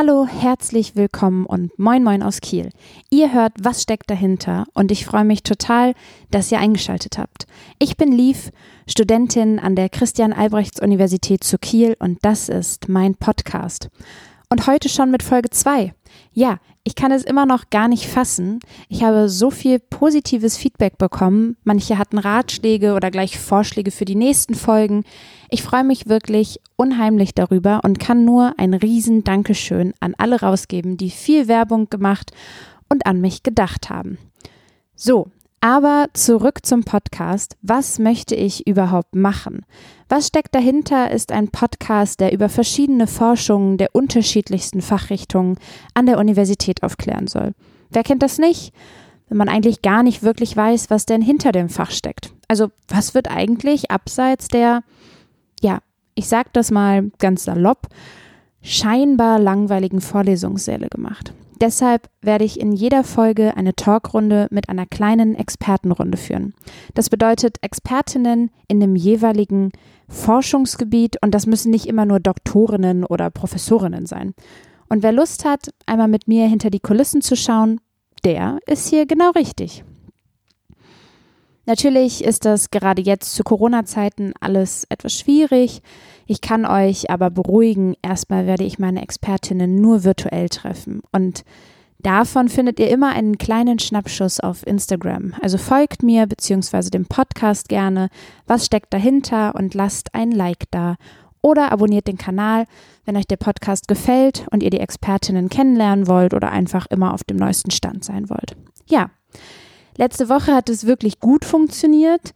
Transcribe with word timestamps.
Hallo, 0.00 0.28
herzlich 0.28 0.94
willkommen 0.94 1.44
und 1.44 1.76
moin 1.76 2.04
moin 2.04 2.22
aus 2.22 2.40
Kiel. 2.40 2.70
Ihr 3.10 3.32
hört, 3.32 3.52
was 3.58 3.82
steckt 3.82 4.08
dahinter 4.08 4.64
und 4.72 4.92
ich 4.92 5.04
freue 5.04 5.24
mich 5.24 5.42
total, 5.42 5.94
dass 6.30 6.52
ihr 6.52 6.60
eingeschaltet 6.60 7.18
habt. 7.18 7.48
Ich 7.80 7.96
bin 7.96 8.12
Liv, 8.12 8.52
Studentin 8.86 9.58
an 9.58 9.74
der 9.74 9.88
Christian 9.88 10.32
Albrechts 10.32 10.80
Universität 10.80 11.42
zu 11.42 11.58
Kiel 11.58 11.96
und 11.98 12.20
das 12.22 12.48
ist 12.48 12.88
mein 12.88 13.16
Podcast. 13.16 13.90
Und 14.48 14.68
heute 14.68 14.88
schon 14.88 15.10
mit 15.10 15.24
Folge 15.24 15.50
2. 15.50 15.92
Ja, 16.32 16.58
ich 16.84 16.94
kann 16.94 17.12
es 17.12 17.24
immer 17.24 17.46
noch 17.46 17.70
gar 17.70 17.88
nicht 17.88 18.06
fassen. 18.06 18.60
Ich 18.88 19.02
habe 19.02 19.28
so 19.28 19.50
viel 19.50 19.78
positives 19.78 20.56
Feedback 20.56 20.96
bekommen. 20.96 21.56
Manche 21.64 21.98
hatten 21.98 22.18
Ratschläge 22.18 22.94
oder 22.94 23.10
gleich 23.10 23.38
Vorschläge 23.38 23.90
für 23.90 24.04
die 24.04 24.14
nächsten 24.14 24.54
Folgen. 24.54 25.04
Ich 25.50 25.62
freue 25.62 25.84
mich 25.84 26.08
wirklich 26.08 26.60
unheimlich 26.76 27.34
darüber 27.34 27.80
und 27.84 27.98
kann 27.98 28.24
nur 28.24 28.54
ein 28.56 28.74
riesen 28.74 29.24
Dankeschön 29.24 29.94
an 30.00 30.14
alle 30.16 30.40
rausgeben, 30.40 30.96
die 30.96 31.10
viel 31.10 31.48
Werbung 31.48 31.90
gemacht 31.90 32.32
und 32.88 33.06
an 33.06 33.20
mich 33.20 33.42
gedacht 33.42 33.90
haben. 33.90 34.18
So, 34.94 35.28
aber 35.60 36.06
zurück 36.12 36.64
zum 36.64 36.84
Podcast. 36.84 37.56
Was 37.62 37.98
möchte 37.98 38.34
ich 38.34 38.66
überhaupt 38.66 39.14
machen? 39.14 39.64
Was 40.08 40.28
steckt 40.28 40.54
dahinter, 40.54 41.10
ist 41.10 41.32
ein 41.32 41.48
Podcast, 41.48 42.20
der 42.20 42.32
über 42.32 42.48
verschiedene 42.48 43.06
Forschungen 43.06 43.76
der 43.76 43.94
unterschiedlichsten 43.94 44.80
Fachrichtungen 44.80 45.58
an 45.94 46.06
der 46.06 46.18
Universität 46.18 46.82
aufklären 46.82 47.26
soll. 47.26 47.52
Wer 47.90 48.04
kennt 48.04 48.22
das 48.22 48.38
nicht? 48.38 48.72
Wenn 49.28 49.38
man 49.38 49.48
eigentlich 49.48 49.82
gar 49.82 50.02
nicht 50.02 50.22
wirklich 50.22 50.56
weiß, 50.56 50.90
was 50.90 51.04
denn 51.04 51.20
hinter 51.20 51.52
dem 51.52 51.68
Fach 51.68 51.90
steckt. 51.90 52.32
Also, 52.48 52.70
was 52.88 53.14
wird 53.14 53.30
eigentlich 53.30 53.90
abseits 53.90 54.48
der, 54.48 54.82
ja, 55.60 55.80
ich 56.14 56.28
sag 56.28 56.52
das 56.54 56.70
mal 56.70 57.10
ganz 57.18 57.44
salopp, 57.44 57.88
scheinbar 58.62 59.38
langweiligen 59.38 60.00
Vorlesungssäle 60.00 60.88
gemacht? 60.88 61.34
Deshalb 61.60 62.08
werde 62.20 62.44
ich 62.44 62.60
in 62.60 62.72
jeder 62.72 63.02
Folge 63.02 63.56
eine 63.56 63.74
Talkrunde 63.74 64.46
mit 64.50 64.68
einer 64.68 64.86
kleinen 64.86 65.34
Expertenrunde 65.34 66.16
führen. 66.16 66.54
Das 66.94 67.10
bedeutet 67.10 67.56
Expertinnen 67.62 68.50
in 68.68 68.78
dem 68.78 68.94
jeweiligen 68.94 69.72
Forschungsgebiet 70.08 71.16
und 71.22 71.34
das 71.34 71.46
müssen 71.46 71.70
nicht 71.70 71.86
immer 71.86 72.04
nur 72.04 72.20
Doktorinnen 72.20 73.04
oder 73.04 73.30
Professorinnen 73.30 74.06
sein. 74.06 74.34
Und 74.88 75.02
wer 75.02 75.12
Lust 75.12 75.44
hat, 75.44 75.70
einmal 75.86 76.08
mit 76.08 76.28
mir 76.28 76.46
hinter 76.46 76.70
die 76.70 76.80
Kulissen 76.80 77.22
zu 77.22 77.36
schauen, 77.36 77.80
der 78.24 78.58
ist 78.66 78.88
hier 78.88 79.06
genau 79.06 79.30
richtig. 79.30 79.84
Natürlich 81.68 82.24
ist 82.24 82.46
das 82.46 82.70
gerade 82.70 83.02
jetzt 83.02 83.34
zu 83.34 83.44
Corona-Zeiten 83.44 84.32
alles 84.40 84.86
etwas 84.88 85.12
schwierig. 85.12 85.82
Ich 86.24 86.40
kann 86.40 86.64
euch 86.64 87.10
aber 87.10 87.28
beruhigen, 87.28 87.94
erstmal 88.00 88.46
werde 88.46 88.64
ich 88.64 88.78
meine 88.78 89.02
Expertinnen 89.02 89.78
nur 89.78 90.02
virtuell 90.02 90.48
treffen. 90.48 91.02
Und 91.12 91.44
davon 91.98 92.48
findet 92.48 92.80
ihr 92.80 92.88
immer 92.88 93.10
einen 93.10 93.36
kleinen 93.36 93.78
Schnappschuss 93.78 94.40
auf 94.40 94.66
Instagram. 94.66 95.34
Also 95.42 95.58
folgt 95.58 96.02
mir 96.02 96.26
bzw. 96.26 96.88
dem 96.88 97.04
Podcast 97.04 97.68
gerne, 97.68 98.08
was 98.46 98.64
steckt 98.64 98.94
dahinter 98.94 99.54
und 99.54 99.74
lasst 99.74 100.14
ein 100.14 100.32
Like 100.32 100.70
da. 100.70 100.96
Oder 101.42 101.70
abonniert 101.70 102.06
den 102.06 102.16
Kanal, 102.16 102.64
wenn 103.04 103.18
euch 103.18 103.26
der 103.26 103.36
Podcast 103.36 103.88
gefällt 103.88 104.46
und 104.50 104.62
ihr 104.62 104.70
die 104.70 104.80
Expertinnen 104.80 105.50
kennenlernen 105.50 106.06
wollt 106.06 106.32
oder 106.32 106.50
einfach 106.50 106.86
immer 106.86 107.12
auf 107.12 107.24
dem 107.24 107.36
neuesten 107.36 107.70
Stand 107.70 108.04
sein 108.04 108.30
wollt. 108.30 108.56
Ja, 108.88 109.10
Letzte 109.98 110.28
Woche 110.28 110.54
hat 110.54 110.68
es 110.68 110.86
wirklich 110.86 111.18
gut 111.18 111.44
funktioniert. 111.44 112.32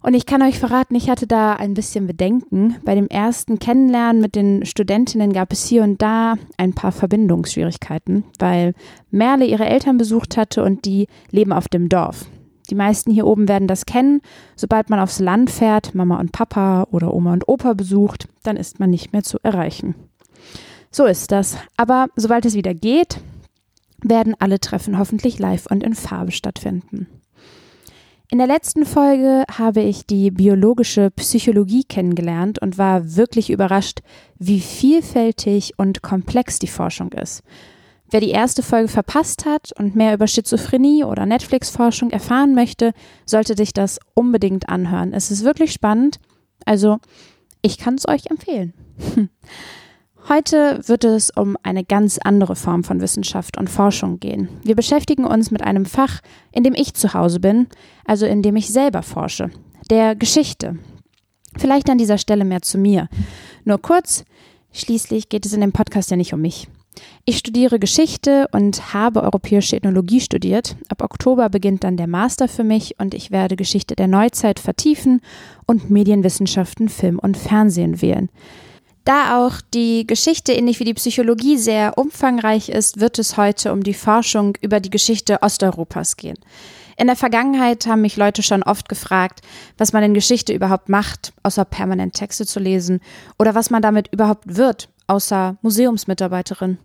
Und 0.00 0.14
ich 0.14 0.26
kann 0.26 0.42
euch 0.42 0.60
verraten, 0.60 0.94
ich 0.94 1.10
hatte 1.10 1.26
da 1.26 1.54
ein 1.54 1.74
bisschen 1.74 2.06
Bedenken. 2.06 2.76
Bei 2.84 2.94
dem 2.94 3.08
ersten 3.08 3.58
Kennenlernen 3.58 4.22
mit 4.22 4.36
den 4.36 4.64
Studentinnen 4.64 5.32
gab 5.32 5.52
es 5.52 5.66
hier 5.66 5.82
und 5.82 6.00
da 6.00 6.36
ein 6.56 6.72
paar 6.72 6.92
Verbindungsschwierigkeiten, 6.92 8.22
weil 8.38 8.74
Merle 9.10 9.44
ihre 9.44 9.66
Eltern 9.66 9.96
besucht 9.96 10.36
hatte 10.36 10.62
und 10.62 10.84
die 10.84 11.08
leben 11.30 11.52
auf 11.52 11.66
dem 11.66 11.88
Dorf. 11.88 12.26
Die 12.70 12.76
meisten 12.76 13.10
hier 13.10 13.26
oben 13.26 13.48
werden 13.48 13.66
das 13.66 13.86
kennen. 13.86 14.20
Sobald 14.54 14.88
man 14.88 15.00
aufs 15.00 15.18
Land 15.18 15.50
fährt, 15.50 15.96
Mama 15.96 16.20
und 16.20 16.30
Papa 16.30 16.86
oder 16.92 17.12
Oma 17.12 17.32
und 17.32 17.48
Opa 17.48 17.72
besucht, 17.72 18.28
dann 18.44 18.56
ist 18.56 18.78
man 18.78 18.90
nicht 18.90 19.12
mehr 19.12 19.24
zu 19.24 19.38
erreichen. 19.42 19.96
So 20.92 21.06
ist 21.06 21.32
das. 21.32 21.56
Aber 21.76 22.06
sobald 22.14 22.46
es 22.46 22.54
wieder 22.54 22.72
geht, 22.72 23.18
werden 24.04 24.36
alle 24.38 24.60
Treffen 24.60 24.98
hoffentlich 24.98 25.38
live 25.38 25.66
und 25.66 25.82
in 25.82 25.94
Farbe 25.94 26.30
stattfinden. 26.30 27.08
In 28.30 28.38
der 28.38 28.46
letzten 28.46 28.84
Folge 28.84 29.44
habe 29.50 29.80
ich 29.80 30.06
die 30.06 30.30
biologische 30.30 31.10
Psychologie 31.10 31.84
kennengelernt 31.84 32.60
und 32.60 32.78
war 32.78 33.16
wirklich 33.16 33.50
überrascht, 33.50 34.00
wie 34.38 34.60
vielfältig 34.60 35.74
und 35.76 36.02
komplex 36.02 36.58
die 36.58 36.66
Forschung 36.66 37.12
ist. 37.12 37.42
Wer 38.10 38.20
die 38.20 38.30
erste 38.30 38.62
Folge 38.62 38.88
verpasst 38.88 39.44
hat 39.44 39.72
und 39.78 39.94
mehr 39.94 40.14
über 40.14 40.26
Schizophrenie 40.26 41.04
oder 41.04 41.26
Netflix-Forschung 41.26 42.10
erfahren 42.10 42.54
möchte, 42.54 42.92
sollte 43.26 43.56
sich 43.56 43.72
das 43.72 43.98
unbedingt 44.14 44.68
anhören. 44.68 45.12
Es 45.12 45.30
ist 45.30 45.44
wirklich 45.44 45.72
spannend, 45.72 46.18
also 46.64 46.98
ich 47.62 47.78
kann 47.78 47.94
es 47.94 48.08
euch 48.08 48.26
empfehlen. 48.30 48.74
Heute 50.26 50.80
wird 50.86 51.04
es 51.04 51.30
um 51.30 51.58
eine 51.62 51.84
ganz 51.84 52.18
andere 52.18 52.56
Form 52.56 52.82
von 52.82 53.02
Wissenschaft 53.02 53.58
und 53.58 53.68
Forschung 53.68 54.20
gehen. 54.20 54.48
Wir 54.62 54.74
beschäftigen 54.74 55.26
uns 55.26 55.50
mit 55.50 55.62
einem 55.62 55.84
Fach, 55.84 56.20
in 56.50 56.64
dem 56.64 56.72
ich 56.72 56.94
zu 56.94 57.12
Hause 57.12 57.40
bin, 57.40 57.66
also 58.06 58.24
in 58.24 58.40
dem 58.40 58.56
ich 58.56 58.68
selber 58.68 59.02
forsche, 59.02 59.50
der 59.90 60.16
Geschichte. 60.16 60.78
Vielleicht 61.58 61.90
an 61.90 61.98
dieser 61.98 62.16
Stelle 62.16 62.46
mehr 62.46 62.62
zu 62.62 62.78
mir. 62.78 63.10
Nur 63.64 63.82
kurz, 63.82 64.24
schließlich 64.72 65.28
geht 65.28 65.44
es 65.44 65.52
in 65.52 65.60
dem 65.60 65.72
Podcast 65.72 66.10
ja 66.10 66.16
nicht 66.16 66.32
um 66.32 66.40
mich. 66.40 66.68
Ich 67.26 67.36
studiere 67.36 67.78
Geschichte 67.78 68.48
und 68.52 68.94
habe 68.94 69.22
europäische 69.22 69.76
Ethnologie 69.76 70.20
studiert. 70.20 70.76
Ab 70.88 71.02
Oktober 71.02 71.50
beginnt 71.50 71.84
dann 71.84 71.98
der 71.98 72.06
Master 72.06 72.48
für 72.48 72.64
mich 72.64 72.98
und 72.98 73.12
ich 73.12 73.30
werde 73.30 73.56
Geschichte 73.56 73.94
der 73.94 74.06
Neuzeit 74.06 74.58
vertiefen 74.58 75.20
und 75.66 75.90
Medienwissenschaften, 75.90 76.88
Film 76.88 77.18
und 77.18 77.36
Fernsehen 77.36 78.00
wählen. 78.00 78.30
Da 79.04 79.38
auch 79.38 79.60
die 79.74 80.06
Geschichte 80.06 80.52
ähnlich 80.52 80.80
wie 80.80 80.84
die 80.84 80.94
Psychologie 80.94 81.58
sehr 81.58 81.98
umfangreich 81.98 82.70
ist, 82.70 83.00
wird 83.00 83.18
es 83.18 83.36
heute 83.36 83.70
um 83.72 83.82
die 83.82 83.92
Forschung 83.92 84.56
über 84.62 84.80
die 84.80 84.88
Geschichte 84.88 85.42
Osteuropas 85.42 86.16
gehen. 86.16 86.38
In 86.96 87.08
der 87.08 87.16
Vergangenheit 87.16 87.86
haben 87.86 88.00
mich 88.00 88.16
Leute 88.16 88.42
schon 88.42 88.62
oft 88.62 88.88
gefragt, 88.88 89.40
was 89.76 89.92
man 89.92 90.04
in 90.04 90.14
Geschichte 90.14 90.54
überhaupt 90.54 90.88
macht, 90.88 91.34
außer 91.42 91.64
permanent 91.66 92.14
Texte 92.14 92.46
zu 92.46 92.60
lesen, 92.60 93.00
oder 93.38 93.54
was 93.54 93.68
man 93.68 93.82
damit 93.82 94.08
überhaupt 94.12 94.56
wird, 94.56 94.88
außer 95.06 95.56
Museumsmitarbeiterin. 95.62 96.78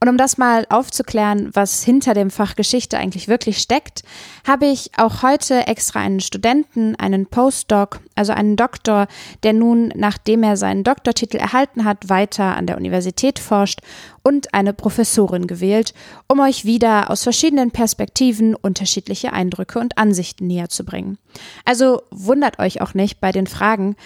Und 0.00 0.08
um 0.08 0.16
das 0.16 0.38
mal 0.38 0.64
aufzuklären, 0.70 1.50
was 1.52 1.82
hinter 1.82 2.14
dem 2.14 2.30
Fach 2.30 2.54
Geschichte 2.54 2.98
eigentlich 2.98 3.26
wirklich 3.26 3.58
steckt, 3.58 4.02
habe 4.46 4.66
ich 4.66 4.92
auch 4.96 5.22
heute 5.22 5.66
extra 5.66 6.00
einen 6.00 6.20
Studenten, 6.20 6.94
einen 6.96 7.26
Postdoc, 7.26 8.00
also 8.14 8.32
einen 8.32 8.56
Doktor, 8.56 9.08
der 9.42 9.52
nun, 9.52 9.92
nachdem 9.96 10.44
er 10.44 10.56
seinen 10.56 10.84
Doktortitel 10.84 11.36
erhalten 11.36 11.84
hat, 11.84 12.08
weiter 12.08 12.56
an 12.56 12.66
der 12.66 12.76
Universität 12.76 13.40
forscht 13.40 13.80
und 14.22 14.54
eine 14.54 14.72
Professorin 14.72 15.46
gewählt, 15.46 15.94
um 16.28 16.38
euch 16.40 16.64
wieder 16.64 17.10
aus 17.10 17.24
verschiedenen 17.24 17.72
Perspektiven 17.72 18.54
unterschiedliche 18.54 19.32
Eindrücke 19.32 19.80
und 19.80 19.98
Ansichten 19.98 20.46
näher 20.46 20.68
zu 20.68 20.84
bringen. 20.84 21.18
Also 21.64 22.02
wundert 22.10 22.58
euch 22.60 22.80
auch 22.80 22.94
nicht 22.94 23.20
bei 23.20 23.32
den 23.32 23.46
Fragen. 23.46 23.96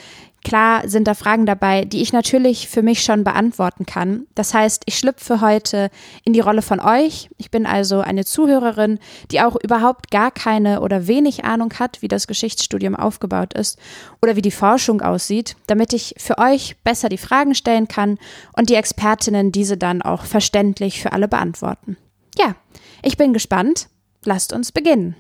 Klar 0.45 0.89
sind 0.89 1.07
da 1.07 1.15
Fragen 1.15 1.47
dabei, 1.47 1.85
die 1.85 2.03
ich 2.03 2.13
natürlich 2.13 2.69
für 2.69 2.83
mich 2.83 3.03
schon 3.03 3.23
beantworten 3.23 3.87
kann. 3.87 4.27
Das 4.35 4.55
heißt, 4.55 4.83
ich 4.87 4.99
schlüpfe 4.99 5.41
heute 5.41 5.89
in 6.25 6.33
die 6.33 6.41
Rolle 6.41 6.63
von 6.63 6.81
euch. 6.81 7.31
Ich 7.39 7.51
bin 7.51 7.65
also 7.65 8.01
eine 8.01 8.25
Zuhörerin, 8.25 8.99
die 9.31 9.41
auch 9.41 9.57
überhaupt 9.63 10.11
gar 10.11 10.33
keine 10.33 10.81
oder 10.81 11.07
wenig 11.07 11.45
Ahnung 11.45 11.73
hat, 11.79 12.03
wie 12.03 12.09
das 12.09 12.27
Geschichtsstudium 12.27 12.97
aufgebaut 12.97 13.55
ist 13.55 13.79
oder 14.21 14.35
wie 14.35 14.43
die 14.43 14.51
Forschung 14.51 15.01
aussieht, 15.01 15.57
damit 15.69 15.93
ich 15.93 16.15
für 16.19 16.39
euch 16.39 16.77
besser 16.83 17.09
die 17.09 17.19
Fragen 17.19 17.55
stellen 17.55 17.87
kann 17.87 18.19
und 18.57 18.69
die 18.69 18.75
Expertinnen 18.75 19.53
diese 19.53 19.77
dann 19.77 20.03
auch 20.03 20.25
verständlich 20.25 21.01
für 21.01 21.13
alle 21.13 21.29
beantworten. 21.29 21.97
Ja, 22.37 22.57
ich 23.03 23.17
bin 23.17 23.33
gespannt. 23.33 23.89
Lasst 24.25 24.53
uns 24.53 24.73
beginnen. 24.73 25.17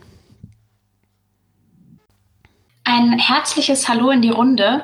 Ein 2.84 3.17
herzliches 3.19 3.88
Hallo 3.88 4.11
in 4.11 4.23
die 4.23 4.31
Runde. 4.31 4.82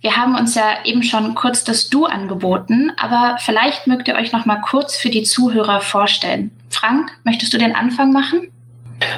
Wir 0.00 0.16
haben 0.16 0.36
uns 0.36 0.54
ja 0.54 0.84
eben 0.84 1.02
schon 1.02 1.34
kurz 1.34 1.64
das 1.64 1.88
Du 1.90 2.06
angeboten, 2.06 2.92
aber 2.96 3.36
vielleicht 3.40 3.88
mögt 3.88 4.06
ihr 4.06 4.14
euch 4.14 4.32
noch 4.32 4.46
mal 4.46 4.60
kurz 4.60 4.96
für 4.96 5.10
die 5.10 5.24
Zuhörer 5.24 5.80
vorstellen. 5.80 6.52
Frank, 6.70 7.10
möchtest 7.24 7.52
du 7.52 7.58
den 7.58 7.74
Anfang 7.74 8.12
machen? 8.12 8.52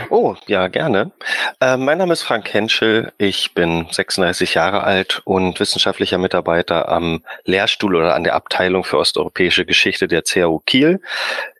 Oh, 0.08 0.34
ja, 0.46 0.68
gerne. 0.68 1.12
Äh, 1.60 1.76
mein 1.76 1.98
Name 1.98 2.14
ist 2.14 2.22
Frank 2.22 2.52
Henschel. 2.54 3.12
Ich 3.18 3.52
bin 3.52 3.86
36 3.90 4.54
Jahre 4.54 4.82
alt 4.84 5.20
und 5.24 5.60
wissenschaftlicher 5.60 6.16
Mitarbeiter 6.16 6.88
am 6.88 7.22
Lehrstuhl 7.44 7.94
oder 7.94 8.14
an 8.14 8.24
der 8.24 8.34
Abteilung 8.34 8.84
für 8.84 8.96
osteuropäische 8.96 9.66
Geschichte 9.66 10.08
der 10.08 10.22
CAU 10.22 10.60
Kiel. 10.64 11.02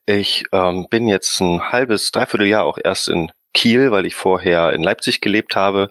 Ich 0.07 0.45
ähm, 0.53 0.87
bin 0.89 1.09
jetzt 1.09 1.41
ein 1.41 1.73
halbes, 1.73 2.11
dreiviertel 2.11 2.47
Jahr 2.47 2.65
auch 2.65 2.79
erst 2.83 3.09
in 3.09 3.31
Kiel, 3.55 3.91
weil 3.91 4.05
ich 4.05 4.15
vorher 4.15 4.73
in 4.73 4.83
Leipzig 4.83 5.21
gelebt 5.21 5.57
habe, 5.57 5.89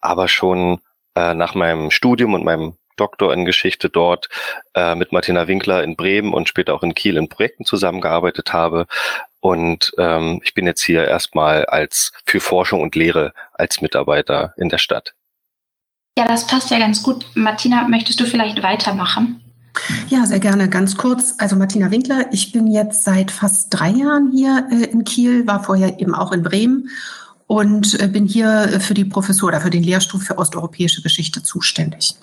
aber 0.00 0.28
schon 0.28 0.80
äh, 1.16 1.34
nach 1.34 1.54
meinem 1.54 1.90
Studium 1.90 2.34
und 2.34 2.44
meinem 2.44 2.76
Doktor 2.96 3.32
in 3.32 3.44
Geschichte 3.44 3.90
dort 3.90 4.28
äh, 4.74 4.94
mit 4.94 5.12
Martina 5.12 5.48
Winkler 5.48 5.82
in 5.82 5.96
Bremen 5.96 6.32
und 6.32 6.48
später 6.48 6.74
auch 6.74 6.82
in 6.82 6.94
Kiel 6.94 7.16
in 7.16 7.28
Projekten 7.28 7.64
zusammengearbeitet 7.64 8.52
habe. 8.52 8.86
Und 9.40 9.92
ähm, 9.98 10.40
ich 10.44 10.54
bin 10.54 10.66
jetzt 10.66 10.82
hier 10.82 11.06
erstmal 11.06 11.66
als 11.66 12.12
für 12.24 12.40
Forschung 12.40 12.80
und 12.80 12.94
Lehre 12.94 13.32
als 13.52 13.80
Mitarbeiter 13.80 14.54
in 14.56 14.68
der 14.68 14.78
Stadt. 14.78 15.14
Ja, 16.18 16.26
das 16.26 16.46
passt 16.46 16.70
ja 16.70 16.78
ganz 16.78 17.02
gut. 17.02 17.26
Martina, 17.34 17.86
möchtest 17.88 18.18
du 18.20 18.24
vielleicht 18.24 18.62
weitermachen? 18.62 19.42
Ja, 20.08 20.26
sehr 20.26 20.40
gerne. 20.40 20.68
Ganz 20.68 20.96
kurz. 20.96 21.34
Also 21.38 21.56
Martina 21.56 21.90
Winkler, 21.90 22.26
ich 22.32 22.52
bin 22.52 22.66
jetzt 22.66 23.04
seit 23.04 23.30
fast 23.30 23.68
drei 23.70 23.90
Jahren 23.90 24.32
hier 24.32 24.68
äh, 24.70 24.84
in 24.84 25.04
Kiel, 25.04 25.46
war 25.46 25.62
vorher 25.62 26.00
eben 26.00 26.14
auch 26.14 26.32
in 26.32 26.42
Bremen 26.42 26.88
und 27.46 28.00
äh, 28.00 28.08
bin 28.08 28.26
hier 28.26 28.80
für 28.80 28.94
die 28.94 29.04
Professur 29.04 29.48
oder 29.48 29.60
für 29.60 29.70
den 29.70 29.82
Lehrstuhl 29.82 30.20
für 30.20 30.38
osteuropäische 30.38 31.02
Geschichte 31.02 31.42
zuständig. 31.42 32.14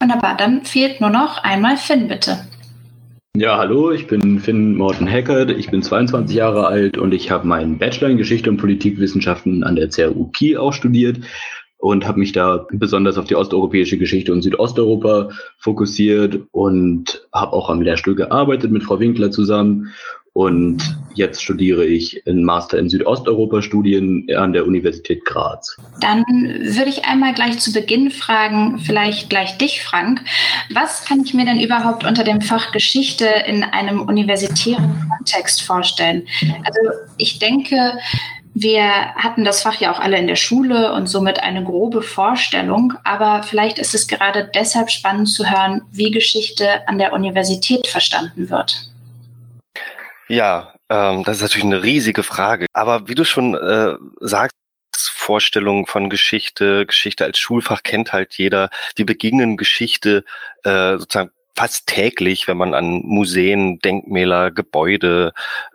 Wunderbar, 0.00 0.36
dann 0.36 0.64
fehlt 0.64 1.00
nur 1.00 1.10
noch 1.10 1.42
einmal 1.42 1.76
Finn, 1.76 2.08
bitte. 2.08 2.46
Ja, 3.36 3.58
hallo, 3.58 3.90
ich 3.90 4.06
bin 4.06 4.38
Finn 4.38 4.76
Morten 4.76 5.10
Hackert, 5.10 5.50
ich 5.50 5.70
bin 5.70 5.82
22 5.82 6.36
Jahre 6.36 6.66
alt 6.66 6.98
und 6.98 7.12
ich 7.12 7.30
habe 7.30 7.48
meinen 7.48 7.78
Bachelor 7.78 8.10
in 8.10 8.16
Geschichte 8.16 8.48
und 8.48 8.58
Politikwissenschaften 8.58 9.64
an 9.64 9.74
der 9.74 9.88
CRU 9.88 10.28
Kiel 10.28 10.56
auch 10.56 10.72
studiert 10.72 11.18
und 11.84 12.06
habe 12.06 12.18
mich 12.18 12.32
da 12.32 12.66
besonders 12.70 13.18
auf 13.18 13.26
die 13.26 13.36
osteuropäische 13.36 13.98
Geschichte 13.98 14.32
und 14.32 14.40
Südosteuropa 14.40 15.28
fokussiert 15.58 16.40
und 16.52 17.28
habe 17.34 17.52
auch 17.52 17.68
am 17.68 17.82
Lehrstuhl 17.82 18.14
gearbeitet 18.14 18.70
mit 18.70 18.82
Frau 18.82 18.98
Winkler 19.00 19.30
zusammen. 19.30 19.92
Und 20.32 20.82
jetzt 21.14 21.42
studiere 21.42 21.84
ich 21.84 22.26
einen 22.26 22.42
Master 22.42 22.78
in 22.78 22.88
Südosteuropa-Studien 22.88 24.26
an 24.34 24.54
der 24.54 24.66
Universität 24.66 25.26
Graz. 25.26 25.76
Dann 26.00 26.24
würde 26.24 26.88
ich 26.88 27.04
einmal 27.04 27.34
gleich 27.34 27.58
zu 27.58 27.70
Beginn 27.70 28.10
fragen, 28.10 28.78
vielleicht 28.78 29.28
gleich 29.28 29.58
dich, 29.58 29.82
Frank. 29.82 30.22
Was 30.72 31.04
kann 31.04 31.20
ich 31.20 31.34
mir 31.34 31.44
denn 31.44 31.60
überhaupt 31.60 32.06
unter 32.06 32.24
dem 32.24 32.40
Fach 32.40 32.72
Geschichte 32.72 33.26
in 33.46 33.62
einem 33.62 34.00
universitären 34.00 35.06
Kontext 35.18 35.60
vorstellen? 35.60 36.26
Also 36.64 36.80
ich 37.18 37.38
denke, 37.38 37.76
wir 38.54 39.14
hatten 39.16 39.44
das 39.44 39.62
Fach 39.62 39.80
ja 39.80 39.92
auch 39.92 39.98
alle 39.98 40.16
in 40.16 40.28
der 40.28 40.36
Schule 40.36 40.92
und 40.92 41.08
somit 41.08 41.40
eine 41.40 41.64
grobe 41.64 42.02
Vorstellung, 42.02 42.94
aber 43.02 43.42
vielleicht 43.42 43.78
ist 43.78 43.94
es 43.94 44.06
gerade 44.06 44.48
deshalb 44.54 44.90
spannend 44.90 45.28
zu 45.28 45.50
hören, 45.50 45.82
wie 45.90 46.12
Geschichte 46.12 46.86
an 46.88 46.98
der 46.98 47.12
Universität 47.12 47.88
verstanden 47.88 48.48
wird. 48.50 48.90
Ja, 50.28 50.72
ähm, 50.88 51.24
das 51.24 51.38
ist 51.38 51.42
natürlich 51.42 51.64
eine 51.64 51.82
riesige 51.82 52.22
Frage. 52.22 52.66
Aber 52.72 53.08
wie 53.08 53.16
du 53.16 53.24
schon 53.24 53.54
äh, 53.54 53.96
sagst, 54.20 54.54
Vorstellung 54.96 55.86
von 55.86 56.10
Geschichte, 56.10 56.86
Geschichte 56.86 57.24
als 57.24 57.38
Schulfach 57.38 57.82
kennt 57.82 58.12
halt 58.12 58.34
jeder. 58.34 58.70
Wir 58.94 59.06
begegnen 59.06 59.56
Geschichte 59.56 60.24
äh, 60.64 60.98
sozusagen 60.98 61.30
fast 61.54 61.86
täglich, 61.86 62.48
wenn 62.48 62.56
man 62.56 62.74
an 62.74 63.02
Museen, 63.04 63.78
Denkmäler, 63.78 64.50
Gebäude, 64.50 65.32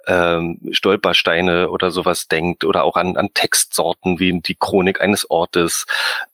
ähm, 0.07 0.59
Stolpersteine 0.71 1.69
oder 1.69 1.91
sowas 1.91 2.27
denkt 2.27 2.65
oder 2.65 2.83
auch 2.83 2.95
an, 2.95 3.17
an 3.17 3.33
Textsorten 3.33 4.19
wie 4.19 4.41
die 4.41 4.55
Chronik 4.55 5.01
eines 5.01 5.29
Ortes. 5.29 5.85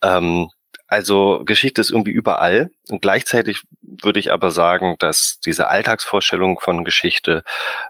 Ähm, 0.02 0.50
also 0.88 1.42
Geschichte 1.46 1.82
ist 1.82 1.90
irgendwie 1.90 2.12
überall. 2.12 2.70
Und 2.90 3.02
gleichzeitig 3.02 3.62
würde 3.82 4.20
ich 4.20 4.32
aber 4.32 4.52
sagen, 4.52 4.96
dass 5.00 5.40
diese 5.44 5.68
Alltagsvorstellung 5.68 6.60
von 6.60 6.84
Geschichte 6.84 7.44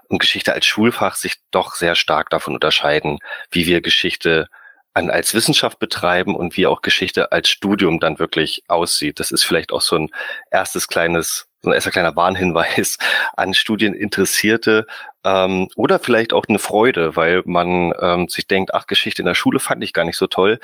und 0.08 0.18
Geschichte 0.18 0.54
als 0.54 0.66
Schulfach 0.66 1.16
sich 1.16 1.36
doch 1.50 1.74
sehr 1.74 1.94
stark 1.94 2.30
davon 2.30 2.54
unterscheiden, 2.54 3.18
wie 3.50 3.66
wir 3.66 3.80
Geschichte 3.82 4.48
an, 4.96 5.10
als 5.10 5.34
Wissenschaft 5.34 5.78
betreiben 5.78 6.34
und 6.34 6.56
wie 6.56 6.66
auch 6.66 6.80
Geschichte 6.80 7.30
als 7.30 7.50
Studium 7.50 8.00
dann 8.00 8.18
wirklich 8.18 8.62
aussieht. 8.66 9.20
Das 9.20 9.30
ist 9.30 9.44
vielleicht 9.44 9.70
auch 9.72 9.82
so 9.82 9.96
ein 9.96 10.08
erstes 10.50 10.88
kleines, 10.88 11.48
so 11.60 11.68
ein 11.70 11.74
erster 11.74 11.90
kleiner 11.90 12.16
Warnhinweis 12.16 12.96
an 13.36 13.52
Studieninteressierte 13.52 14.86
ähm, 15.22 15.68
oder 15.76 15.98
vielleicht 15.98 16.32
auch 16.32 16.46
eine 16.48 16.58
Freude, 16.58 17.14
weil 17.14 17.42
man 17.44 17.92
ähm, 18.00 18.28
sich 18.28 18.46
denkt, 18.46 18.72
ach, 18.74 18.86
Geschichte 18.86 19.20
in 19.20 19.26
der 19.26 19.34
Schule 19.34 19.60
fand 19.60 19.84
ich 19.84 19.92
gar 19.92 20.06
nicht 20.06 20.16
so 20.16 20.26
toll. 20.28 20.58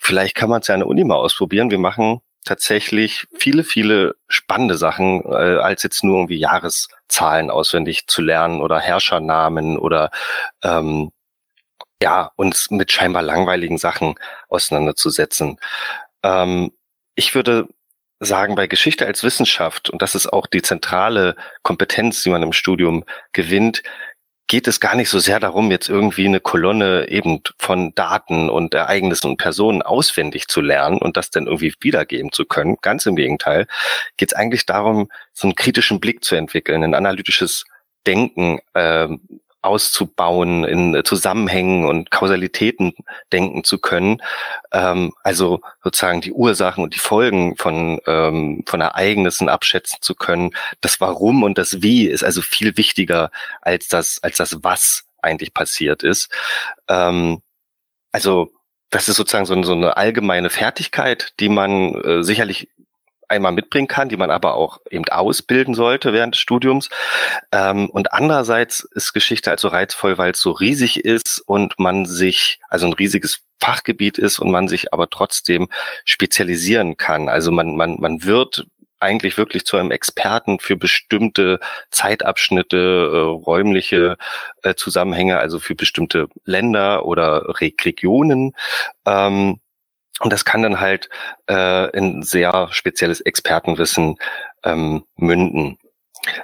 Vielleicht 0.00 0.34
kann 0.34 0.50
man 0.50 0.62
es 0.62 0.66
ja 0.66 0.74
an 0.74 0.80
der 0.80 0.88
Uni 0.88 1.04
mal 1.04 1.14
ausprobieren. 1.14 1.70
Wir 1.70 1.78
machen 1.78 2.20
tatsächlich 2.44 3.26
viele, 3.38 3.62
viele 3.62 4.16
spannende 4.28 4.76
Sachen, 4.76 5.22
äh, 5.26 5.58
als 5.58 5.84
jetzt 5.84 6.02
nur 6.02 6.16
irgendwie 6.16 6.38
Jahreszahlen 6.38 7.50
auswendig 7.50 8.08
zu 8.08 8.20
lernen 8.20 8.60
oder 8.60 8.80
Herrschernamen 8.80 9.78
oder 9.78 10.10
ähm, 10.64 11.12
ja, 12.02 12.32
uns 12.36 12.70
mit 12.70 12.92
scheinbar 12.92 13.22
langweiligen 13.22 13.78
Sachen 13.78 14.14
auseinanderzusetzen. 14.48 15.58
Ähm, 16.22 16.72
ich 17.14 17.34
würde 17.34 17.68
sagen, 18.20 18.54
bei 18.54 18.66
Geschichte 18.66 19.06
als 19.06 19.22
Wissenschaft, 19.22 19.90
und 19.90 20.02
das 20.02 20.14
ist 20.14 20.32
auch 20.32 20.46
die 20.46 20.62
zentrale 20.62 21.36
Kompetenz, 21.62 22.22
die 22.22 22.30
man 22.30 22.42
im 22.42 22.52
Studium 22.52 23.04
gewinnt, 23.32 23.82
geht 24.48 24.68
es 24.68 24.78
gar 24.78 24.94
nicht 24.94 25.08
so 25.08 25.18
sehr 25.18 25.40
darum, 25.40 25.70
jetzt 25.70 25.88
irgendwie 25.88 26.26
eine 26.26 26.40
Kolonne 26.40 27.08
eben 27.08 27.40
von 27.58 27.94
Daten 27.94 28.48
und 28.48 28.74
Ereignissen 28.74 29.30
und 29.30 29.38
Personen 29.38 29.82
auswendig 29.82 30.46
zu 30.46 30.60
lernen 30.60 30.98
und 30.98 31.16
das 31.16 31.30
dann 31.30 31.46
irgendwie 31.46 31.74
wiedergeben 31.80 32.30
zu 32.30 32.44
können. 32.44 32.76
Ganz 32.80 33.06
im 33.06 33.16
Gegenteil, 33.16 33.66
geht 34.16 34.30
es 34.30 34.38
eigentlich 34.38 34.64
darum, 34.64 35.08
so 35.32 35.48
einen 35.48 35.56
kritischen 35.56 35.98
Blick 35.98 36.24
zu 36.24 36.36
entwickeln, 36.36 36.84
ein 36.84 36.94
analytisches 36.94 37.64
Denken 38.06 38.60
äh, 38.74 39.08
auszubauen, 39.66 40.64
in 40.64 41.02
Zusammenhängen 41.04 41.84
und 41.84 42.10
Kausalitäten 42.10 42.94
denken 43.32 43.64
zu 43.64 43.78
können. 43.78 44.22
Ähm, 44.72 45.12
also 45.22 45.60
sozusagen 45.82 46.20
die 46.20 46.32
Ursachen 46.32 46.84
und 46.84 46.94
die 46.94 46.98
Folgen 46.98 47.56
von, 47.56 48.00
ähm, 48.06 48.62
von 48.66 48.80
Ereignissen 48.80 49.48
abschätzen 49.48 49.98
zu 50.00 50.14
können. 50.14 50.50
Das 50.80 51.00
Warum 51.00 51.42
und 51.42 51.58
das 51.58 51.82
Wie 51.82 52.06
ist 52.06 52.24
also 52.24 52.42
viel 52.42 52.76
wichtiger 52.76 53.30
als 53.60 53.88
das, 53.88 54.22
als 54.22 54.36
das 54.38 54.62
Was 54.62 55.04
eigentlich 55.20 55.52
passiert 55.52 56.02
ist. 56.02 56.30
Ähm, 56.88 57.42
also 58.12 58.50
das 58.90 59.08
ist 59.08 59.16
sozusagen 59.16 59.46
so, 59.46 59.62
so 59.62 59.72
eine 59.72 59.96
allgemeine 59.96 60.48
Fertigkeit, 60.48 61.34
die 61.40 61.48
man 61.48 61.94
äh, 62.02 62.22
sicherlich 62.22 62.68
einmal 63.28 63.52
mitbringen 63.52 63.88
kann, 63.88 64.08
die 64.08 64.16
man 64.16 64.30
aber 64.30 64.54
auch 64.54 64.78
eben 64.90 65.04
ausbilden 65.06 65.74
sollte 65.74 66.12
während 66.12 66.34
des 66.34 66.40
Studiums. 66.40 66.88
Ähm, 67.52 67.88
und 67.90 68.12
andererseits 68.12 68.80
ist 68.94 69.12
Geschichte 69.12 69.50
also 69.50 69.68
reizvoll, 69.68 70.18
weil 70.18 70.32
es 70.32 70.40
so 70.40 70.52
riesig 70.52 71.04
ist 71.04 71.42
und 71.46 71.78
man 71.78 72.06
sich, 72.06 72.60
also 72.68 72.86
ein 72.86 72.92
riesiges 72.92 73.42
Fachgebiet 73.60 74.18
ist 74.18 74.38
und 74.38 74.50
man 74.50 74.68
sich 74.68 74.92
aber 74.92 75.08
trotzdem 75.08 75.68
spezialisieren 76.04 76.96
kann. 76.96 77.28
Also 77.28 77.50
man, 77.50 77.76
man, 77.76 77.96
man 77.98 78.24
wird 78.24 78.66
eigentlich 78.98 79.36
wirklich 79.36 79.66
zu 79.66 79.76
einem 79.76 79.90
Experten 79.90 80.58
für 80.58 80.76
bestimmte 80.76 81.60
Zeitabschnitte, 81.90 82.76
äh, 82.76 83.18
räumliche 83.18 84.16
äh, 84.62 84.74
Zusammenhänge, 84.74 85.38
also 85.38 85.58
für 85.58 85.74
bestimmte 85.74 86.28
Länder 86.44 87.04
oder 87.04 87.60
Re 87.60 87.72
Regionen. 87.84 88.52
Ähm, 89.04 89.60
und 90.20 90.32
das 90.32 90.44
kann 90.44 90.62
dann 90.62 90.80
halt 90.80 91.08
äh, 91.48 91.90
in 91.96 92.22
sehr 92.22 92.68
spezielles 92.70 93.20
Expertenwissen 93.20 94.16
ähm, 94.64 95.04
münden. 95.16 95.78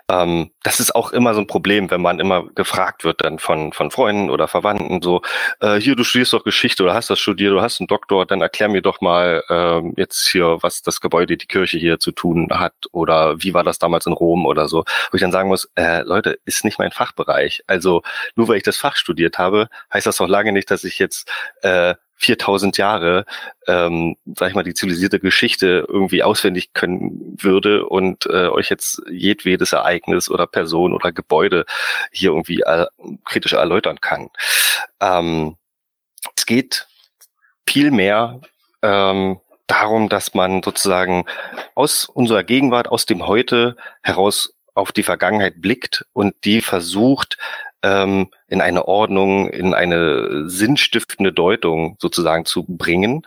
Ähm, 0.08 0.50
das 0.62 0.80
ist 0.80 0.94
auch 0.94 1.12
immer 1.12 1.34
so 1.34 1.40
ein 1.40 1.46
Problem, 1.46 1.90
wenn 1.90 2.02
man 2.02 2.20
immer 2.20 2.46
gefragt 2.54 3.04
wird 3.04 3.22
dann 3.22 3.38
von, 3.38 3.72
von 3.72 3.90
Freunden 3.90 4.30
oder 4.30 4.48
Verwandten 4.48 5.02
so, 5.02 5.22
äh, 5.60 5.76
hier, 5.76 5.96
du 5.96 6.04
studierst 6.04 6.32
doch 6.32 6.44
Geschichte 6.44 6.82
oder 6.82 6.94
hast 6.94 7.10
das 7.10 7.18
studiert, 7.18 7.52
du 7.52 7.60
hast 7.60 7.80
einen 7.80 7.88
Doktor, 7.88 8.26
dann 8.26 8.40
erklär 8.40 8.68
mir 8.68 8.82
doch 8.82 9.00
mal 9.00 9.42
äh, 9.48 9.80
jetzt 9.96 10.28
hier, 10.28 10.58
was 10.60 10.82
das 10.82 11.00
Gebäude, 11.00 11.36
die 11.36 11.46
Kirche 11.46 11.78
hier 11.78 11.98
zu 11.98 12.12
tun 12.12 12.48
hat 12.52 12.74
oder 12.92 13.42
wie 13.42 13.54
war 13.54 13.64
das 13.64 13.78
damals 13.78 14.06
in 14.06 14.12
Rom 14.12 14.46
oder 14.46 14.68
so. 14.68 14.84
Wo 15.10 15.16
ich 15.16 15.20
dann 15.20 15.32
sagen 15.32 15.48
muss, 15.48 15.70
äh, 15.76 16.02
Leute, 16.02 16.38
ist 16.44 16.64
nicht 16.64 16.78
mein 16.78 16.92
Fachbereich. 16.92 17.62
Also 17.66 18.02
nur 18.36 18.48
weil 18.48 18.56
ich 18.58 18.62
das 18.62 18.76
Fach 18.76 18.96
studiert 18.96 19.38
habe, 19.38 19.68
heißt 19.92 20.06
das 20.06 20.20
noch 20.20 20.28
lange 20.28 20.52
nicht, 20.52 20.70
dass 20.70 20.84
ich 20.84 20.98
jetzt 20.98 21.30
äh, 21.62 21.94
4000 22.22 22.78
Jahre, 22.78 23.26
ähm, 23.66 24.16
sag 24.36 24.48
ich 24.48 24.54
mal, 24.54 24.62
die 24.62 24.74
zivilisierte 24.74 25.18
Geschichte 25.18 25.84
irgendwie 25.88 26.22
auswendig 26.22 26.72
können 26.72 27.36
würde 27.40 27.86
und 27.86 28.26
äh, 28.26 28.48
euch 28.48 28.70
jetzt 28.70 29.02
jedwedes 29.10 29.72
Ereignis 29.72 30.30
oder 30.30 30.46
Person 30.46 30.94
oder 30.94 31.12
Gebäude 31.12 31.66
hier 32.12 32.30
irgendwie 32.30 32.60
äh, 32.60 32.86
kritisch 33.24 33.54
erläutern 33.54 34.00
kann. 34.00 34.30
Ähm, 35.00 35.56
es 36.36 36.46
geht 36.46 36.86
viel 37.68 37.90
mehr 37.90 38.40
ähm, 38.82 39.40
darum, 39.66 40.08
dass 40.08 40.34
man 40.34 40.62
sozusagen 40.62 41.24
aus 41.74 42.04
unserer 42.04 42.44
Gegenwart, 42.44 42.88
aus 42.88 43.06
dem 43.06 43.26
Heute 43.26 43.76
heraus 44.02 44.54
auf 44.74 44.92
die 44.92 45.02
Vergangenheit 45.02 45.60
blickt 45.60 46.06
und 46.12 46.34
die 46.44 46.60
versucht, 46.60 47.36
ähm, 47.82 48.28
in 48.48 48.60
eine 48.60 48.86
Ordnung, 48.86 49.48
in 49.48 49.74
eine 49.74 50.48
sinnstiftende 50.48 51.32
Deutung 51.32 51.96
sozusagen 52.00 52.44
zu 52.44 52.64
bringen. 52.64 53.22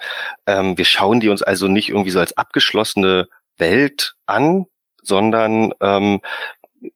Ähm, 0.45 0.77
wir 0.77 0.85
schauen 0.85 1.19
die 1.19 1.29
uns 1.29 1.41
also 1.41 1.67
nicht 1.67 1.89
irgendwie 1.89 2.11
so 2.11 2.19
als 2.19 2.37
abgeschlossene 2.37 3.27
Welt 3.57 4.15
an, 4.25 4.65
sondern 5.01 5.73
ähm, 5.81 6.21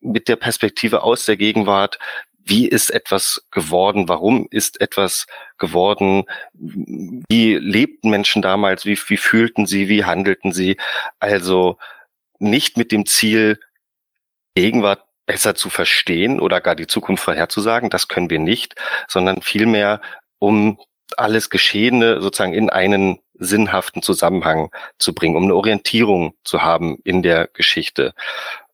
mit 0.02 0.28
der 0.28 0.36
Perspektive 0.36 1.04
aus 1.04 1.26
der 1.26 1.38
Gegenwart, 1.38 2.00
wie 2.44 2.68
ist 2.68 2.90
etwas 2.90 3.46
geworden, 3.52 4.08
warum 4.10 4.48
ist 4.50 4.82
etwas 4.82 5.28
geworden, 5.58 6.24
wie 6.54 7.56
lebten 7.56 8.10
Menschen 8.10 8.42
damals, 8.42 8.86
wie, 8.86 8.98
wie 9.08 9.18
fühlten 9.18 9.68
sie, 9.68 9.88
wie 9.88 10.04
handelten 10.04 10.52
sie. 10.52 10.78
Also 11.20 11.78
nicht 12.40 12.78
mit 12.78 12.92
dem 12.92 13.06
Ziel, 13.06 13.60
Gegenwart 14.56 15.04
besser 15.30 15.54
zu 15.54 15.70
verstehen 15.70 16.40
oder 16.40 16.60
gar 16.60 16.74
die 16.74 16.88
Zukunft 16.88 17.24
vorherzusagen, 17.24 17.92
das 17.92 18.08
können 18.08 18.32
wir 18.32 18.40
nicht, 18.40 18.74
sondern 19.08 19.44
vielmehr 19.44 20.02
um 20.40 20.80
alles 21.18 21.52
Geschehene 21.52 22.20
sozusagen 22.20 22.56
in 22.56 22.72
einen 22.72 23.20
sinnhaften 23.36 24.02
Zusammenhang 24.02 24.72
zu 24.98 25.14
bringen, 25.14 25.36
um 25.36 25.44
eine 25.44 25.54
Orientierung 25.54 26.34
zu 26.44 26.64
haben 26.64 26.98
in 27.04 27.22
der 27.22 27.48
Geschichte. 27.54 28.16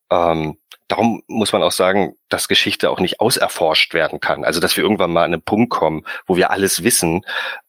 Ähm, 0.10 0.58
darum 0.88 1.24
muss 1.28 1.52
man 1.52 1.62
auch 1.62 1.74
sagen, 1.74 2.16
dass 2.30 2.48
Geschichte 2.48 2.90
auch 2.90 3.02
nicht 3.02 3.20
auserforscht 3.20 3.94
werden 3.94 4.22
kann. 4.22 4.46
Also 4.46 4.62
dass 4.62 4.78
wir 4.78 4.84
irgendwann 4.86 5.12
mal 5.12 5.26
an 5.26 5.34
einen 5.34 5.42
Punkt 5.42 5.72
kommen, 5.72 6.06
wo 6.26 6.38
wir 6.38 6.52
alles 6.52 6.86
wissen. 6.86 7.26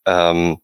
Ähm, 0.07 0.59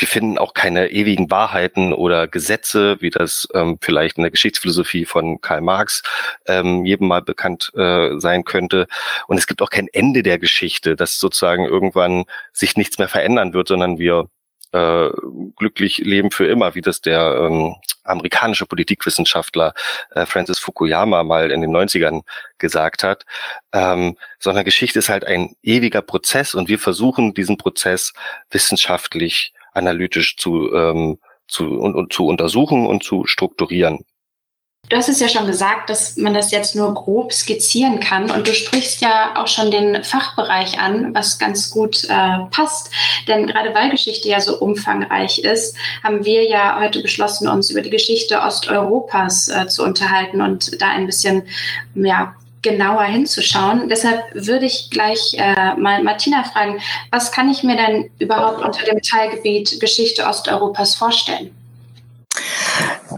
wir 0.00 0.08
finden 0.08 0.38
auch 0.38 0.54
keine 0.54 0.90
ewigen 0.90 1.30
Wahrheiten 1.30 1.92
oder 1.92 2.28
Gesetze, 2.28 3.00
wie 3.00 3.10
das 3.10 3.48
ähm, 3.54 3.78
vielleicht 3.80 4.16
in 4.16 4.22
der 4.22 4.30
Geschichtsphilosophie 4.30 5.04
von 5.04 5.40
Karl 5.40 5.60
Marx 5.60 6.02
ähm, 6.46 6.84
jedem 6.84 7.08
mal 7.08 7.22
bekannt 7.22 7.72
äh, 7.74 8.18
sein 8.18 8.44
könnte. 8.44 8.86
Und 9.26 9.38
es 9.38 9.46
gibt 9.46 9.62
auch 9.62 9.70
kein 9.70 9.88
Ende 9.88 10.22
der 10.22 10.38
Geschichte, 10.38 10.96
dass 10.96 11.18
sozusagen 11.18 11.64
irgendwann 11.64 12.24
sich 12.52 12.76
nichts 12.76 12.98
mehr 12.98 13.08
verändern 13.08 13.52
wird, 13.52 13.68
sondern 13.68 13.98
wir 13.98 14.28
äh, 14.72 15.08
glücklich 15.56 15.98
leben 15.98 16.30
für 16.30 16.46
immer, 16.46 16.74
wie 16.74 16.82
das 16.82 17.00
der 17.00 17.48
ähm, 17.48 17.76
amerikanische 18.04 18.66
Politikwissenschaftler 18.66 19.74
äh, 20.10 20.26
Francis 20.26 20.58
Fukuyama 20.58 21.22
mal 21.22 21.50
in 21.50 21.60
den 21.60 21.70
90ern 21.74 22.22
gesagt 22.58 23.02
hat, 23.02 23.24
ähm, 23.72 24.16
sondern 24.38 24.64
Geschichte 24.64 24.98
ist 24.98 25.08
halt 25.08 25.24
ein 25.24 25.54
ewiger 25.62 26.02
Prozess 26.02 26.54
und 26.54 26.68
wir 26.68 26.78
versuchen 26.78 27.34
diesen 27.34 27.58
Prozess 27.58 28.12
wissenschaftlich, 28.50 29.52
analytisch 29.78 30.36
zu, 30.36 30.72
ähm, 30.72 31.18
zu, 31.46 31.64
und, 31.64 31.94
und 31.94 32.12
zu 32.12 32.26
untersuchen 32.26 32.86
und 32.86 33.02
zu 33.02 33.24
strukturieren. 33.24 34.04
Du 34.88 34.96
hast 34.96 35.10
es 35.10 35.20
ja 35.20 35.28
schon 35.28 35.46
gesagt, 35.46 35.90
dass 35.90 36.16
man 36.16 36.32
das 36.32 36.50
jetzt 36.50 36.74
nur 36.74 36.94
grob 36.94 37.32
skizzieren 37.34 38.00
kann 38.00 38.30
und 38.30 38.48
du 38.48 38.54
sprichst 38.54 39.02
ja 39.02 39.34
auch 39.36 39.46
schon 39.46 39.70
den 39.70 40.02
Fachbereich 40.02 40.80
an, 40.80 41.14
was 41.14 41.38
ganz 41.38 41.70
gut 41.70 42.04
äh, 42.04 42.38
passt. 42.50 42.90
Denn 43.26 43.46
gerade 43.46 43.74
weil 43.74 43.90
Geschichte 43.90 44.28
ja 44.28 44.40
so 44.40 44.58
umfangreich 44.58 45.40
ist, 45.40 45.76
haben 46.02 46.24
wir 46.24 46.48
ja 46.48 46.80
heute 46.80 47.02
beschlossen, 47.02 47.48
uns 47.48 47.68
über 47.70 47.82
die 47.82 47.90
Geschichte 47.90 48.40
Osteuropas 48.40 49.48
äh, 49.48 49.66
zu 49.66 49.84
unterhalten 49.84 50.40
und 50.40 50.80
da 50.80 50.88
ein 50.88 51.04
bisschen 51.04 51.42
ja, 51.94 52.34
genauer 52.62 53.04
hinzuschauen. 53.04 53.88
Deshalb 53.88 54.22
würde 54.34 54.66
ich 54.66 54.90
gleich 54.90 55.34
äh, 55.38 55.74
mal 55.76 56.02
Martina 56.02 56.44
fragen, 56.44 56.80
was 57.10 57.32
kann 57.32 57.48
ich 57.48 57.62
mir 57.62 57.76
denn 57.76 58.10
überhaupt 58.18 58.64
unter 58.64 58.84
dem 58.84 59.00
Teilgebiet 59.00 59.78
Geschichte 59.80 60.26
Osteuropas 60.26 60.94
vorstellen? 60.94 61.50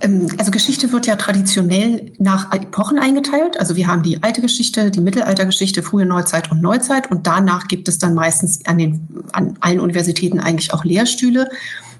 Ähm, 0.03 0.29
also 0.39 0.51
Geschichte 0.51 0.93
wird 0.93 1.07
ja 1.07 1.17
traditionell 1.17 2.13
nach 2.19 2.53
Epochen 2.53 2.99
eingeteilt. 2.99 3.59
Also 3.59 3.77
wir 3.77 3.87
haben 3.87 4.03
die 4.03 4.23
alte 4.23 4.41
Geschichte, 4.41 4.91
die 4.91 5.01
Mittelaltergeschichte, 5.01 5.83
frühe 5.83 6.07
Neuzeit 6.07 6.51
und 6.51 6.63
Neuzeit. 6.63 7.11
Und 7.11 7.27
danach 7.27 7.69
gibt 7.69 7.89
es 7.89 7.99
dann 7.99 8.15
meistens 8.15 8.65
an, 8.67 8.79
den, 8.79 9.09
an 9.33 9.57
allen 9.61 9.81
Universitäten 9.81 10.41
eigentlich 10.41 10.73
auch 10.73 10.85
Lehrstühle. 10.85 11.49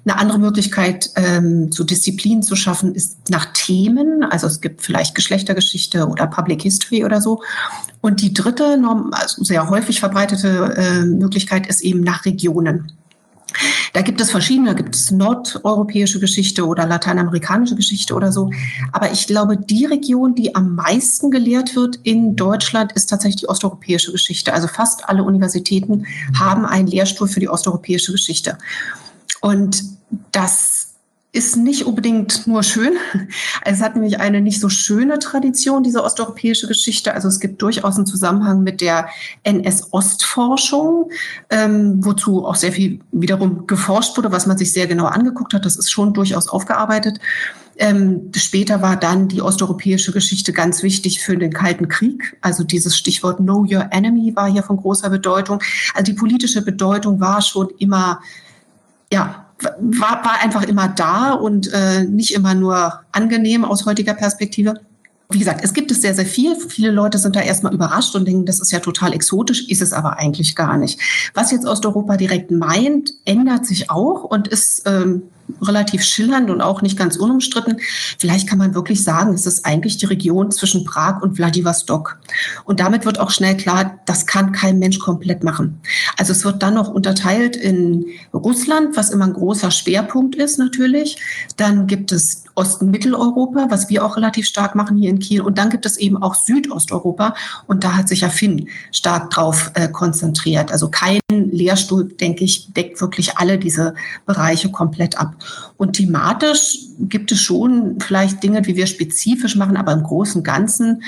Eine 0.03 0.17
andere 0.17 0.39
Möglichkeit, 0.39 1.11
ähm, 1.15 1.71
zu 1.71 1.83
Disziplinen 1.83 2.41
zu 2.41 2.55
schaffen, 2.55 2.95
ist 2.95 3.29
nach 3.29 3.53
Themen. 3.53 4.23
Also 4.23 4.47
es 4.47 4.59
gibt 4.59 4.81
vielleicht 4.81 5.13
Geschlechtergeschichte 5.13 6.07
oder 6.07 6.25
Public 6.25 6.63
History 6.63 7.05
oder 7.05 7.21
so. 7.21 7.43
Und 8.01 8.21
die 8.21 8.33
dritte, 8.33 8.81
also 9.11 9.43
sehr 9.43 9.69
häufig 9.69 9.99
verbreitete 9.99 10.73
äh, 10.75 11.05
Möglichkeit 11.05 11.67
ist 11.67 11.81
eben 11.81 12.01
nach 12.01 12.25
Regionen. 12.25 12.91
Da 13.93 14.01
gibt 14.01 14.21
es 14.21 14.31
verschiedene, 14.31 14.69
da 14.69 14.73
gibt 14.73 14.95
es 14.95 15.11
nordeuropäische 15.11 16.19
Geschichte 16.19 16.65
oder 16.65 16.85
lateinamerikanische 16.85 17.75
Geschichte 17.75 18.15
oder 18.15 18.31
so. 18.31 18.49
Aber 18.93 19.11
ich 19.11 19.27
glaube, 19.27 19.57
die 19.57 19.85
Region, 19.85 20.35
die 20.35 20.55
am 20.55 20.75
meisten 20.75 21.29
gelehrt 21.29 21.75
wird 21.75 21.97
in 22.03 22.35
Deutschland, 22.35 22.93
ist 22.93 23.07
tatsächlich 23.07 23.41
die 23.41 23.49
osteuropäische 23.49 24.11
Geschichte. 24.11 24.53
Also 24.53 24.67
fast 24.67 25.09
alle 25.09 25.23
Universitäten 25.23 26.05
haben 26.39 26.65
einen 26.65 26.87
Lehrstuhl 26.87 27.27
für 27.27 27.41
die 27.41 27.49
osteuropäische 27.49 28.13
Geschichte. 28.13 28.57
Und 29.41 29.83
das 30.31 30.91
ist 31.33 31.55
nicht 31.55 31.85
unbedingt 31.85 32.45
nur 32.47 32.63
schön. 32.63 32.93
Es 33.63 33.81
hat 33.81 33.95
nämlich 33.95 34.19
eine 34.19 34.41
nicht 34.41 34.59
so 34.59 34.69
schöne 34.69 35.19
Tradition, 35.19 35.83
diese 35.83 36.03
osteuropäische 36.03 36.67
Geschichte. 36.67 37.13
Also 37.13 37.27
es 37.27 37.39
gibt 37.39 37.61
durchaus 37.61 37.95
einen 37.95 38.05
Zusammenhang 38.05 38.63
mit 38.63 38.81
der 38.81 39.07
NS-Ostforschung, 39.43 41.11
ähm, 41.49 42.03
wozu 42.03 42.45
auch 42.45 42.55
sehr 42.55 42.71
viel 42.71 42.99
wiederum 43.11 43.67
geforscht 43.67 44.17
wurde, 44.17 44.31
was 44.31 44.47
man 44.47 44.57
sich 44.57 44.73
sehr 44.73 44.87
genau 44.87 45.05
angeguckt 45.05 45.53
hat. 45.53 45.65
Das 45.65 45.77
ist 45.77 45.91
schon 45.91 46.13
durchaus 46.13 46.47
aufgearbeitet. 46.47 47.19
Ähm, 47.77 48.31
später 48.35 48.81
war 48.81 48.97
dann 48.97 49.27
die 49.27 49.41
osteuropäische 49.41 50.11
Geschichte 50.11 50.51
ganz 50.51 50.83
wichtig 50.83 51.21
für 51.21 51.37
den 51.37 51.53
Kalten 51.53 51.87
Krieg. 51.87 52.37
Also 52.41 52.63
dieses 52.63 52.97
Stichwort 52.97 53.37
Know 53.37 53.65
Your 53.69 53.87
Enemy 53.91 54.35
war 54.35 54.51
hier 54.51 54.63
von 54.63 54.77
großer 54.77 55.09
Bedeutung. 55.09 55.61
Also 55.93 56.11
die 56.11 56.17
politische 56.17 56.61
Bedeutung 56.61 57.19
war 57.19 57.41
schon 57.41 57.69
immer, 57.77 58.21
ja, 59.11 59.45
war, 59.59 60.23
war 60.23 60.41
einfach 60.41 60.63
immer 60.63 60.87
da 60.87 61.33
und 61.33 61.71
äh, 61.73 62.03
nicht 62.03 62.33
immer 62.33 62.55
nur 62.55 63.01
angenehm 63.11 63.63
aus 63.63 63.85
heutiger 63.85 64.13
Perspektive. 64.13 64.75
Wie 65.29 65.39
gesagt, 65.39 65.63
es 65.63 65.73
gibt 65.73 65.91
es 65.91 66.01
sehr, 66.01 66.13
sehr 66.13 66.25
viel. 66.25 66.55
Viele 66.55 66.91
Leute 66.91 67.17
sind 67.17 67.35
da 67.35 67.41
erstmal 67.41 67.73
überrascht 67.73 68.15
und 68.15 68.27
denken, 68.27 68.45
das 68.45 68.59
ist 68.59 68.71
ja 68.71 68.79
total 68.79 69.13
exotisch, 69.13 69.69
ist 69.69 69.81
es 69.81 69.93
aber 69.93 70.17
eigentlich 70.17 70.55
gar 70.55 70.77
nicht. 70.77 70.99
Was 71.33 71.51
jetzt 71.51 71.65
Osteuropa 71.65 72.17
direkt 72.17 72.51
meint, 72.51 73.11
ändert 73.23 73.65
sich 73.65 73.89
auch 73.89 74.23
und 74.23 74.49
ist 74.49 74.83
ähm, 74.85 75.23
relativ 75.61 76.03
schillernd 76.03 76.49
und 76.49 76.61
auch 76.61 76.81
nicht 76.81 76.97
ganz 76.97 77.17
unumstritten. 77.17 77.77
Vielleicht 78.17 78.47
kann 78.47 78.57
man 78.57 78.75
wirklich 78.75 79.03
sagen, 79.03 79.33
es 79.33 79.45
ist 79.45 79.65
eigentlich 79.65 79.97
die 79.97 80.05
Region 80.05 80.51
zwischen 80.51 80.85
Prag 80.85 81.21
und 81.21 81.35
Vladivostok. 81.35 82.19
Und 82.65 82.79
damit 82.79 83.05
wird 83.05 83.19
auch 83.19 83.31
schnell 83.31 83.57
klar, 83.57 83.99
das 84.05 84.25
kann 84.25 84.51
kein 84.51 84.79
Mensch 84.79 84.99
komplett 84.99 85.43
machen. 85.43 85.81
Also 86.17 86.31
es 86.31 86.43
wird 86.45 86.61
dann 86.63 86.75
noch 86.75 86.89
unterteilt 86.89 87.55
in 87.55 88.05
Russland, 88.33 88.95
was 88.97 89.09
immer 89.09 89.25
ein 89.25 89.33
großer 89.33 89.71
Schwerpunkt 89.71 90.35
ist 90.35 90.57
natürlich. 90.57 91.17
Dann 91.57 91.87
gibt 91.87 92.11
es 92.11 92.43
Osten 92.55 92.91
Mitteleuropa, 92.91 93.67
was 93.69 93.89
wir 93.89 94.03
auch 94.05 94.17
relativ 94.17 94.45
stark 94.45 94.75
machen 94.75 94.97
hier 94.97 95.09
in 95.09 95.19
Kiel. 95.19 95.41
Und 95.41 95.57
dann 95.57 95.69
gibt 95.69 95.85
es 95.85 95.97
eben 95.97 96.21
auch 96.21 96.35
Südosteuropa. 96.35 97.33
Und 97.67 97.83
da 97.83 97.95
hat 97.95 98.09
sich 98.09 98.21
ja 98.21 98.29
Finn 98.29 98.67
stark 98.91 99.29
drauf 99.29 99.71
äh, 99.75 99.87
konzentriert. 99.87 100.71
Also 100.71 100.89
kein 100.89 101.19
Lehrstuhl, 101.29 102.09
denke 102.09 102.43
ich, 102.43 102.73
deckt 102.73 102.99
wirklich 102.99 103.37
alle 103.37 103.57
diese 103.57 103.95
Bereiche 104.25 104.69
komplett 104.69 105.17
ab. 105.17 105.35
Und 105.77 105.93
thematisch 105.93 106.77
gibt 106.99 107.31
es 107.31 107.41
schon 107.41 107.99
vielleicht 107.99 108.43
Dinge, 108.43 108.65
wie 108.65 108.75
wir 108.75 108.87
spezifisch 108.87 109.55
machen, 109.55 109.77
aber 109.77 109.93
im 109.93 110.03
Großen 110.03 110.39
und 110.39 110.43
Ganzen 110.43 111.03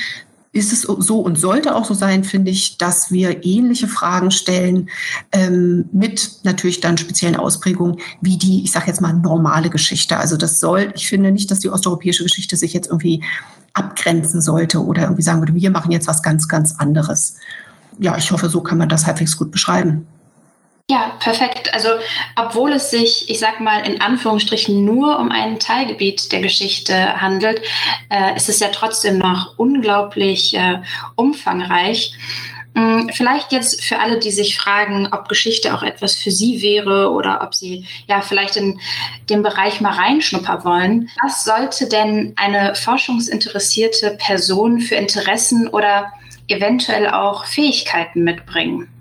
ist 0.53 0.71
es 0.71 0.81
so 0.83 1.19
und 1.19 1.35
sollte 1.35 1.75
auch 1.75 1.83
so 1.83 1.95
sein, 1.95 2.23
finde 2.23 2.51
ich, 2.51 2.77
dass 2.77 3.11
wir 3.11 3.43
ähnliche 3.43 3.87
Fragen 3.87 4.29
stellen 4.29 4.89
ähm, 5.31 5.85
mit 5.91 6.29
natürlich 6.43 6.79
dann 6.79 6.99
speziellen 6.99 7.35
Ausprägungen 7.35 7.97
wie 8.21 8.37
die, 8.37 8.63
ich 8.63 8.71
sage 8.71 8.85
jetzt 8.85 9.01
mal, 9.01 9.13
normale 9.13 9.71
Geschichte. 9.71 10.17
Also 10.17 10.37
das 10.37 10.59
soll, 10.59 10.93
ich 10.95 11.09
finde 11.09 11.31
nicht, 11.31 11.49
dass 11.49 11.59
die 11.59 11.69
osteuropäische 11.69 12.23
Geschichte 12.23 12.55
sich 12.55 12.71
jetzt 12.71 12.87
irgendwie 12.87 13.23
abgrenzen 13.73 14.41
sollte 14.41 14.83
oder 14.83 15.03
irgendwie 15.03 15.23
sagen 15.23 15.41
würde, 15.41 15.55
wir 15.55 15.71
machen 15.71 15.91
jetzt 15.91 16.07
was 16.07 16.21
ganz, 16.21 16.47
ganz 16.47 16.75
anderes. 16.77 17.37
Ja, 17.97 18.15
ich 18.15 18.31
hoffe, 18.31 18.47
so 18.47 18.61
kann 18.61 18.77
man 18.77 18.89
das 18.89 19.07
halbwegs 19.07 19.35
gut 19.35 19.51
beschreiben. 19.51 20.05
Ja, 20.89 21.17
perfekt. 21.19 21.73
Also 21.73 21.89
obwohl 22.35 22.73
es 22.73 22.91
sich, 22.91 23.29
ich 23.29 23.39
sag 23.39 23.61
mal 23.61 23.87
in 23.87 24.01
Anführungsstrichen, 24.01 24.83
nur 24.83 25.17
um 25.17 25.31
ein 25.31 25.57
Teilgebiet 25.57 26.31
der 26.33 26.41
Geschichte 26.41 27.21
handelt, 27.21 27.61
äh, 28.09 28.35
ist 28.35 28.49
es 28.49 28.59
ja 28.59 28.67
trotzdem 28.67 29.17
noch 29.17 29.57
unglaublich 29.57 30.53
äh, 30.55 30.81
umfangreich. 31.15 32.13
Hm, 32.75 33.09
vielleicht 33.13 33.53
jetzt 33.53 33.81
für 33.81 33.99
alle, 33.99 34.19
die 34.19 34.31
sich 34.31 34.57
fragen, 34.57 35.07
ob 35.11 35.29
Geschichte 35.29 35.73
auch 35.73 35.83
etwas 35.83 36.15
für 36.15 36.31
Sie 36.31 36.61
wäre 36.61 37.11
oder 37.11 37.41
ob 37.41 37.55
Sie 37.55 37.87
ja 38.07 38.21
vielleicht 38.21 38.57
in 38.57 38.79
den 39.29 39.41
Bereich 39.41 39.79
mal 39.79 39.93
reinschnuppern 39.93 40.65
wollen. 40.65 41.09
Was 41.23 41.45
sollte 41.45 41.87
denn 41.87 42.33
eine 42.35 42.75
forschungsinteressierte 42.75 44.17
Person 44.19 44.81
für 44.81 44.95
Interessen 44.95 45.69
oder 45.69 46.11
eventuell 46.49 47.09
auch 47.09 47.45
Fähigkeiten 47.45 48.23
mitbringen? 48.23 48.92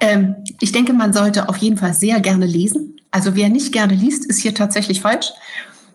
Ähm, 0.00 0.36
ich 0.60 0.72
denke, 0.72 0.92
man 0.92 1.12
sollte 1.12 1.48
auf 1.48 1.56
jeden 1.56 1.76
Fall 1.76 1.94
sehr 1.94 2.20
gerne 2.20 2.46
lesen. 2.46 2.96
Also 3.10 3.34
wer 3.34 3.48
nicht 3.48 3.72
gerne 3.72 3.94
liest, 3.94 4.26
ist 4.26 4.38
hier 4.38 4.54
tatsächlich 4.54 5.00
falsch. 5.00 5.32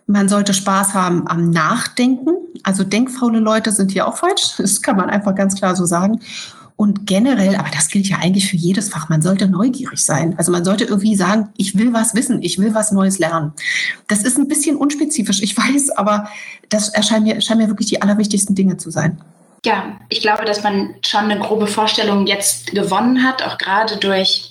Man 0.06 0.28
sollte 0.28 0.52
Spaß 0.52 0.94
haben 0.94 1.26
am 1.28 1.50
Nachdenken. 1.50 2.30
Also 2.62 2.84
denkfaule 2.84 3.38
Leute 3.38 3.72
sind 3.72 3.92
hier 3.92 4.06
auch 4.06 4.16
falsch. 4.16 4.54
Das 4.58 4.82
kann 4.82 4.96
man 4.96 5.10
einfach 5.10 5.34
ganz 5.34 5.54
klar 5.54 5.76
so 5.76 5.84
sagen. 5.84 6.20
Und 6.76 7.06
generell, 7.06 7.54
aber 7.54 7.68
das 7.72 7.88
gilt 7.88 8.08
ja 8.08 8.16
eigentlich 8.18 8.50
für 8.50 8.56
jedes 8.56 8.88
Fach, 8.88 9.08
man 9.08 9.22
sollte 9.22 9.46
neugierig 9.46 10.00
sein. 10.00 10.34
Also 10.38 10.50
man 10.50 10.64
sollte 10.64 10.84
irgendwie 10.84 11.14
sagen, 11.14 11.50
ich 11.56 11.78
will 11.78 11.92
was 11.92 12.16
wissen, 12.16 12.42
ich 12.42 12.58
will 12.58 12.74
was 12.74 12.90
Neues 12.90 13.20
lernen. 13.20 13.52
Das 14.08 14.24
ist 14.24 14.38
ein 14.38 14.48
bisschen 14.48 14.74
unspezifisch, 14.76 15.40
ich 15.40 15.56
weiß, 15.56 15.90
aber 15.90 16.28
das 16.70 16.88
erscheinen 16.88 17.24
mir, 17.24 17.36
erscheinen 17.36 17.62
mir 17.62 17.68
wirklich 17.68 17.88
die 17.88 18.02
allerwichtigsten 18.02 18.56
Dinge 18.56 18.76
zu 18.76 18.90
sein. 18.90 19.20
Ja, 19.64 19.98
ich 20.10 20.20
glaube, 20.20 20.44
dass 20.44 20.62
man 20.62 20.94
schon 21.02 21.30
eine 21.30 21.40
grobe 21.40 21.66
Vorstellung 21.66 22.26
jetzt 22.26 22.72
gewonnen 22.72 23.24
hat, 23.24 23.42
auch 23.42 23.56
gerade 23.56 23.96
durch 23.96 24.50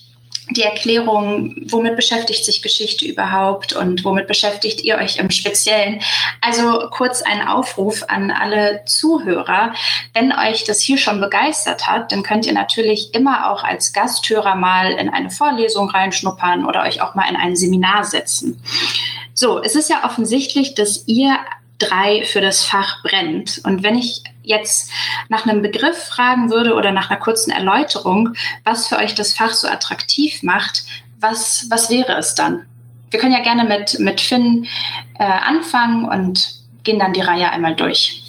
die 0.50 0.64
Erklärung, 0.64 1.56
womit 1.68 1.96
beschäftigt 1.96 2.44
sich 2.44 2.64
Geschichte 2.64 3.06
überhaupt 3.06 3.74
und 3.74 4.04
womit 4.04 4.28
beschäftigt 4.28 4.82
ihr 4.82 4.98
euch 4.98 5.18
im 5.18 5.30
Speziellen. 5.30 6.02
Also 6.42 6.90
kurz 6.90 7.22
ein 7.22 7.48
Aufruf 7.48 8.04
an 8.08 8.32
alle 8.32 8.84
Zuhörer. 8.86 9.74
Wenn 10.14 10.34
euch 10.34 10.64
das 10.64 10.82
hier 10.82 10.98
schon 10.98 11.22
begeistert 11.22 11.88
hat, 11.88 12.12
dann 12.12 12.24
könnt 12.24 12.48
ihr 12.48 12.54
natürlich 12.54 13.14
immer 13.14 13.52
auch 13.52 13.64
als 13.64 13.94
Gasthörer 13.94 14.56
mal 14.56 14.92
in 14.94 15.10
eine 15.10 15.30
Vorlesung 15.30 15.90
reinschnuppern 15.90 16.66
oder 16.66 16.84
euch 16.84 17.02
auch 17.02 17.16
mal 17.16 17.30
in 17.30 17.36
ein 17.36 17.56
Seminar 17.56 18.04
setzen. 18.04 18.62
So, 19.36 19.62
es 19.62 19.76
ist 19.76 19.90
ja 19.90 20.04
offensichtlich, 20.04 20.76
dass 20.76 21.08
ihr 21.08 21.38
drei 21.88 22.24
für 22.26 22.42
das 22.42 22.64
Fach 22.64 23.04
brennt. 23.04 23.62
Und 23.66 23.84
wenn 23.84 23.96
ich 23.96 24.24
jetzt 24.44 24.92
nach 25.30 25.46
einem 25.46 25.62
Begriff 25.62 25.98
fragen 25.98 26.52
würde 26.52 26.74
oder 26.74 26.92
nach 26.92 27.10
einer 27.10 27.20
kurzen 27.20 27.52
Erläuterung, 27.52 28.34
was 28.64 28.88
für 28.88 28.98
euch 28.98 29.16
das 29.16 29.34
Fach 29.34 29.54
so 29.54 29.68
attraktiv 29.68 30.44
macht, 30.44 30.84
was, 31.20 31.68
was 31.70 31.90
wäre 31.90 32.18
es 32.18 32.36
dann? 32.36 32.66
Wir 33.12 33.20
können 33.20 33.34
ja 33.34 33.44
gerne 33.44 33.64
mit, 33.64 34.00
mit 34.00 34.20
Finn 34.20 34.68
äh, 35.20 35.24
anfangen 35.24 36.06
und 36.06 36.56
gehen 36.84 37.00
dann 37.00 37.14
die 37.14 37.22
Reihe 37.22 37.50
einmal 37.52 37.76
durch. 37.76 38.22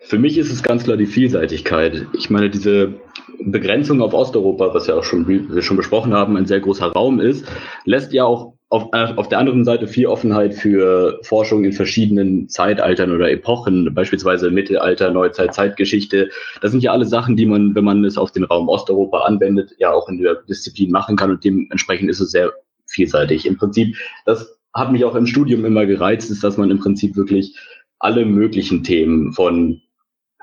Für 0.00 0.18
mich 0.18 0.38
ist 0.38 0.50
es 0.50 0.62
ganz 0.62 0.84
klar 0.84 0.96
die 0.96 1.06
Vielseitigkeit. 1.06 2.06
Ich 2.14 2.30
meine, 2.30 2.48
diese 2.48 2.94
Begrenzung 3.40 4.00
auf 4.00 4.14
Osteuropa, 4.14 4.72
was 4.72 4.86
ja 4.86 4.94
auch 4.94 5.04
schon, 5.04 5.28
wir 5.28 5.62
schon 5.62 5.76
besprochen 5.76 6.14
haben, 6.14 6.36
ein 6.36 6.46
sehr 6.46 6.60
großer 6.60 6.86
Raum 6.86 7.20
ist, 7.20 7.46
lässt 7.84 8.12
ja 8.12 8.24
auch 8.24 8.54
auf, 8.70 8.90
äh, 8.92 9.14
auf 9.16 9.28
der 9.28 9.38
anderen 9.38 9.64
Seite 9.64 9.86
viel 9.86 10.06
Offenheit 10.06 10.54
für 10.54 11.20
Forschung 11.22 11.64
in 11.64 11.72
verschiedenen 11.72 12.48
Zeitaltern 12.48 13.12
oder 13.12 13.30
Epochen, 13.30 13.94
beispielsweise 13.94 14.50
Mittelalter, 14.50 15.10
Neuzeit, 15.10 15.54
Zeitgeschichte. 15.54 16.30
Das 16.60 16.72
sind 16.72 16.82
ja 16.82 16.92
alle 16.92 17.06
Sachen, 17.06 17.36
die 17.36 17.46
man, 17.46 17.74
wenn 17.74 17.84
man 17.84 18.04
es 18.04 18.18
auf 18.18 18.30
den 18.30 18.44
Raum 18.44 18.68
Osteuropa 18.68 19.20
anwendet, 19.20 19.74
ja 19.78 19.92
auch 19.92 20.08
in 20.08 20.18
der 20.18 20.34
Disziplin 20.48 20.90
machen 20.90 21.16
kann 21.16 21.30
und 21.30 21.44
dementsprechend 21.44 22.10
ist 22.10 22.20
es 22.20 22.30
sehr 22.30 22.52
vielseitig. 22.86 23.46
Im 23.46 23.56
Prinzip, 23.56 23.96
das 24.26 24.58
hat 24.74 24.92
mich 24.92 25.04
auch 25.04 25.14
im 25.14 25.26
Studium 25.26 25.64
immer 25.64 25.86
gereizt, 25.86 26.30
ist, 26.30 26.44
dass 26.44 26.58
man 26.58 26.70
im 26.70 26.78
Prinzip 26.78 27.16
wirklich 27.16 27.56
alle 27.98 28.26
möglichen 28.26 28.84
Themen 28.84 29.32
von 29.32 29.80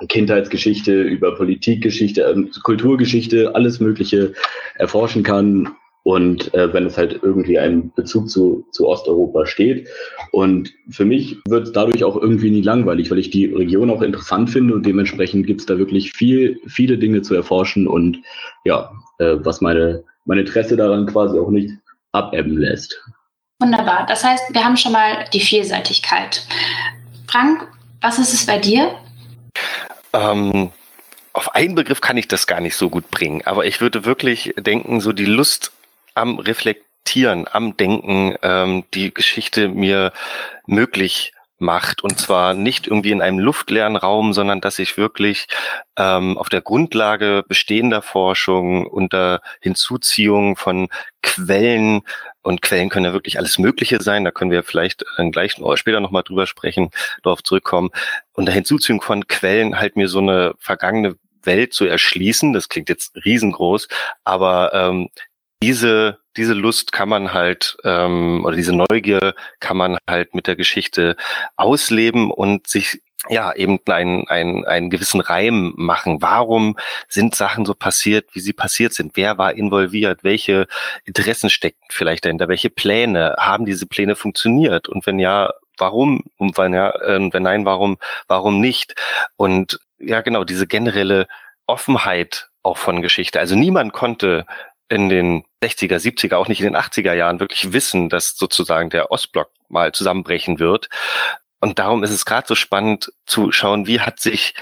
Kindheitsgeschichte 0.09 1.03
über 1.03 1.35
Politikgeschichte, 1.35 2.21
ähm, 2.21 2.51
Kulturgeschichte, 2.63 3.55
alles 3.55 3.79
Mögliche 3.79 4.33
erforschen 4.77 5.23
kann 5.23 5.69
und 6.05 6.53
äh, 6.53 6.71
wenn 6.71 6.85
es 6.85 6.97
halt 6.97 7.19
irgendwie 7.23 7.57
einen 7.57 7.91
Bezug 7.93 8.29
zu, 8.29 8.63
zu 8.69 8.87
Osteuropa 8.87 9.47
steht. 9.47 9.87
Und 10.31 10.71
für 10.91 11.03
mich 11.03 11.37
wird 11.47 11.65
es 11.65 11.73
dadurch 11.73 12.03
auch 12.03 12.15
irgendwie 12.15 12.51
nie 12.51 12.61
langweilig, 12.61 13.09
weil 13.09 13.17
ich 13.17 13.31
die 13.31 13.45
Region 13.47 13.89
auch 13.89 14.03
interessant 14.03 14.51
finde 14.51 14.75
und 14.75 14.85
dementsprechend 14.85 15.47
gibt 15.47 15.61
es 15.61 15.65
da 15.65 15.79
wirklich 15.79 16.13
viel, 16.13 16.61
viele 16.67 16.99
Dinge 16.99 17.23
zu 17.23 17.33
erforschen 17.33 17.87
und 17.87 18.19
ja, 18.65 18.91
äh, 19.17 19.37
was 19.39 19.61
meine, 19.61 20.03
mein 20.25 20.37
Interesse 20.37 20.77
daran 20.77 21.07
quasi 21.07 21.39
auch 21.39 21.49
nicht 21.49 21.71
abebben 22.11 22.59
lässt. 22.59 23.01
Wunderbar. 23.59 24.05
Das 24.07 24.23
heißt, 24.23 24.53
wir 24.53 24.63
haben 24.63 24.77
schon 24.77 24.91
mal 24.91 25.25
die 25.33 25.39
Vielseitigkeit. 25.39 26.45
Frank, 27.27 27.67
was 28.01 28.19
ist 28.19 28.33
es 28.33 28.45
bei 28.45 28.59
dir? 28.59 28.91
Ähm, 30.13 30.69
auf 31.33 31.55
einen 31.55 31.73
Begriff 31.73 31.99
kann 31.99 32.17
ich 32.17 32.27
das 32.27 32.45
gar 32.45 32.61
nicht 32.61 32.75
so 32.75 32.91
gut 32.91 33.09
bringen, 33.09 33.41
aber 33.45 33.65
ich 33.65 33.81
würde 33.81 34.05
wirklich 34.05 34.53
denken, 34.57 35.01
so 35.01 35.11
die 35.11 35.25
Lust 35.25 35.71
am 36.15 36.39
Reflektieren, 36.39 37.45
am 37.51 37.77
Denken 37.77 38.35
ähm, 38.41 38.83
die 38.93 39.13
Geschichte 39.13 39.69
mir 39.69 40.11
möglich 40.65 41.33
macht. 41.57 42.03
Und 42.03 42.19
zwar 42.19 42.53
nicht 42.53 42.87
irgendwie 42.87 43.11
in 43.11 43.21
einem 43.21 43.39
luftleeren 43.39 43.95
Raum, 43.95 44.33
sondern 44.33 44.61
dass 44.61 44.79
ich 44.79 44.97
wirklich 44.97 45.47
ähm, 45.97 46.37
auf 46.37 46.49
der 46.49 46.61
Grundlage 46.61 47.43
bestehender 47.47 48.01
Forschung 48.01 48.87
unter 48.87 49.41
Hinzuziehung 49.61 50.57
von 50.57 50.89
Quellen 51.21 52.01
und 52.41 52.61
Quellen 52.61 52.89
können 52.89 53.05
ja 53.05 53.13
wirklich 53.13 53.39
alles 53.39 53.57
Mögliche 53.57 54.01
sein, 54.03 54.23
da 54.23 54.29
können 54.29 54.51
wir 54.51 54.61
vielleicht 54.61 55.03
gleich 55.31 55.59
oder 55.59 55.77
später 55.77 55.99
nochmal 55.99 56.21
drüber 56.21 56.45
sprechen, 56.45 56.91
darauf 57.23 57.41
zurückkommen. 57.41 57.89
Unter 58.33 58.51
Hinzuziehung 58.51 59.01
von 59.01 59.27
Quellen 59.27 59.79
halt 59.79 59.95
mir 59.95 60.07
so 60.07 60.19
eine 60.19 60.53
vergangene 60.59 61.15
Welt 61.41 61.73
zu 61.73 61.85
erschließen. 61.85 62.53
Das 62.53 62.69
klingt 62.69 62.89
jetzt 62.89 63.15
riesengroß, 63.25 63.87
aber 64.23 64.73
ähm, 64.73 65.09
diese, 65.61 66.19
diese 66.37 66.53
Lust 66.53 66.91
kann 66.91 67.09
man 67.09 67.33
halt, 67.33 67.77
ähm, 67.83 68.43
oder 68.45 68.55
diese 68.55 68.75
Neugier 68.75 69.35
kann 69.59 69.77
man 69.77 69.97
halt 70.09 70.35
mit 70.35 70.47
der 70.47 70.55
Geschichte 70.55 71.15
ausleben 71.55 72.31
und 72.31 72.67
sich 72.67 73.01
ja, 73.29 73.53
eben 73.55 73.79
einen, 73.87 74.27
einen, 74.27 74.65
einen 74.65 74.89
gewissen 74.89 75.21
Reim 75.21 75.73
machen. 75.77 76.21
Warum 76.21 76.77
sind 77.07 77.35
Sachen 77.35 77.65
so 77.65 77.73
passiert, 77.73 78.29
wie 78.33 78.39
sie 78.39 78.53
passiert 78.53 78.93
sind? 78.93 79.13
Wer 79.15 79.37
war 79.37 79.53
involviert? 79.53 80.23
Welche 80.23 80.67
Interessen 81.05 81.49
steckten 81.49 81.87
vielleicht 81.89 82.25
dahinter? 82.25 82.47
Welche 82.47 82.69
Pläne? 82.69 83.35
Haben 83.39 83.65
diese 83.65 83.87
Pläne 83.87 84.15
funktioniert? 84.15 84.87
Und 84.87 85.05
wenn 85.07 85.19
ja, 85.19 85.53
warum? 85.77 86.23
Und 86.37 86.57
wenn 86.57 86.73
ja, 86.73 86.91
äh, 87.01 87.29
wenn 87.31 87.43
nein, 87.43 87.65
warum, 87.65 87.97
warum 88.27 88.61
nicht? 88.61 88.95
Und 89.37 89.79
ja, 89.97 90.21
genau, 90.21 90.43
diese 90.43 90.67
generelle 90.67 91.27
Offenheit 91.67 92.49
auch 92.63 92.77
von 92.77 93.01
Geschichte. 93.01 93.39
Also 93.39 93.55
niemand 93.55 93.93
konnte 93.93 94.45
in 94.89 95.09
den 95.09 95.43
60er, 95.63 95.97
70er, 95.97 96.35
auch 96.35 96.47
nicht 96.47 96.61
in 96.61 96.67
den 96.67 96.77
80er 96.77 97.13
Jahren 97.13 97.39
wirklich 97.39 97.73
wissen, 97.73 98.09
dass 98.09 98.35
sozusagen 98.35 98.89
der 98.89 99.11
Ostblock 99.11 99.49
mal 99.69 99.91
zusammenbrechen 99.91 100.59
wird. 100.59 100.89
Und 101.59 101.79
darum 101.79 102.03
ist 102.03 102.11
es 102.11 102.25
gerade 102.25 102.47
so 102.47 102.55
spannend 102.55 103.11
zu 103.25 103.51
schauen, 103.51 103.87
wie 103.87 103.99
hat 103.99 104.19
sich 104.19 104.53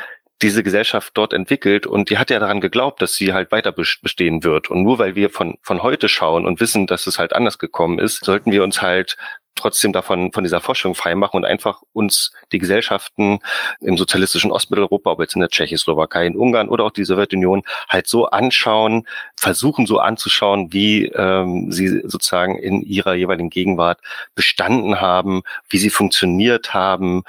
diese 0.42 0.64
Gesellschaft 0.64 1.12
dort 1.16 1.34
entwickelt 1.34 1.88
und 1.88 2.10
die 2.10 2.18
hat 2.18 2.30
ja 2.30 2.40
daran 2.40 2.60
geglaubt, 2.60 3.02
dass 3.02 3.16
sie 3.16 3.34
halt 3.34 3.52
weiter 3.52 3.72
bestehen 3.72 4.44
wird. 4.44 4.70
Und 4.70 4.84
nur 4.84 5.00
weil 5.00 5.16
wir 5.16 5.30
von, 5.30 5.58
von 5.62 5.84
heute 5.84 6.10
schauen 6.10 6.46
und 6.46 6.60
wissen, 6.60 6.86
dass 6.86 7.08
es 7.08 7.18
halt 7.18 7.34
anders 7.34 7.60
gekommen 7.60 7.98
ist, 7.98 8.26
sollten 8.26 8.52
wir 8.52 8.64
uns 8.64 8.82
halt 8.82 9.16
trotzdem 9.56 9.94
davon 9.94 10.32
von 10.32 10.44
dieser 10.44 10.62
Forschung 10.62 10.96
freimachen 10.96 11.38
und 11.38 11.46
einfach 11.46 11.82
uns 11.94 12.32
die 12.52 12.60
Gesellschaften 12.60 13.40
im 13.82 13.98
sozialistischen 13.98 14.52
Ostmitteleuropa, 14.52 15.12
ob 15.12 15.20
jetzt 15.20 15.36
in 15.36 15.42
der 15.42 15.50
Tschechoslowakei, 15.50 16.26
in 16.26 16.36
Ungarn 16.36 16.70
oder 16.70 16.86
auch 16.86 16.92
die 16.92 17.04
Sowjetunion, 17.04 17.64
halt 17.90 18.08
so 18.08 18.28
anschauen, 18.28 19.08
versuchen 19.36 19.86
so 19.86 20.00
anzuschauen, 20.00 20.74
wie 20.74 21.06
ähm, 21.08 21.72
sie 21.72 22.02
sozusagen 22.06 22.58
in 22.58 22.82
ihrer 22.82 23.14
jeweiligen 23.14 23.50
Gegenwart 23.50 24.00
bestanden 24.36 25.00
haben, 25.02 25.44
wie 25.70 25.78
sie 25.78 25.90
funktioniert 25.90 26.74
haben 26.74 27.24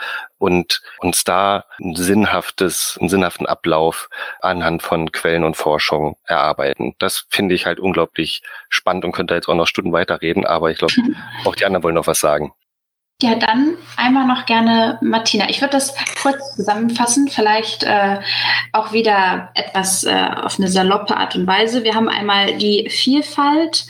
und 0.45 0.83
uns 0.99 1.25
da 1.25 1.65
ein 1.81 1.97
sinnhaftes, 1.97 2.99
einen 3.01 3.09
sinnhaften 3.09 3.47
Ablauf 3.47 4.11
anhand 4.43 4.83
von 4.83 5.11
Quellen 5.11 5.43
und 5.43 5.57
Forschung 5.57 6.19
erarbeiten. 6.27 6.95
Das 6.99 7.25
finde 7.31 7.55
ich 7.55 7.65
halt 7.65 7.81
unglaublich 7.81 8.43
spannend 8.69 9.07
und 9.07 9.13
könnte 9.13 9.35
jetzt 9.35 9.49
auch 9.49 9.55
noch 9.55 9.67
Stunden 9.67 9.93
weiterreden, 9.93 10.45
aber 10.45 10.71
ich 10.71 10.77
glaube, 10.77 10.93
auch 11.47 11.55
die 11.55 11.65
anderen 11.65 11.83
wollen 11.83 11.95
noch 11.95 12.07
was 12.07 12.21
sagen. 12.21 12.53
Ja, 13.23 13.37
dann 13.37 13.79
einmal 13.97 14.27
noch 14.27 14.45
gerne 14.45 14.99
Martina. 15.01 15.49
Ich 15.49 15.63
würde 15.63 15.73
das 15.73 15.95
kurz 16.21 16.57
zusammenfassen, 16.57 17.29
vielleicht 17.29 17.85
äh, 17.85 18.21
auch 18.73 18.93
wieder 18.93 19.51
etwas 19.55 20.05
äh, 20.05 20.29
auf 20.43 20.59
eine 20.59 20.69
saloppe 20.69 21.17
Art 21.17 21.37
und 21.37 21.47
Weise. 21.47 21.85
Wir 21.85 21.95
haben 21.95 22.11
einmal 22.11 22.59
die 22.59 22.91
Vielfalt, 22.91 23.87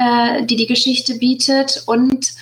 äh, 0.00 0.42
die 0.42 0.56
die 0.56 0.66
Geschichte 0.66 1.18
bietet 1.18 1.84
und 1.86 2.32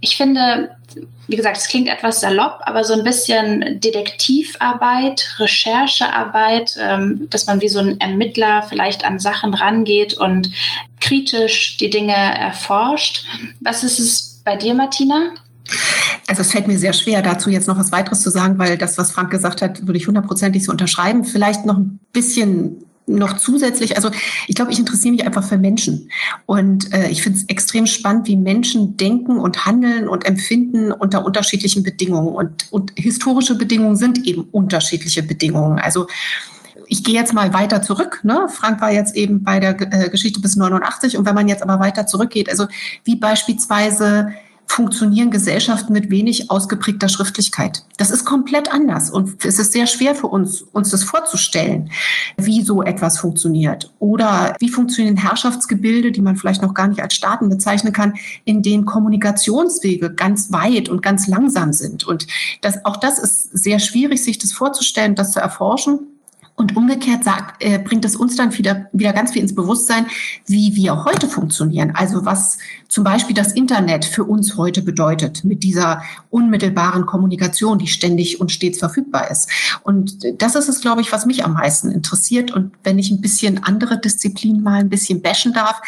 ich 0.00 0.18
finde, 0.18 0.76
wie 1.26 1.36
gesagt, 1.36 1.56
es 1.56 1.68
klingt 1.68 1.88
etwas 1.88 2.20
salopp, 2.20 2.60
aber 2.64 2.84
so 2.84 2.94
ein 2.94 3.04
bisschen 3.04 3.80
Detektivarbeit, 3.80 5.36
Recherchearbeit, 5.38 6.76
ähm, 6.80 7.28
dass 7.30 7.46
man 7.46 7.60
wie 7.60 7.68
so 7.68 7.78
ein 7.78 8.00
Ermittler 8.00 8.62
vielleicht 8.62 9.04
an 9.04 9.18
Sachen 9.18 9.54
rangeht 9.54 10.14
und 10.14 10.50
kritisch 11.00 11.76
die 11.76 11.90
Dinge 11.90 12.14
erforscht. 12.14 13.24
Was 13.60 13.84
ist 13.84 13.98
es 13.98 14.42
bei 14.44 14.56
dir, 14.56 14.74
Martina? 14.74 15.30
Also 16.26 16.42
es 16.42 16.52
fällt 16.52 16.66
mir 16.66 16.78
sehr 16.78 16.92
schwer, 16.92 17.22
dazu 17.22 17.50
jetzt 17.50 17.68
noch 17.68 17.78
was 17.78 17.92
weiteres 17.92 18.22
zu 18.22 18.30
sagen, 18.30 18.58
weil 18.58 18.76
das, 18.78 18.98
was 18.98 19.12
Frank 19.12 19.30
gesagt 19.30 19.62
hat, 19.62 19.86
würde 19.86 19.98
ich 19.98 20.06
hundertprozentig 20.06 20.64
so 20.64 20.72
unterschreiben. 20.72 21.24
Vielleicht 21.24 21.64
noch 21.66 21.78
ein 21.78 22.00
bisschen 22.12 22.84
noch 23.06 23.36
zusätzlich, 23.36 23.96
also 23.96 24.10
ich 24.48 24.54
glaube, 24.54 24.72
ich 24.72 24.78
interessiere 24.78 25.12
mich 25.12 25.26
einfach 25.26 25.44
für 25.44 25.58
Menschen. 25.58 26.10
Und 26.46 26.92
äh, 26.92 27.08
ich 27.08 27.22
finde 27.22 27.38
es 27.38 27.44
extrem 27.48 27.86
spannend, 27.86 28.26
wie 28.26 28.36
Menschen 28.36 28.96
denken 28.96 29.38
und 29.38 29.66
handeln 29.66 30.08
und 30.08 30.24
empfinden 30.24 30.90
unter 30.92 31.24
unterschiedlichen 31.24 31.82
Bedingungen. 31.82 32.34
Und, 32.34 32.72
und 32.72 32.92
historische 32.96 33.56
Bedingungen 33.56 33.96
sind 33.96 34.26
eben 34.26 34.48
unterschiedliche 34.52 35.22
Bedingungen. 35.22 35.78
Also 35.78 36.06
ich 36.86 37.04
gehe 37.04 37.14
jetzt 37.14 37.32
mal 37.32 37.52
weiter 37.52 37.82
zurück. 37.82 38.20
Ne? 38.22 38.48
Frank 38.48 38.80
war 38.80 38.92
jetzt 38.92 39.16
eben 39.16 39.42
bei 39.42 39.60
der 39.60 39.80
äh, 39.92 40.08
Geschichte 40.10 40.40
bis 40.40 40.56
89 40.56 41.16
und 41.16 41.26
wenn 41.26 41.34
man 41.34 41.48
jetzt 41.48 41.62
aber 41.62 41.80
weiter 41.80 42.06
zurückgeht, 42.06 42.48
also 42.48 42.66
wie 43.04 43.16
beispielsweise 43.16 44.32
funktionieren 44.66 45.30
Gesellschaften 45.30 45.92
mit 45.92 46.10
wenig 46.10 46.50
ausgeprägter 46.50 47.08
Schriftlichkeit. 47.08 47.84
Das 47.96 48.10
ist 48.10 48.24
komplett 48.24 48.72
anders 48.72 49.10
und 49.10 49.44
es 49.44 49.58
ist 49.58 49.72
sehr 49.72 49.86
schwer 49.86 50.14
für 50.14 50.26
uns, 50.26 50.62
uns 50.62 50.90
das 50.90 51.04
vorzustellen, 51.04 51.90
wie 52.36 52.62
so 52.62 52.82
etwas 52.82 53.18
funktioniert. 53.18 53.92
Oder 53.98 54.56
wie 54.58 54.68
funktionieren 54.68 55.16
Herrschaftsgebilde, 55.16 56.12
die 56.12 56.22
man 56.22 56.36
vielleicht 56.36 56.62
noch 56.62 56.74
gar 56.74 56.88
nicht 56.88 57.02
als 57.02 57.14
Staaten 57.14 57.48
bezeichnen 57.48 57.92
kann, 57.92 58.14
in 58.44 58.62
denen 58.62 58.84
Kommunikationswege 58.84 60.12
ganz 60.12 60.50
weit 60.52 60.88
und 60.88 61.02
ganz 61.02 61.26
langsam 61.26 61.72
sind. 61.72 62.04
Und 62.04 62.26
das, 62.60 62.84
auch 62.84 62.96
das 62.96 63.18
ist 63.18 63.56
sehr 63.56 63.78
schwierig, 63.78 64.22
sich 64.22 64.38
das 64.38 64.52
vorzustellen, 64.52 65.14
das 65.14 65.32
zu 65.32 65.40
erforschen. 65.40 66.13
Und 66.56 66.76
umgekehrt 66.76 67.24
sagt, 67.24 67.64
äh, 67.64 67.78
bringt 67.80 68.04
es 68.04 68.14
uns 68.14 68.36
dann 68.36 68.56
wieder, 68.56 68.86
wieder 68.92 69.12
ganz 69.12 69.32
viel 69.32 69.42
ins 69.42 69.56
Bewusstsein, 69.56 70.06
wie 70.46 70.76
wir 70.76 71.04
heute 71.04 71.26
funktionieren. 71.26 71.92
Also 71.96 72.24
was 72.24 72.58
zum 72.86 73.02
Beispiel 73.02 73.34
das 73.34 73.52
Internet 73.52 74.04
für 74.04 74.22
uns 74.22 74.56
heute 74.56 74.80
bedeutet 74.80 75.42
mit 75.42 75.64
dieser 75.64 76.02
unmittelbaren 76.30 77.06
Kommunikation, 77.06 77.80
die 77.80 77.88
ständig 77.88 78.40
und 78.40 78.52
stets 78.52 78.78
verfügbar 78.78 79.32
ist. 79.32 79.50
Und 79.82 80.18
das 80.40 80.54
ist 80.54 80.68
es, 80.68 80.80
glaube 80.80 81.00
ich, 81.00 81.10
was 81.10 81.26
mich 81.26 81.44
am 81.44 81.54
meisten 81.54 81.90
interessiert. 81.90 82.52
Und 82.52 82.70
wenn 82.84 83.00
ich 83.00 83.10
ein 83.10 83.20
bisschen 83.20 83.64
andere 83.64 83.98
Disziplinen 83.98 84.62
mal 84.62 84.78
ein 84.78 84.90
bisschen 84.90 85.22
bashen 85.22 85.52
darf, 85.52 85.82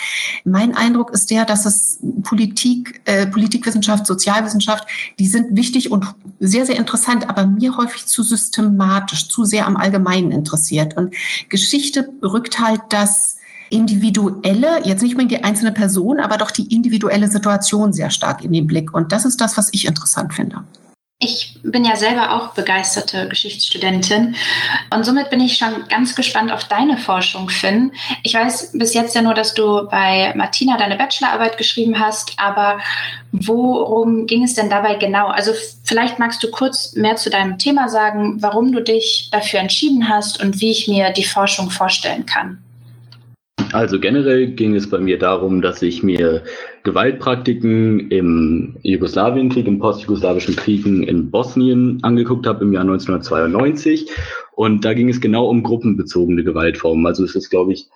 mein 0.44 0.74
Eindruck 0.74 1.12
ist 1.12 1.30
der, 1.30 1.44
dass 1.44 1.64
es 1.64 2.00
Politik, 2.24 3.02
äh, 3.04 3.28
Politikwissenschaft, 3.28 4.04
Sozialwissenschaft, 4.04 4.88
die 5.20 5.28
sind 5.28 5.56
wichtig 5.56 5.92
und 5.92 6.06
sehr, 6.40 6.66
sehr 6.66 6.76
interessant, 6.76 7.30
aber 7.30 7.46
mir 7.46 7.76
häufig 7.76 8.06
zu 8.06 8.24
systematisch, 8.24 9.28
zu 9.28 9.44
sehr 9.44 9.68
am 9.68 9.76
Allgemeinen 9.76 10.32
interessiert. 10.32 10.55
Und 10.96 11.14
Geschichte 11.48 12.08
rückt 12.22 12.58
halt 12.58 12.80
das 12.90 13.36
individuelle, 13.70 14.84
jetzt 14.84 15.02
nicht 15.02 15.16
mehr 15.16 15.26
die 15.26 15.42
einzelne 15.42 15.72
Person, 15.72 16.20
aber 16.20 16.36
doch 16.36 16.50
die 16.50 16.72
individuelle 16.74 17.28
Situation 17.28 17.92
sehr 17.92 18.10
stark 18.10 18.44
in 18.44 18.52
den 18.52 18.66
Blick. 18.66 18.94
Und 18.94 19.12
das 19.12 19.24
ist 19.24 19.40
das, 19.40 19.56
was 19.56 19.68
ich 19.72 19.86
interessant 19.86 20.34
finde. 20.34 20.64
Ich 21.18 21.58
bin 21.62 21.86
ja 21.86 21.96
selber 21.96 22.34
auch 22.34 22.52
begeisterte 22.52 23.26
Geschichtsstudentin 23.26 24.36
und 24.90 25.04
somit 25.04 25.30
bin 25.30 25.40
ich 25.40 25.56
schon 25.56 25.88
ganz 25.88 26.14
gespannt 26.14 26.52
auf 26.52 26.64
deine 26.64 26.98
Forschung, 26.98 27.48
Finn. 27.48 27.92
Ich 28.22 28.34
weiß 28.34 28.72
bis 28.74 28.92
jetzt 28.92 29.14
ja 29.14 29.22
nur, 29.22 29.32
dass 29.32 29.54
du 29.54 29.88
bei 29.88 30.34
Martina 30.36 30.76
deine 30.76 30.96
Bachelorarbeit 30.96 31.56
geschrieben 31.56 31.98
hast, 31.98 32.34
aber 32.36 32.80
worum 33.32 34.26
ging 34.26 34.44
es 34.44 34.52
denn 34.52 34.68
dabei 34.68 34.96
genau? 34.96 35.28
Also 35.28 35.52
vielleicht 35.84 36.18
magst 36.18 36.42
du 36.42 36.50
kurz 36.50 36.92
mehr 36.92 37.16
zu 37.16 37.30
deinem 37.30 37.56
Thema 37.56 37.88
sagen, 37.88 38.42
warum 38.42 38.72
du 38.72 38.82
dich 38.82 39.30
dafür 39.32 39.60
entschieden 39.60 40.10
hast 40.10 40.42
und 40.42 40.60
wie 40.60 40.70
ich 40.70 40.86
mir 40.86 41.12
die 41.12 41.24
Forschung 41.24 41.70
vorstellen 41.70 42.26
kann. 42.26 42.62
Also 43.76 44.00
generell 44.00 44.52
ging 44.52 44.74
es 44.74 44.88
bei 44.88 44.98
mir 44.98 45.18
darum, 45.18 45.60
dass 45.60 45.82
ich 45.82 46.02
mir 46.02 46.44
Gewaltpraktiken 46.82 48.10
im 48.10 48.76
Jugoslawienkrieg, 48.82 49.66
im 49.66 49.80
postjugoslawischen 49.80 50.56
Kriegen 50.56 51.02
in 51.02 51.30
Bosnien 51.30 51.98
angeguckt 52.00 52.46
habe 52.46 52.64
im 52.64 52.72
Jahr 52.72 52.84
1992. 52.84 54.08
Und 54.52 54.86
da 54.86 54.94
ging 54.94 55.10
es 55.10 55.20
genau 55.20 55.50
um 55.50 55.62
gruppenbezogene 55.62 56.42
Gewaltformen. 56.42 57.06
Also 57.06 57.22
es 57.22 57.34
ist, 57.34 57.50
glaube 57.50 57.74
ich, 57.74 57.86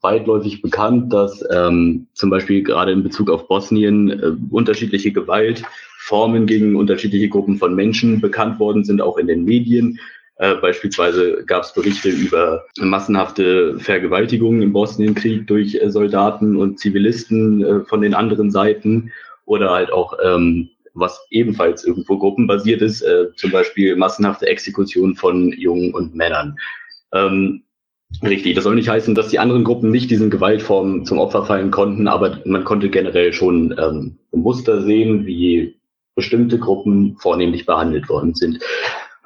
weitläufig 0.00 0.62
bekannt, 0.62 1.12
dass 1.12 1.44
ähm, 1.52 2.06
zum 2.14 2.30
Beispiel 2.30 2.62
gerade 2.62 2.92
in 2.92 3.02
Bezug 3.02 3.28
auf 3.28 3.46
Bosnien 3.46 4.08
äh, 4.08 4.32
unterschiedliche 4.48 5.12
Gewaltformen 5.12 6.46
gegen 6.46 6.76
unterschiedliche 6.76 7.28
Gruppen 7.28 7.58
von 7.58 7.74
Menschen 7.74 8.22
bekannt 8.22 8.58
worden 8.58 8.84
sind, 8.84 9.02
auch 9.02 9.18
in 9.18 9.26
den 9.26 9.44
Medien. 9.44 9.98
Äh, 10.38 10.56
beispielsweise 10.56 11.44
gab 11.46 11.62
es 11.62 11.72
Berichte 11.72 12.10
über 12.10 12.66
massenhafte 12.78 13.78
Vergewaltigungen 13.78 14.60
im 14.60 14.72
Bosnienkrieg 14.72 15.46
durch 15.46 15.76
äh, 15.76 15.90
Soldaten 15.90 16.56
und 16.56 16.78
Zivilisten 16.78 17.64
äh, 17.64 17.80
von 17.84 18.02
den 18.02 18.14
anderen 18.14 18.50
Seiten 18.50 19.12
oder 19.46 19.70
halt 19.70 19.90
auch, 19.90 20.14
ähm, 20.22 20.68
was 20.92 21.26
ebenfalls 21.30 21.84
irgendwo 21.84 22.18
gruppenbasiert 22.18 22.82
ist, 22.82 23.00
äh, 23.02 23.28
zum 23.36 23.50
Beispiel 23.50 23.96
massenhafte 23.96 24.46
Exekutionen 24.46 25.16
von 25.16 25.52
Jungen 25.52 25.94
und 25.94 26.14
Männern. 26.14 26.56
Ähm, 27.12 27.62
Richtig, 28.22 28.54
das 28.54 28.64
soll 28.64 28.76
nicht 28.76 28.88
heißen, 28.88 29.14
dass 29.14 29.28
die 29.28 29.38
anderen 29.38 29.64
Gruppen 29.64 29.90
nicht 29.90 30.10
diesen 30.10 30.30
Gewaltformen 30.30 31.04
zum 31.04 31.18
Opfer 31.18 31.44
fallen 31.44 31.70
konnten, 31.70 32.06
aber 32.06 32.40
man 32.44 32.64
konnte 32.64 32.88
generell 32.88 33.32
schon 33.32 33.74
ähm, 33.78 34.18
Muster 34.30 34.82
sehen, 34.82 35.26
wie 35.26 35.76
bestimmte 36.14 36.58
Gruppen 36.58 37.16
vornehmlich 37.18 37.66
behandelt 37.66 38.08
worden 38.08 38.34
sind. 38.34 38.60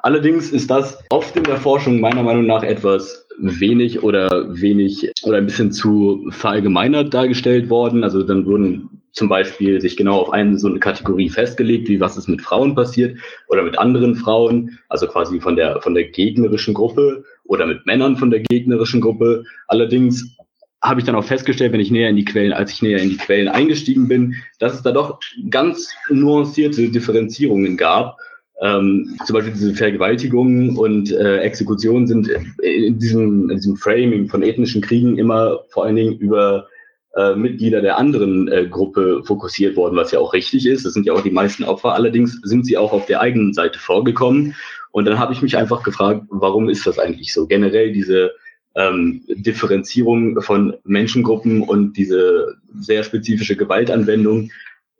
Allerdings 0.02 0.50
ist 0.50 0.70
das 0.70 1.02
oft 1.10 1.36
in 1.36 1.44
der 1.44 1.56
Forschung 1.56 2.00
meiner 2.00 2.22
Meinung 2.22 2.46
nach 2.46 2.62
etwas 2.62 3.26
wenig 3.38 4.02
oder 4.02 4.46
wenig 4.48 5.12
oder 5.24 5.38
ein 5.38 5.46
bisschen 5.46 5.72
zu 5.72 6.26
verallgemeinert 6.30 7.12
dargestellt 7.12 7.68
worden. 7.70 8.04
Also 8.04 8.22
dann 8.22 8.46
wurden 8.46 9.02
zum 9.12 9.28
Beispiel 9.28 9.80
sich 9.80 9.96
genau 9.96 10.20
auf 10.20 10.32
eine 10.32 10.58
so 10.58 10.68
eine 10.68 10.78
Kategorie 10.78 11.28
festgelegt, 11.28 11.88
wie 11.88 12.00
was 12.00 12.16
ist 12.16 12.28
mit 12.28 12.42
Frauen 12.42 12.74
passiert 12.74 13.18
oder 13.48 13.62
mit 13.62 13.78
anderen 13.78 14.14
Frauen, 14.14 14.78
also 14.88 15.06
quasi 15.06 15.40
von 15.40 15.56
der 15.56 15.80
von 15.82 15.94
der 15.94 16.04
gegnerischen 16.04 16.74
Gruppe 16.74 17.24
oder 17.44 17.66
mit 17.66 17.84
Männern 17.86 18.16
von 18.16 18.30
der 18.30 18.40
gegnerischen 18.40 19.00
Gruppe. 19.00 19.44
Allerdings 19.66 20.36
habe 20.82 21.00
ich 21.00 21.06
dann 21.06 21.14
auch 21.14 21.24
festgestellt, 21.24 21.72
wenn 21.72 21.80
ich 21.80 21.90
näher 21.90 22.08
in 22.08 22.16
die 22.16 22.24
Quellen, 22.24 22.54
als 22.54 22.72
ich 22.72 22.80
näher 22.80 23.02
in 23.02 23.10
die 23.10 23.18
Quellen 23.18 23.48
eingestiegen 23.48 24.08
bin, 24.08 24.36
dass 24.60 24.74
es 24.74 24.82
da 24.82 24.92
doch 24.92 25.18
ganz 25.50 25.90
nuancierte 26.08 26.88
Differenzierungen 26.88 27.76
gab 27.76 28.16
ähm, 28.62 29.16
zum 29.24 29.34
Beispiel 29.34 29.54
diese 29.54 29.74
Vergewaltigungen 29.74 30.76
und 30.76 31.10
äh, 31.12 31.38
Exekutionen 31.38 32.06
sind 32.06 32.28
in 32.62 32.98
diesem, 32.98 33.48
in 33.50 33.56
diesem 33.56 33.76
Framing 33.76 34.28
von 34.28 34.42
ethnischen 34.42 34.82
Kriegen 34.82 35.16
immer 35.16 35.60
vor 35.70 35.84
allen 35.84 35.96
Dingen 35.96 36.18
über 36.18 36.68
äh, 37.16 37.34
Mitglieder 37.34 37.80
der 37.80 37.98
anderen 37.98 38.48
äh, 38.48 38.66
Gruppe 38.66 39.22
fokussiert 39.24 39.76
worden, 39.76 39.96
was 39.96 40.12
ja 40.12 40.18
auch 40.18 40.34
richtig 40.34 40.66
ist. 40.66 40.84
Das 40.84 40.92
sind 40.92 41.06
ja 41.06 41.14
auch 41.14 41.22
die 41.22 41.30
meisten 41.30 41.64
Opfer. 41.64 41.94
Allerdings 41.94 42.38
sind 42.42 42.66
sie 42.66 42.76
auch 42.76 42.92
auf 42.92 43.06
der 43.06 43.20
eigenen 43.20 43.54
Seite 43.54 43.78
vorgekommen. 43.78 44.54
Und 44.92 45.06
dann 45.06 45.18
habe 45.18 45.32
ich 45.32 45.40
mich 45.40 45.56
einfach 45.56 45.82
gefragt, 45.82 46.26
warum 46.28 46.68
ist 46.68 46.86
das 46.86 46.98
eigentlich 46.98 47.32
so? 47.32 47.46
Generell 47.46 47.92
diese 47.92 48.32
ähm, 48.76 49.22
Differenzierung 49.28 50.40
von 50.42 50.74
Menschengruppen 50.84 51.62
und 51.62 51.96
diese 51.96 52.56
sehr 52.78 53.02
spezifische 53.02 53.56
Gewaltanwendung 53.56 54.50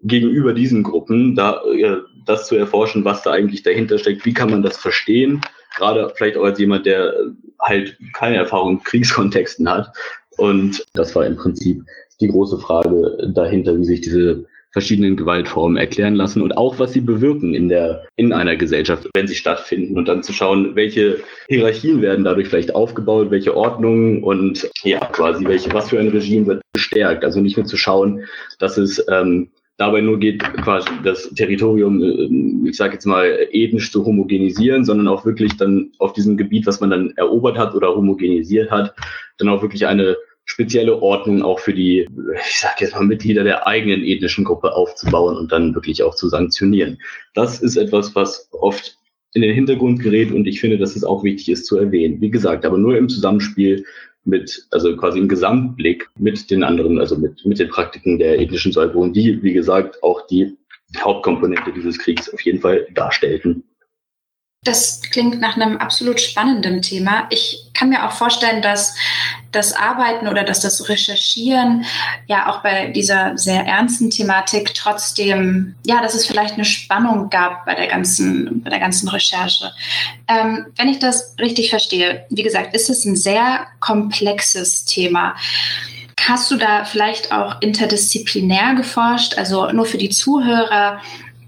gegenüber 0.02 0.54
diesen 0.54 0.82
Gruppen, 0.82 1.34
da 1.34 1.60
äh, 1.72 1.98
das 2.26 2.46
zu 2.46 2.56
erforschen, 2.56 3.04
was 3.04 3.22
da 3.22 3.32
eigentlich 3.32 3.62
dahinter 3.62 3.98
steckt, 3.98 4.24
wie 4.24 4.34
kann 4.34 4.50
man 4.50 4.62
das 4.62 4.76
verstehen, 4.76 5.40
gerade 5.76 6.12
vielleicht 6.14 6.36
auch 6.36 6.44
als 6.44 6.58
jemand, 6.58 6.86
der 6.86 7.14
halt 7.60 7.96
keine 8.14 8.36
Erfahrung 8.36 8.78
in 8.78 8.82
Kriegskontexten 8.82 9.68
hat. 9.68 9.92
Und 10.36 10.84
das 10.94 11.14
war 11.14 11.26
im 11.26 11.36
Prinzip 11.36 11.82
die 12.20 12.28
große 12.28 12.58
Frage 12.58 13.30
dahinter, 13.34 13.78
wie 13.78 13.84
sich 13.84 14.00
diese 14.00 14.44
verschiedenen 14.72 15.16
Gewaltformen 15.16 15.76
erklären 15.76 16.14
lassen 16.14 16.42
und 16.42 16.56
auch 16.56 16.78
was 16.78 16.92
sie 16.92 17.00
bewirken 17.00 17.54
in 17.54 17.68
der 17.68 18.06
in 18.16 18.32
einer 18.32 18.56
Gesellschaft, 18.56 19.08
wenn 19.14 19.26
sie 19.26 19.34
stattfinden 19.34 19.98
und 19.98 20.06
dann 20.06 20.22
zu 20.22 20.32
schauen, 20.32 20.76
welche 20.76 21.18
Hierarchien 21.48 22.02
werden 22.02 22.24
dadurch 22.24 22.48
vielleicht 22.48 22.74
aufgebaut, 22.74 23.30
welche 23.30 23.56
Ordnungen 23.56 24.22
und 24.22 24.70
ja 24.84 25.00
quasi 25.06 25.44
welche 25.44 25.72
was 25.72 25.88
für 25.88 25.98
ein 25.98 26.08
Regime 26.08 26.46
wird 26.46 26.62
gestärkt. 26.72 27.24
Also 27.24 27.40
nicht 27.40 27.56
nur 27.56 27.66
zu 27.66 27.76
schauen, 27.76 28.24
dass 28.60 28.78
es 28.78 29.04
ähm, 29.08 29.50
dabei 29.80 30.02
nur 30.02 30.18
geht, 30.18 30.42
quasi 30.62 30.90
das 31.02 31.30
Territorium, 31.30 32.02
äh, 32.02 32.68
ich 32.68 32.76
sage 32.76 32.92
jetzt 32.94 33.06
mal, 33.06 33.48
ethnisch 33.50 33.90
zu 33.90 34.04
homogenisieren, 34.04 34.84
sondern 34.84 35.08
auch 35.08 35.24
wirklich 35.24 35.56
dann 35.56 35.90
auf 35.98 36.12
diesem 36.12 36.36
Gebiet, 36.36 36.66
was 36.66 36.80
man 36.80 36.90
dann 36.90 37.12
erobert 37.16 37.56
hat 37.56 37.74
oder 37.74 37.96
homogenisiert 37.96 38.70
hat, 38.70 38.94
dann 39.38 39.48
auch 39.48 39.62
wirklich 39.62 39.86
eine 39.86 40.16
spezielle 40.44 41.00
Ordnung 41.00 41.42
auch 41.42 41.60
für 41.60 41.72
die, 41.72 42.06
ich 42.46 42.60
sage 42.60 42.76
jetzt 42.80 42.94
mal, 42.94 43.04
Mitglieder 43.04 43.42
der 43.42 43.66
eigenen 43.66 44.04
ethnischen 44.04 44.44
Gruppe 44.44 44.74
aufzubauen 44.74 45.36
und 45.36 45.50
dann 45.50 45.74
wirklich 45.74 46.02
auch 46.02 46.14
zu 46.14 46.28
sanktionieren. 46.28 46.98
Das 47.34 47.62
ist 47.62 47.76
etwas, 47.76 48.14
was 48.14 48.50
oft 48.52 48.98
in 49.32 49.42
den 49.42 49.54
Hintergrund 49.54 50.00
gerät 50.02 50.32
und 50.32 50.46
ich 50.46 50.60
finde, 50.60 50.76
dass 50.76 50.96
es 50.96 51.04
auch 51.04 51.24
wichtig 51.24 51.48
ist 51.50 51.66
zu 51.66 51.78
erwähnen. 51.78 52.20
Wie 52.20 52.30
gesagt, 52.30 52.66
aber 52.66 52.76
nur 52.76 52.98
im 52.98 53.08
Zusammenspiel 53.08 53.84
mit, 54.24 54.66
also 54.70 54.96
quasi 54.96 55.18
im 55.18 55.28
Gesamtblick 55.28 56.08
mit 56.18 56.50
den 56.50 56.62
anderen, 56.62 56.98
also 56.98 57.16
mit, 57.16 57.44
mit 57.44 57.58
den 57.58 57.68
Praktiken 57.68 58.18
der 58.18 58.38
ethnischen 58.38 58.72
Säuberung, 58.72 59.12
die, 59.12 59.42
wie 59.42 59.52
gesagt, 59.52 60.02
auch 60.02 60.26
die 60.26 60.56
Hauptkomponente 60.98 61.72
dieses 61.72 61.98
Kriegs 61.98 62.32
auf 62.32 62.40
jeden 62.42 62.60
Fall 62.60 62.86
darstellten. 62.94 63.64
Das 64.62 65.00
klingt 65.00 65.40
nach 65.40 65.56
einem 65.56 65.78
absolut 65.78 66.20
spannenden 66.20 66.82
Thema. 66.82 67.26
Ich 67.30 67.69
kann 67.80 67.88
mir 67.88 68.06
auch 68.06 68.12
vorstellen, 68.12 68.60
dass 68.60 68.94
das 69.52 69.72
Arbeiten 69.72 70.28
oder 70.28 70.44
dass 70.44 70.60
das 70.60 70.90
Recherchieren 70.90 71.86
ja 72.26 72.50
auch 72.50 72.62
bei 72.62 72.88
dieser 72.88 73.38
sehr 73.38 73.64
ernsten 73.64 74.10
Thematik 74.10 74.74
trotzdem, 74.74 75.76
ja, 75.86 76.02
dass 76.02 76.14
es 76.14 76.26
vielleicht 76.26 76.54
eine 76.54 76.66
Spannung 76.66 77.30
gab 77.30 77.64
bei 77.64 77.74
der 77.74 77.86
ganzen, 77.86 78.62
bei 78.62 78.68
der 78.68 78.80
ganzen 78.80 79.08
Recherche. 79.08 79.72
Ähm, 80.28 80.66
wenn 80.76 80.90
ich 80.90 80.98
das 80.98 81.34
richtig 81.40 81.70
verstehe, 81.70 82.26
wie 82.28 82.42
gesagt, 82.42 82.74
ist 82.74 82.90
es 82.90 83.06
ein 83.06 83.16
sehr 83.16 83.66
komplexes 83.80 84.84
Thema. 84.84 85.34
Hast 86.20 86.50
du 86.50 86.56
da 86.56 86.84
vielleicht 86.84 87.32
auch 87.32 87.62
interdisziplinär 87.62 88.74
geforscht? 88.74 89.38
Also 89.38 89.72
nur 89.72 89.86
für 89.86 89.96
die 89.96 90.10
Zuhörer. 90.10 91.00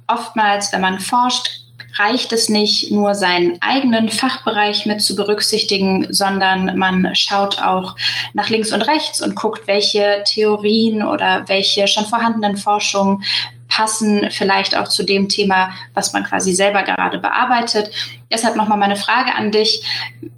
Oftmals, 0.06 0.72
wenn 0.72 0.80
man 0.80 0.98
forscht, 0.98 1.61
reicht 1.98 2.32
es 2.32 2.48
nicht, 2.48 2.90
nur 2.90 3.14
seinen 3.14 3.60
eigenen 3.60 4.08
Fachbereich 4.08 4.86
mit 4.86 5.02
zu 5.02 5.14
berücksichtigen, 5.16 6.06
sondern 6.10 6.78
man 6.78 7.14
schaut 7.14 7.62
auch 7.62 7.96
nach 8.32 8.48
links 8.48 8.72
und 8.72 8.82
rechts 8.82 9.20
und 9.20 9.36
guckt, 9.36 9.66
welche 9.66 10.22
Theorien 10.24 11.02
oder 11.02 11.44
welche 11.48 11.86
schon 11.86 12.06
vorhandenen 12.06 12.56
Forschungen 12.56 13.24
passen 13.72 14.28
vielleicht 14.30 14.76
auch 14.76 14.86
zu 14.86 15.02
dem 15.02 15.30
Thema, 15.30 15.70
was 15.94 16.12
man 16.12 16.24
quasi 16.24 16.52
selber 16.52 16.82
gerade 16.82 17.18
bearbeitet. 17.18 17.90
Deshalb 18.30 18.54
nochmal 18.54 18.76
meine 18.76 18.96
Frage 18.96 19.34
an 19.34 19.50
dich. 19.50 19.82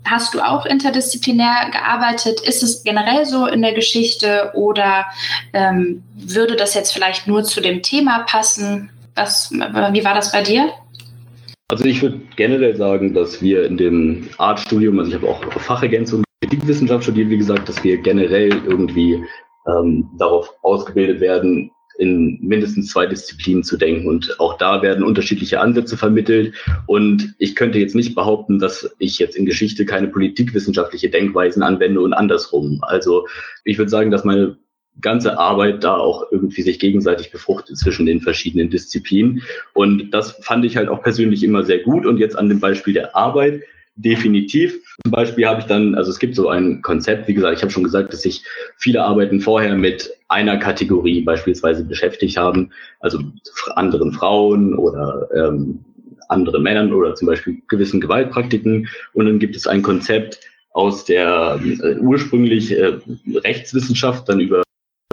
Hast 0.05 0.35
du 0.35 0.41
auch 0.41 0.67
interdisziplinär 0.67 1.71
gearbeitet? 1.73 2.41
Ist 2.41 2.63
es 2.63 2.85
generell 2.85 3.27
so 3.27 3.47
in 3.47 3.63
der 3.63 3.73
Geschichte 3.73 4.53
oder 4.55 5.07
ähm, 5.53 6.05
würde 6.15 6.55
das 6.55 6.75
jetzt 6.75 6.93
vielleicht 6.93 7.27
nur 7.27 7.43
zu 7.43 7.61
dem 7.61 7.83
Thema 7.83 8.21
passen? 8.21 8.91
Was, 9.17 9.51
wie 9.51 10.05
war 10.05 10.15
das 10.15 10.31
bei 10.31 10.43
dir? 10.43 10.73
Also 11.69 11.85
ich 11.87 12.03
würde 12.03 12.21
generell 12.37 12.77
sagen, 12.77 13.15
dass 13.15 13.41
wir 13.41 13.65
in 13.65 13.77
dem 13.77 14.29
Artstudium, 14.39 14.99
also 14.99 15.11
ich 15.11 15.17
habe 15.17 15.29
auch 15.29 15.43
Fachergänzung 15.61 16.25
Politikwissenschaft 16.41 17.05
studiert, 17.05 17.31
wie 17.31 17.39
gesagt, 17.39 17.69
dass 17.69 17.83
wir 17.83 17.97
generell 17.99 18.51
irgendwie 18.67 19.25
ähm, 19.67 20.11
darauf 20.19 20.53
ausgebildet 20.63 21.21
werden, 21.21 21.71
in 21.99 22.39
mindestens 22.43 22.89
zwei 22.89 23.07
Disziplinen 23.07 23.63
zu 23.63 23.77
denken. 23.77 24.09
Und 24.09 24.39
auch 24.41 24.59
da 24.59 24.83
werden 24.83 25.05
unterschiedliche 25.05 25.61
Ansätze 25.61 25.97
vermittelt. 25.97 26.55
Und 26.87 27.35
ich 27.39 27.55
könnte 27.57 27.79
jetzt 27.79 27.95
nicht 27.95 28.15
behaupten, 28.15 28.59
dass 28.59 28.95
ich 28.99 29.19
jetzt 29.19 29.37
in 29.37 29.47
Geschichte 29.47 29.87
keine 29.87 30.09
politikwissenschaftliche 30.09 31.09
Denkweisen 31.09 31.63
anwende 31.63 32.01
und 32.01 32.13
andersrum. 32.13 32.81
Also 32.83 33.27
ich 33.65 33.79
würde 33.79 33.91
sagen, 33.91 34.11
dass 34.11 34.25
meine 34.25 34.59
ganze 35.01 35.39
Arbeit 35.39 35.85
da 35.85 35.97
auch 35.97 36.31
irgendwie 36.31 36.63
sich 36.63 36.79
gegenseitig 36.79 37.31
befruchtet 37.31 37.77
zwischen 37.79 38.07
den 38.07 38.21
verschiedenen 38.21 38.71
Disziplinen. 38.71 39.43
Und 39.73 40.11
das 40.11 40.33
fand 40.43 40.65
ich 40.65 40.77
halt 40.77 40.89
auch 40.89 41.03
persönlich 41.03 41.43
immer 41.43 41.63
sehr 41.63 41.81
gut. 41.81 42.07
Und 42.07 42.19
jetzt 42.19 42.37
an 42.37 42.49
dem 42.49 42.61
Beispiel 42.61 42.95
der 42.95 43.15
Arbeit 43.17 43.63
definitiv. 43.97 44.81
Zum 45.03 45.13
Beispiel 45.13 45.47
habe 45.47 45.61
ich 45.61 45.67
dann, 45.67 45.95
also 45.95 46.11
es 46.11 46.19
gibt 46.19 46.35
so 46.35 46.49
ein 46.49 46.83
Konzept, 46.83 47.29
wie 47.29 47.35
gesagt, 47.35 47.57
ich 47.57 47.63
habe 47.63 47.73
schon 47.73 47.85
gesagt, 47.85 48.13
dass 48.13 48.23
sich 48.23 48.43
viele 48.77 49.05
Arbeiten 49.05 49.41
vorher 49.41 49.77
mit 49.77 50.11
einer 50.29 50.57
Kategorie 50.57 51.21
beispielsweise 51.21 51.85
beschäftigt 51.85 52.37
haben, 52.37 52.71
also 53.01 53.21
anderen 53.77 54.13
Frauen 54.13 54.75
oder 54.75 55.29
ähm, 55.35 55.85
anderen 56.29 56.63
Männern 56.63 56.93
oder 56.93 57.15
zum 57.15 57.27
Beispiel 57.27 57.59
gewissen 57.69 58.01
Gewaltpraktiken. 58.01 58.89
Und 59.13 59.27
dann 59.27 59.39
gibt 59.39 59.55
es 59.55 59.67
ein 59.67 59.83
Konzept 59.83 60.41
aus 60.73 61.05
der 61.05 61.61
äh, 61.63 61.97
ursprünglich 61.99 62.73
äh, 62.73 62.99
Rechtswissenschaft, 63.45 64.29
dann 64.29 64.41
über 64.41 64.64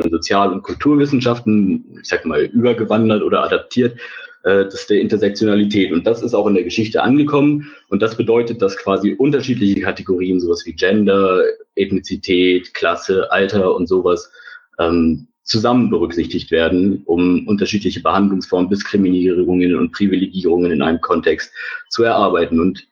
Sozial- 0.10 0.52
und 0.52 0.64
Kulturwissenschaften, 0.64 2.00
ich 2.02 2.08
sag 2.08 2.26
mal, 2.26 2.44
übergewandert 2.44 3.24
oder 3.24 3.44
adaptiert, 3.44 4.00
äh, 4.44 4.66
das 4.66 4.88
der 4.88 5.02
Intersektionalität. 5.02 5.92
Und 5.92 6.06
das 6.08 6.22
ist 6.22 6.34
auch 6.34 6.48
in 6.48 6.56
der 6.56 6.64
Geschichte 6.64 7.04
angekommen. 7.04 7.72
Und 7.90 8.02
das 8.02 8.16
bedeutet, 8.16 8.62
dass 8.62 8.78
quasi 8.78 9.14
unterschiedliche 9.14 9.82
Kategorien, 9.82 10.40
sowas 10.40 10.66
wie 10.66 10.74
Gender, 10.74 11.44
Ethnizität, 11.76 12.74
Klasse, 12.74 13.32
Alter 13.32 13.76
und 13.76 13.88
sowas, 13.88 14.32
ähm, 14.80 15.28
zusammen 15.44 15.90
berücksichtigt 15.90 16.52
werden, 16.52 17.02
um 17.06 17.48
unterschiedliche 17.48 18.02
Behandlungsformen, 18.02 18.70
Diskriminierungen 18.70 19.76
und 19.76 19.92
Privilegierungen 19.92 20.72
in 20.72 20.82
einem 20.82 21.02
Kontext 21.02 21.52
zu 21.90 22.04
erarbeiten. 22.04 22.60
Und 22.60 22.88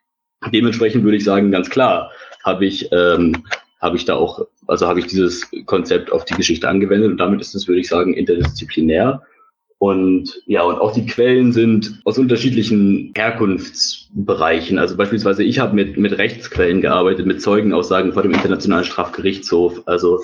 dementsprechend 0.52 1.04
würde 1.04 1.18
ich 1.18 1.24
sagen, 1.24 1.52
ganz 1.52 1.70
klar, 1.70 2.12
habe 2.44 2.66
ich 2.66 2.90
ähm, 2.92 3.44
habe 3.80 3.96
ich 3.98 4.06
da 4.06 4.16
auch, 4.16 4.46
also 4.70 4.88
habe 4.88 5.00
ich 5.00 5.08
dieses 5.08 5.50
Konzept 5.66 6.12
auf 6.12 6.26
die 6.26 6.36
Geschichte 6.36 6.68
angewendet 6.68 7.12
und 7.12 7.18
damit 7.18 7.42
ist 7.42 7.56
es, 7.56 7.68
würde 7.68 7.82
ich 7.82 7.88
sagen, 7.88 8.14
interdisziplinär. 8.14 9.24
Und 9.80 10.42
ja, 10.46 10.64
und 10.64 10.78
auch 10.78 10.92
die 10.92 11.06
Quellen 11.06 11.54
sind 11.54 12.02
aus 12.04 12.18
unterschiedlichen 12.18 13.14
Herkunftsbereichen. 13.16 14.78
Also 14.78 14.98
beispielsweise 14.98 15.44
ich 15.44 15.60
habe 15.60 15.74
mit, 15.74 15.98
mit 15.98 16.18
Rechtsquellen 16.18 16.82
gearbeitet, 16.82 17.26
mit 17.26 17.42
Zeugenaussagen 17.42 18.12
vor 18.12 18.24
dem 18.24 18.34
Internationalen 18.34 18.84
Strafgerichtshof. 18.84 19.82
Also 19.86 20.20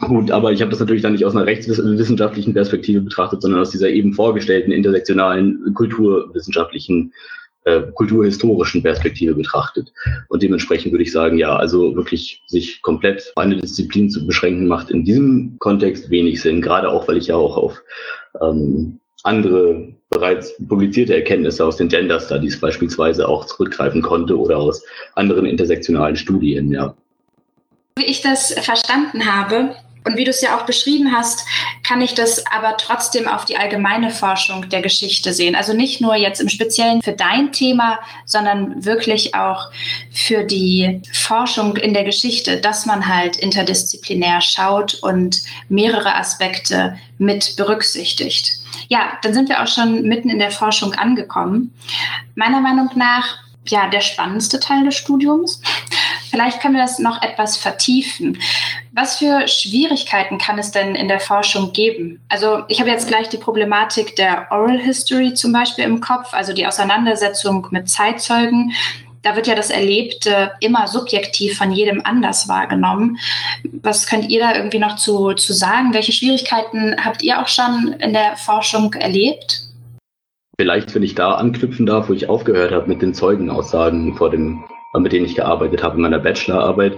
gut, 0.00 0.30
aber 0.30 0.52
ich 0.52 0.62
habe 0.62 0.70
das 0.70 0.80
natürlich 0.80 1.02
dann 1.02 1.12
nicht 1.12 1.26
aus 1.26 1.36
einer 1.36 1.44
rechtswissenschaftlichen 1.46 2.54
Perspektive 2.54 3.02
betrachtet, 3.02 3.42
sondern 3.42 3.60
aus 3.60 3.70
dieser 3.70 3.90
eben 3.90 4.14
vorgestellten 4.14 4.72
intersektionalen 4.72 5.74
kulturwissenschaftlichen 5.74 7.12
äh, 7.68 7.82
kulturhistorischen 7.94 8.82
Perspektive 8.82 9.34
betrachtet. 9.34 9.92
Und 10.28 10.42
dementsprechend 10.42 10.92
würde 10.92 11.04
ich 11.04 11.12
sagen, 11.12 11.38
ja, 11.38 11.54
also 11.54 11.94
wirklich 11.94 12.42
sich 12.46 12.80
komplett 12.82 13.32
auf 13.34 13.42
eine 13.42 13.56
Disziplin 13.56 14.08
zu 14.08 14.26
beschränken, 14.26 14.66
macht 14.66 14.90
in 14.90 15.04
diesem 15.04 15.56
Kontext 15.58 16.08
wenig 16.08 16.40
Sinn, 16.40 16.62
gerade 16.62 16.88
auch, 16.88 17.06
weil 17.08 17.18
ich 17.18 17.26
ja 17.26 17.36
auch 17.36 17.56
auf 17.56 17.82
ähm, 18.40 18.98
andere 19.24 19.92
bereits 20.10 20.54
publizierte 20.68 21.14
Erkenntnisse 21.14 21.64
aus 21.64 21.76
den 21.76 21.88
Gender 21.88 22.18
Studies 22.20 22.58
beispielsweise 22.58 23.28
auch 23.28 23.44
zurückgreifen 23.44 24.00
konnte 24.00 24.38
oder 24.38 24.56
aus 24.56 24.82
anderen 25.14 25.44
intersektionalen 25.44 26.16
Studien, 26.16 26.72
ja. 26.72 26.94
Wie 27.96 28.06
ich 28.06 28.22
das 28.22 28.54
verstanden 28.54 29.26
habe, 29.26 29.74
und 30.04 30.16
wie 30.16 30.24
du 30.24 30.30
es 30.30 30.40
ja 30.40 30.56
auch 30.56 30.66
beschrieben 30.66 31.12
hast, 31.12 31.44
kann 31.82 32.00
ich 32.00 32.14
das 32.14 32.44
aber 32.46 32.76
trotzdem 32.76 33.28
auf 33.28 33.44
die 33.44 33.56
allgemeine 33.56 34.10
Forschung 34.10 34.68
der 34.68 34.82
Geschichte 34.82 35.32
sehen. 35.32 35.54
Also 35.54 35.72
nicht 35.72 36.00
nur 36.00 36.16
jetzt 36.16 36.40
im 36.40 36.48
Speziellen 36.48 37.02
für 37.02 37.12
dein 37.12 37.52
Thema, 37.52 37.98
sondern 38.24 38.84
wirklich 38.84 39.34
auch 39.34 39.70
für 40.12 40.44
die 40.44 41.02
Forschung 41.12 41.76
in 41.76 41.94
der 41.94 42.04
Geschichte, 42.04 42.58
dass 42.60 42.86
man 42.86 43.06
halt 43.06 43.36
interdisziplinär 43.36 44.40
schaut 44.40 44.94
und 45.02 45.42
mehrere 45.68 46.14
Aspekte 46.14 46.98
mit 47.18 47.56
berücksichtigt. 47.56 48.52
Ja, 48.88 49.18
dann 49.22 49.34
sind 49.34 49.48
wir 49.48 49.62
auch 49.62 49.66
schon 49.66 50.02
mitten 50.02 50.30
in 50.30 50.38
der 50.38 50.50
Forschung 50.50 50.94
angekommen. 50.94 51.74
Meiner 52.34 52.60
Meinung 52.60 52.90
nach 52.94 53.38
ja 53.70 53.88
der 53.88 54.00
spannendste 54.00 54.60
Teil 54.60 54.84
des 54.84 54.96
Studiums. 54.96 55.60
Vielleicht 56.30 56.60
können 56.60 56.74
wir 56.74 56.82
das 56.82 56.98
noch 56.98 57.22
etwas 57.22 57.56
vertiefen. 57.56 58.38
Was 58.92 59.18
für 59.18 59.46
Schwierigkeiten 59.48 60.38
kann 60.38 60.58
es 60.58 60.70
denn 60.70 60.94
in 60.94 61.08
der 61.08 61.20
Forschung 61.20 61.72
geben? 61.72 62.20
Also 62.28 62.64
ich 62.68 62.80
habe 62.80 62.90
jetzt 62.90 63.08
gleich 63.08 63.28
die 63.28 63.36
Problematik 63.36 64.16
der 64.16 64.48
Oral 64.50 64.78
History 64.78 65.34
zum 65.34 65.52
Beispiel 65.52 65.84
im 65.84 66.00
Kopf, 66.00 66.32
also 66.32 66.52
die 66.52 66.66
Auseinandersetzung 66.66 67.66
mit 67.70 67.88
Zeitzeugen. 67.88 68.72
Da 69.22 69.34
wird 69.34 69.46
ja 69.46 69.54
das 69.54 69.70
Erlebte 69.70 70.52
immer 70.60 70.86
subjektiv 70.86 71.58
von 71.58 71.72
jedem 71.72 72.00
anders 72.04 72.48
wahrgenommen. 72.48 73.18
Was 73.82 74.06
könnt 74.06 74.30
ihr 74.30 74.40
da 74.40 74.54
irgendwie 74.54 74.78
noch 74.78 74.96
zu, 74.96 75.32
zu 75.32 75.52
sagen? 75.52 75.92
Welche 75.92 76.12
Schwierigkeiten 76.12 76.96
habt 77.04 77.22
ihr 77.22 77.40
auch 77.40 77.48
schon 77.48 77.94
in 77.98 78.12
der 78.12 78.36
Forschung 78.36 78.94
erlebt? 78.94 79.62
Vielleicht, 80.60 80.94
wenn 80.94 81.02
ich 81.02 81.14
da 81.14 81.34
anknüpfen 81.34 81.86
darf, 81.86 82.08
wo 82.08 82.12
ich 82.12 82.28
aufgehört 82.28 82.72
habe 82.72 82.88
mit 82.88 83.02
den 83.02 83.14
Zeugenaussagen 83.14 84.16
vor 84.16 84.30
dem 84.30 84.64
mit 85.00 85.12
denen 85.12 85.26
ich 85.26 85.36
gearbeitet 85.36 85.82
habe 85.82 85.96
in 85.96 86.02
meiner 86.02 86.18
Bachelorarbeit. 86.18 86.96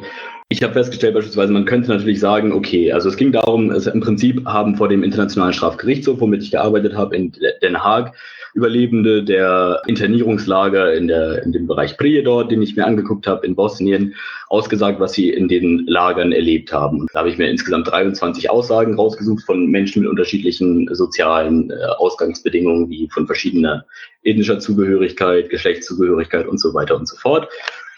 Ich 0.49 0.63
habe 0.65 0.73
festgestellt 0.73 1.15
beispielsweise, 1.15 1.53
man 1.53 1.65
könnte 1.65 1.91
natürlich 1.91 2.19
sagen, 2.19 2.53
okay, 2.53 2.91
also 2.91 3.09
es 3.09 3.17
ging 3.17 3.31
darum, 3.31 3.71
es 3.71 3.87
im 3.87 4.01
Prinzip 4.01 4.45
haben 4.47 4.75
vor 4.75 4.89
dem 4.89 5.05
Internationalen 5.05 5.53
Strafgerichtshof, 5.53 6.21
womit 6.21 6.43
ich 6.43 6.51
gearbeitet 6.51 6.97
habe 6.97 7.15
in 7.15 7.33
Den 7.63 7.83
Haag, 7.83 8.15
Überlebende 8.55 9.23
der 9.23 9.81
Internierungslager 9.87 10.93
in, 10.95 11.07
der, 11.07 11.45
in 11.45 11.53
dem 11.53 11.69
Bereich 11.69 11.97
Prijedor, 11.97 12.49
den 12.49 12.63
ich 12.63 12.75
mir 12.75 12.85
angeguckt 12.85 13.29
habe 13.29 13.47
in 13.47 13.55
Bosnien, 13.55 14.17
ausgesagt, 14.49 14.99
was 14.99 15.13
sie 15.13 15.31
in 15.31 15.47
den 15.47 15.87
Lagern 15.87 16.33
erlebt 16.33 16.73
haben. 16.73 17.07
Da 17.13 17.21
habe 17.21 17.29
ich 17.29 17.39
mir 17.39 17.49
insgesamt 17.49 17.89
23 17.89 18.51
Aussagen 18.51 18.95
rausgesucht 18.95 19.45
von 19.45 19.67
Menschen 19.69 20.03
mit 20.03 20.11
unterschiedlichen 20.11 20.93
sozialen 20.93 21.71
äh, 21.71 21.75
Ausgangsbedingungen, 21.99 22.91
wie 22.91 23.09
von 23.09 23.27
verschiedener 23.27 23.85
ethnischer 24.25 24.59
Zugehörigkeit, 24.59 25.49
Geschlechtszugehörigkeit 25.49 26.49
und 26.49 26.59
so 26.59 26.75
weiter 26.75 26.97
und 26.97 27.07
so 27.07 27.17
fort. 27.17 27.49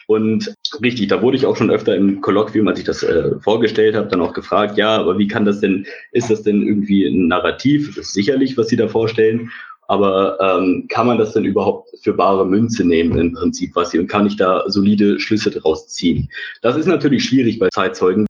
Und 0.07 0.55
richtig, 0.83 1.09
da 1.09 1.23
wurde 1.23 1.37
ich 1.37 1.47
auch 1.47 1.57
schon 1.57 1.71
öfter 1.71 1.97
im 1.97 2.21
Kolloquium, 2.21 2.69
als 2.69 2.79
ich 2.79 2.85
das 2.85 3.03
äh, 3.03 3.39
vorgestellt 3.41 3.95
habe, 3.95 4.09
dann 4.09 4.21
auch 4.21 4.33
gefragt, 4.33 4.77
ja, 4.77 4.97
aber 4.97 5.19
wie 5.19 5.29
kann 5.29 5.45
das 5.45 5.61
denn, 5.61 5.87
ist 6.13 6.31
das 6.31 6.43
denn 6.43 6.63
irgendwie 6.63 7.07
ein 7.07 7.29
Narrativ? 7.29 7.95
Das 7.95 8.07
ist 8.07 8.15
sicherlich, 8.15 8.57
was 8.57 8.69
Sie 8.69 8.77
da 8.77 8.89
vorstellen. 8.89 9.51
Aber 9.89 10.39
ähm, 10.41 10.87
kann 10.89 11.07
man 11.07 11.19
das 11.19 11.33
denn 11.33 11.45
überhaupt 11.45 11.91
für 12.03 12.15
bare 12.15 12.47
Münze 12.47 12.85
nehmen 12.85 13.19
im 13.19 13.35
Prinzip, 13.35 13.75
was 13.75 13.91
Sie, 13.91 13.99
und 13.99 14.07
kann 14.07 14.27
ich 14.27 14.37
da 14.37 14.65
solide 14.69 15.21
Schlüsse 15.21 15.51
daraus 15.51 15.89
ziehen? 15.89 16.31
Das 16.63 16.77
ist 16.77 16.87
natürlich 16.87 17.25
schwierig 17.25 17.59
bei 17.59 17.69
Zeitzeugen, 17.69 18.27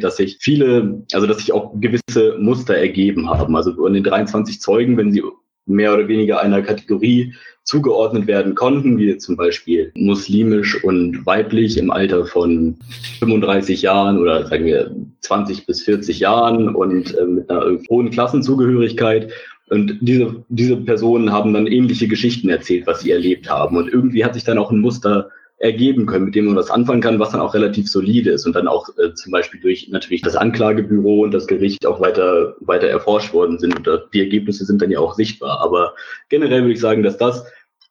dass 0.00 0.16
sich 0.16 0.38
viele, 0.40 1.04
also 1.12 1.26
dass 1.26 1.38
sich 1.38 1.52
auch 1.52 1.72
gewisse 1.80 2.36
Muster 2.38 2.76
ergeben 2.76 3.28
haben. 3.28 3.56
Also 3.56 3.74
von 3.74 3.92
den 3.92 4.04
23 4.04 4.60
Zeugen, 4.60 4.96
wenn 4.96 5.12
sie 5.12 5.22
mehr 5.66 5.94
oder 5.94 6.08
weniger 6.08 6.40
einer 6.40 6.62
Kategorie 6.62 7.34
zugeordnet 7.64 8.28
werden 8.28 8.54
konnten, 8.54 8.96
wie 8.96 9.18
zum 9.18 9.36
Beispiel 9.36 9.92
muslimisch 9.96 10.82
und 10.84 11.26
weiblich 11.26 11.76
im 11.76 11.90
Alter 11.90 12.24
von 12.24 12.76
35 13.18 13.82
Jahren 13.82 14.18
oder 14.18 14.46
sagen 14.46 14.64
wir 14.64 14.94
20 15.20 15.66
bis 15.66 15.82
40 15.82 16.20
Jahren 16.20 16.74
und 16.74 17.16
äh, 17.16 17.24
mit 17.24 17.50
einer 17.50 17.78
hohen 17.90 18.10
Klassenzugehörigkeit. 18.10 19.32
Und 19.68 19.98
diese, 20.00 20.44
diese 20.48 20.76
Personen 20.76 21.32
haben 21.32 21.52
dann 21.52 21.66
ähnliche 21.66 22.06
Geschichten 22.06 22.48
erzählt, 22.48 22.86
was 22.86 23.00
sie 23.00 23.10
erlebt 23.10 23.50
haben. 23.50 23.76
Und 23.76 23.92
irgendwie 23.92 24.24
hat 24.24 24.34
sich 24.34 24.44
dann 24.44 24.58
auch 24.58 24.70
ein 24.70 24.80
Muster 24.80 25.30
ergeben 25.58 26.04
können, 26.04 26.26
mit 26.26 26.34
dem 26.34 26.46
man 26.46 26.56
was 26.56 26.70
anfangen 26.70 27.00
kann, 27.00 27.18
was 27.18 27.30
dann 27.30 27.40
auch 27.40 27.54
relativ 27.54 27.88
solide 27.88 28.30
ist 28.30 28.44
und 28.44 28.54
dann 28.54 28.68
auch 28.68 28.90
äh, 28.98 29.14
zum 29.14 29.32
Beispiel 29.32 29.58
durch 29.58 29.88
natürlich 29.88 30.20
das 30.20 30.36
Anklagebüro 30.36 31.22
und 31.22 31.32
das 31.32 31.46
Gericht 31.46 31.86
auch 31.86 31.98
weiter, 32.00 32.56
weiter 32.60 32.88
erforscht 32.88 33.32
worden 33.32 33.58
sind. 33.58 33.88
Und 33.88 34.08
die 34.12 34.20
Ergebnisse 34.20 34.66
sind 34.66 34.82
dann 34.82 34.90
ja 34.90 34.98
auch 34.98 35.14
sichtbar. 35.14 35.60
Aber 35.60 35.94
generell 36.28 36.62
würde 36.62 36.74
ich 36.74 36.80
sagen, 36.80 37.02
dass 37.02 37.16
das 37.16 37.46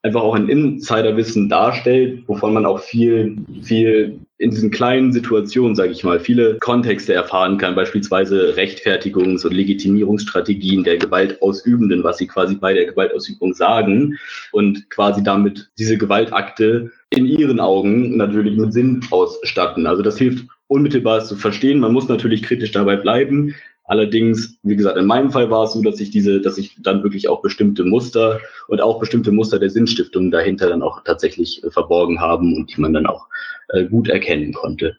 einfach 0.05 0.21
auch 0.21 0.35
ein 0.35 0.49
Insiderwissen 0.49 1.49
darstellt, 1.49 2.23
wovon 2.27 2.53
man 2.53 2.65
auch 2.67 2.79
viel, 2.79 3.37
viel 3.63 4.19
in 4.37 4.51
diesen 4.51 4.69
kleinen 4.69 5.11
Situationen, 5.11 5.75
sage 5.75 5.93
ich 5.93 6.03
mal, 6.03 6.19
viele 6.19 6.59
Kontexte 6.59 7.13
erfahren 7.13 7.57
kann, 7.57 7.73
beispielsweise 7.73 8.53
Rechtfertigungs- 8.55 9.43
und 9.43 9.53
Legitimierungsstrategien 9.53 10.83
der 10.83 10.97
Gewaltausübenden, 10.97 12.03
was 12.03 12.19
sie 12.19 12.27
quasi 12.27 12.53
bei 12.53 12.73
der 12.73 12.85
Gewaltausübung 12.85 13.55
sagen 13.55 14.19
und 14.51 14.87
quasi 14.91 15.23
damit 15.23 15.71
diese 15.79 15.97
Gewaltakte 15.97 16.91
in 17.09 17.25
ihren 17.25 17.59
Augen 17.59 18.15
natürlich 18.15 18.57
mit 18.57 18.73
Sinn 18.73 19.01
ausstatten. 19.09 19.87
Also 19.87 20.03
das 20.03 20.19
hilft 20.19 20.45
unmittelbar 20.67 21.23
zu 21.23 21.35
verstehen. 21.35 21.79
Man 21.79 21.93
muss 21.93 22.07
natürlich 22.07 22.43
kritisch 22.43 22.71
dabei 22.71 22.95
bleiben, 22.95 23.55
Allerdings, 23.87 24.57
wie 24.63 24.75
gesagt, 24.75 24.97
in 24.97 25.05
meinem 25.05 25.31
Fall 25.31 25.51
war 25.51 25.65
es 25.65 25.73
so, 25.73 25.81
dass 25.81 25.99
ich 25.99 26.09
diese, 26.09 26.41
dass 26.41 26.57
ich 26.57 26.75
dann 26.81 27.03
wirklich 27.03 27.29
auch 27.29 27.41
bestimmte 27.41 27.83
Muster 27.83 28.39
und 28.67 28.81
auch 28.81 28.99
bestimmte 28.99 29.31
Muster 29.31 29.59
der 29.59 29.69
Sinnstiftung 29.69 30.31
dahinter 30.31 30.69
dann 30.69 30.81
auch 30.81 31.03
tatsächlich 31.03 31.63
äh, 31.63 31.69
verborgen 31.69 32.19
haben 32.19 32.55
und 32.55 32.75
die 32.75 32.81
man 32.81 32.93
dann 32.93 33.05
auch 33.05 33.27
äh, 33.69 33.85
gut 33.85 34.09
erkennen 34.09 34.53
konnte. 34.53 34.97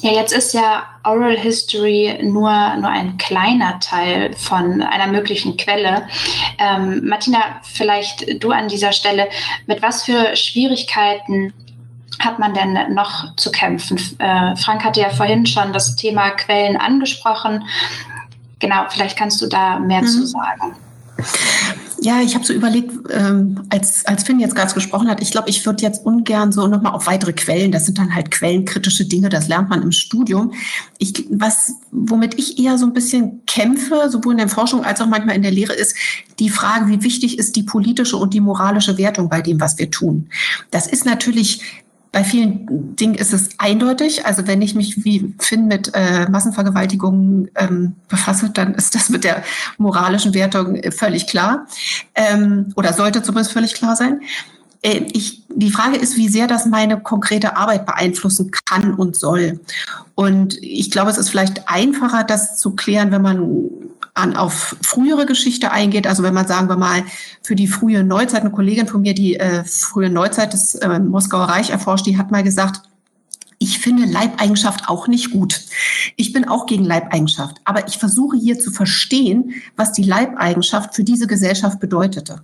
Ja, 0.00 0.12
jetzt 0.12 0.36
ist 0.36 0.52
ja 0.52 0.84
Oral 1.04 1.38
History 1.38 2.18
nur, 2.22 2.50
nur 2.76 2.88
ein 2.88 3.16
kleiner 3.16 3.80
Teil 3.80 4.32
von 4.34 4.82
einer 4.82 5.10
möglichen 5.10 5.56
Quelle. 5.56 6.06
Ähm, 6.58 7.06
Martina, 7.06 7.60
vielleicht 7.62 8.42
du 8.42 8.50
an 8.50 8.68
dieser 8.68 8.92
Stelle, 8.92 9.28
mit 9.66 9.80
was 9.82 10.04
für 10.04 10.36
Schwierigkeiten 10.36 11.54
hat 12.18 12.38
man 12.38 12.54
denn 12.54 12.94
noch 12.94 13.34
zu 13.36 13.50
kämpfen? 13.50 13.98
Äh, 14.18 14.56
Frank 14.56 14.84
hatte 14.84 15.00
ja 15.00 15.10
vorhin 15.10 15.46
schon 15.46 15.72
das 15.72 15.96
Thema 15.96 16.30
Quellen 16.30 16.76
angesprochen. 16.76 17.64
Genau, 18.58 18.84
vielleicht 18.88 19.18
kannst 19.18 19.40
du 19.42 19.46
da 19.46 19.78
mehr 19.78 20.02
mhm. 20.02 20.06
zu 20.06 20.26
sagen. 20.26 20.76
Ja, 22.00 22.20
ich 22.20 22.34
habe 22.34 22.44
so 22.44 22.52
überlegt, 22.52 22.92
ähm, 23.10 23.62
als, 23.70 24.04
als 24.06 24.22
Finn 24.22 24.38
jetzt 24.38 24.54
gerade 24.54 24.72
gesprochen 24.74 25.08
hat, 25.08 25.22
ich 25.22 25.30
glaube, 25.30 25.48
ich 25.48 25.64
würde 25.64 25.82
jetzt 25.82 26.04
ungern 26.04 26.52
so 26.52 26.66
nochmal 26.66 26.92
auf 26.92 27.06
weitere 27.06 27.32
Quellen, 27.32 27.72
das 27.72 27.86
sind 27.86 27.98
dann 27.98 28.14
halt 28.14 28.30
quellenkritische 28.30 29.06
Dinge, 29.06 29.28
das 29.30 29.48
lernt 29.48 29.70
man 29.70 29.82
im 29.82 29.92
Studium. 29.92 30.52
Ich, 30.98 31.26
was, 31.30 31.74
womit 31.90 32.38
ich 32.38 32.58
eher 32.58 32.76
so 32.76 32.86
ein 32.86 32.92
bisschen 32.92 33.42
kämpfe, 33.46 34.08
sowohl 34.10 34.32
in 34.32 34.38
der 34.38 34.48
Forschung 34.48 34.84
als 34.84 35.00
auch 35.00 35.06
manchmal 35.06 35.36
in 35.36 35.42
der 35.42 35.50
Lehre, 35.50 35.72
ist 35.72 35.96
die 36.38 36.50
Frage, 36.50 36.86
wie 36.88 37.02
wichtig 37.02 37.38
ist 37.38 37.56
die 37.56 37.62
politische 37.62 38.18
und 38.18 38.34
die 38.34 38.40
moralische 38.40 38.98
Wertung 38.98 39.30
bei 39.30 39.40
dem, 39.40 39.58
was 39.58 39.78
wir 39.78 39.90
tun. 39.90 40.28
Das 40.70 40.86
ist 40.86 41.06
natürlich 41.06 41.62
bei 42.16 42.24
vielen 42.24 42.96
Dingen 42.96 43.14
ist 43.14 43.34
es 43.34 43.50
eindeutig. 43.58 44.24
Also 44.24 44.46
wenn 44.46 44.62
ich 44.62 44.74
mich 44.74 45.04
wie 45.04 45.34
Finn 45.38 45.66
mit 45.66 45.90
äh, 45.92 46.26
Massenvergewaltigungen 46.30 47.50
ähm, 47.56 47.96
befasse, 48.08 48.48
dann 48.48 48.72
ist 48.72 48.94
das 48.94 49.10
mit 49.10 49.22
der 49.22 49.44
moralischen 49.76 50.32
Wertung 50.32 50.80
völlig 50.92 51.26
klar 51.26 51.66
ähm, 52.14 52.72
oder 52.74 52.94
sollte 52.94 53.22
zumindest 53.22 53.52
völlig 53.52 53.74
klar 53.74 53.96
sein. 53.96 54.22
Äh, 54.80 55.02
ich, 55.12 55.42
die 55.54 55.70
Frage 55.70 55.98
ist, 55.98 56.16
wie 56.16 56.30
sehr 56.30 56.46
das 56.46 56.64
meine 56.64 56.98
konkrete 56.98 57.58
Arbeit 57.58 57.84
beeinflussen 57.84 58.50
kann 58.64 58.94
und 58.94 59.14
soll. 59.14 59.60
Und 60.14 60.56
ich 60.62 60.90
glaube, 60.90 61.10
es 61.10 61.18
ist 61.18 61.28
vielleicht 61.28 61.68
einfacher, 61.68 62.24
das 62.24 62.56
zu 62.56 62.70
klären, 62.70 63.10
wenn 63.10 63.20
man 63.20 63.60
an, 64.16 64.34
auf 64.34 64.76
frühere 64.82 65.26
Geschichte 65.26 65.70
eingeht. 65.70 66.06
Also 66.06 66.22
wenn 66.22 66.34
man, 66.34 66.48
sagen 66.48 66.68
wir 66.68 66.76
mal, 66.76 67.04
für 67.42 67.54
die 67.54 67.68
frühe 67.68 68.02
Neuzeit, 68.02 68.40
eine 68.40 68.50
Kollegin 68.50 68.86
von 68.86 69.02
mir, 69.02 69.14
die 69.14 69.36
äh, 69.36 69.62
frühe 69.64 70.10
Neuzeit 70.10 70.52
des 70.52 70.74
äh, 70.76 70.98
Moskauer 70.98 71.44
Reich 71.44 71.70
erforscht, 71.70 72.06
die 72.06 72.18
hat 72.18 72.30
mal 72.30 72.42
gesagt, 72.42 72.82
ich 73.58 73.78
finde 73.78 74.04
Leibeigenschaft 74.04 74.88
auch 74.88 75.08
nicht 75.08 75.30
gut. 75.30 75.62
Ich 76.16 76.34
bin 76.34 76.46
auch 76.46 76.66
gegen 76.66 76.84
Leibeigenschaft. 76.84 77.56
Aber 77.64 77.88
ich 77.88 77.96
versuche 77.96 78.36
hier 78.36 78.58
zu 78.58 78.70
verstehen, 78.70 79.54
was 79.76 79.92
die 79.92 80.02
Leibeigenschaft 80.02 80.94
für 80.94 81.04
diese 81.04 81.26
Gesellschaft 81.26 81.80
bedeutete. 81.80 82.42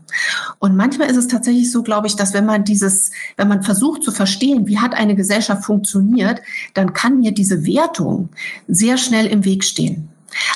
Und 0.59 0.75
manchmal 0.75 1.11
ist 1.11 1.19
es 1.19 1.29
tatsächlich 1.29 1.71
so, 1.71 1.83
glaube 1.83 2.07
ich, 2.07 2.17
dass 2.17 2.33
wenn 2.33 2.47
man 2.47 2.65
dieses, 2.65 3.11
wenn 3.37 3.49
man 3.49 3.63
versucht 3.63 4.03
zu 4.03 4.11
verstehen, 4.11 4.67
wie 4.67 4.79
hat 4.79 4.95
eine 4.95 5.15
Gesellschaft 5.15 5.65
funktioniert, 5.65 6.41
dann 6.73 6.95
kann 6.95 7.21
mir 7.21 7.33
diese 7.33 7.67
Wertung 7.67 8.31
sehr 8.67 8.97
schnell 8.97 9.27
im 9.27 9.45
Weg 9.45 9.65
stehen. 9.65 10.09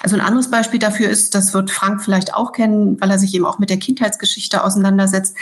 Also 0.02 0.16
ein 0.16 0.22
anderes 0.22 0.50
Beispiel 0.50 0.78
dafür 0.78 1.08
ist, 1.08 1.34
das 1.34 1.54
wird 1.54 1.70
Frank 1.70 2.02
vielleicht 2.02 2.34
auch 2.34 2.52
kennen, 2.52 3.00
weil 3.00 3.10
er 3.10 3.18
sich 3.18 3.34
eben 3.34 3.46
auch 3.46 3.58
mit 3.58 3.70
der 3.70 3.78
Kindheitsgeschichte 3.78 4.62
auseinandersetzt. 4.64 5.36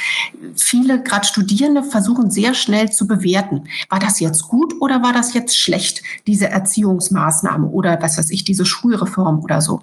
Viele, 0.56 1.02
gerade 1.02 1.26
Studierende, 1.26 1.82
versuchen 1.82 2.30
sehr 2.30 2.54
schnell 2.54 2.90
zu 2.90 3.06
bewerten. 3.06 3.64
War 3.88 3.98
das 3.98 4.20
jetzt 4.20 4.48
gut 4.48 4.74
oder 4.80 5.02
war 5.02 5.12
das 5.12 5.34
jetzt 5.34 5.58
schlecht, 5.58 6.02
diese 6.26 6.48
Erziehungsmaßnahme 6.48 7.66
oder 7.68 8.00
was 8.00 8.18
weiß 8.18 8.30
ich, 8.30 8.44
diese 8.44 8.66
Schulreform 8.66 9.40
oder 9.40 9.60
so. 9.60 9.82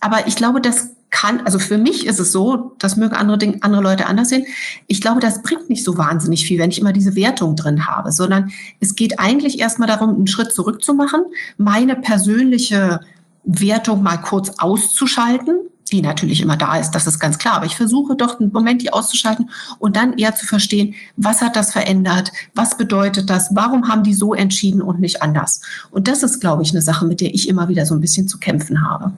Aber 0.00 0.26
ich 0.26 0.36
glaube, 0.36 0.60
das 0.60 0.90
kann, 1.14 1.42
also 1.44 1.60
für 1.60 1.78
mich 1.78 2.06
ist 2.06 2.18
es 2.18 2.32
so, 2.32 2.72
das 2.80 2.96
mögen 2.96 3.14
andere, 3.14 3.38
Dinge, 3.38 3.58
andere 3.60 3.82
Leute 3.82 4.06
anders 4.06 4.30
sehen. 4.30 4.46
Ich 4.88 5.00
glaube, 5.00 5.20
das 5.20 5.42
bringt 5.42 5.70
nicht 5.70 5.84
so 5.84 5.96
wahnsinnig 5.96 6.44
viel, 6.44 6.58
wenn 6.58 6.70
ich 6.70 6.80
immer 6.80 6.92
diese 6.92 7.14
Wertung 7.14 7.54
drin 7.54 7.86
habe, 7.86 8.10
sondern 8.10 8.50
es 8.80 8.96
geht 8.96 9.20
eigentlich 9.20 9.60
erstmal 9.60 9.86
darum, 9.86 10.10
einen 10.10 10.26
Schritt 10.26 10.52
zurück 10.52 10.82
zu 10.82 10.92
machen, 10.92 11.22
meine 11.56 11.94
persönliche 11.94 12.98
Wertung 13.44 14.02
mal 14.02 14.16
kurz 14.16 14.50
auszuschalten, 14.58 15.58
die 15.92 16.00
natürlich 16.00 16.40
immer 16.40 16.56
da 16.56 16.76
ist, 16.76 16.92
das 16.92 17.06
ist 17.06 17.18
ganz 17.18 17.38
klar. 17.38 17.54
Aber 17.54 17.66
ich 17.66 17.76
versuche 17.76 18.16
doch 18.16 18.40
einen 18.40 18.52
Moment, 18.52 18.82
die 18.82 18.92
auszuschalten 18.92 19.50
und 19.78 19.96
dann 19.96 20.14
eher 20.18 20.34
zu 20.34 20.46
verstehen, 20.46 20.94
was 21.16 21.42
hat 21.42 21.56
das 21.56 21.72
verändert? 21.72 22.32
Was 22.54 22.76
bedeutet 22.76 23.28
das? 23.30 23.54
Warum 23.54 23.88
haben 23.88 24.02
die 24.02 24.14
so 24.14 24.34
entschieden 24.34 24.82
und 24.82 25.00
nicht 25.00 25.22
anders? 25.22 25.60
Und 25.90 26.08
das 26.08 26.22
ist, 26.22 26.40
glaube 26.40 26.62
ich, 26.62 26.70
eine 26.70 26.82
Sache, 26.82 27.06
mit 27.06 27.20
der 27.20 27.34
ich 27.34 27.48
immer 27.48 27.68
wieder 27.68 27.86
so 27.86 27.94
ein 27.94 28.00
bisschen 28.00 28.28
zu 28.28 28.38
kämpfen 28.38 28.88
habe. 28.88 29.12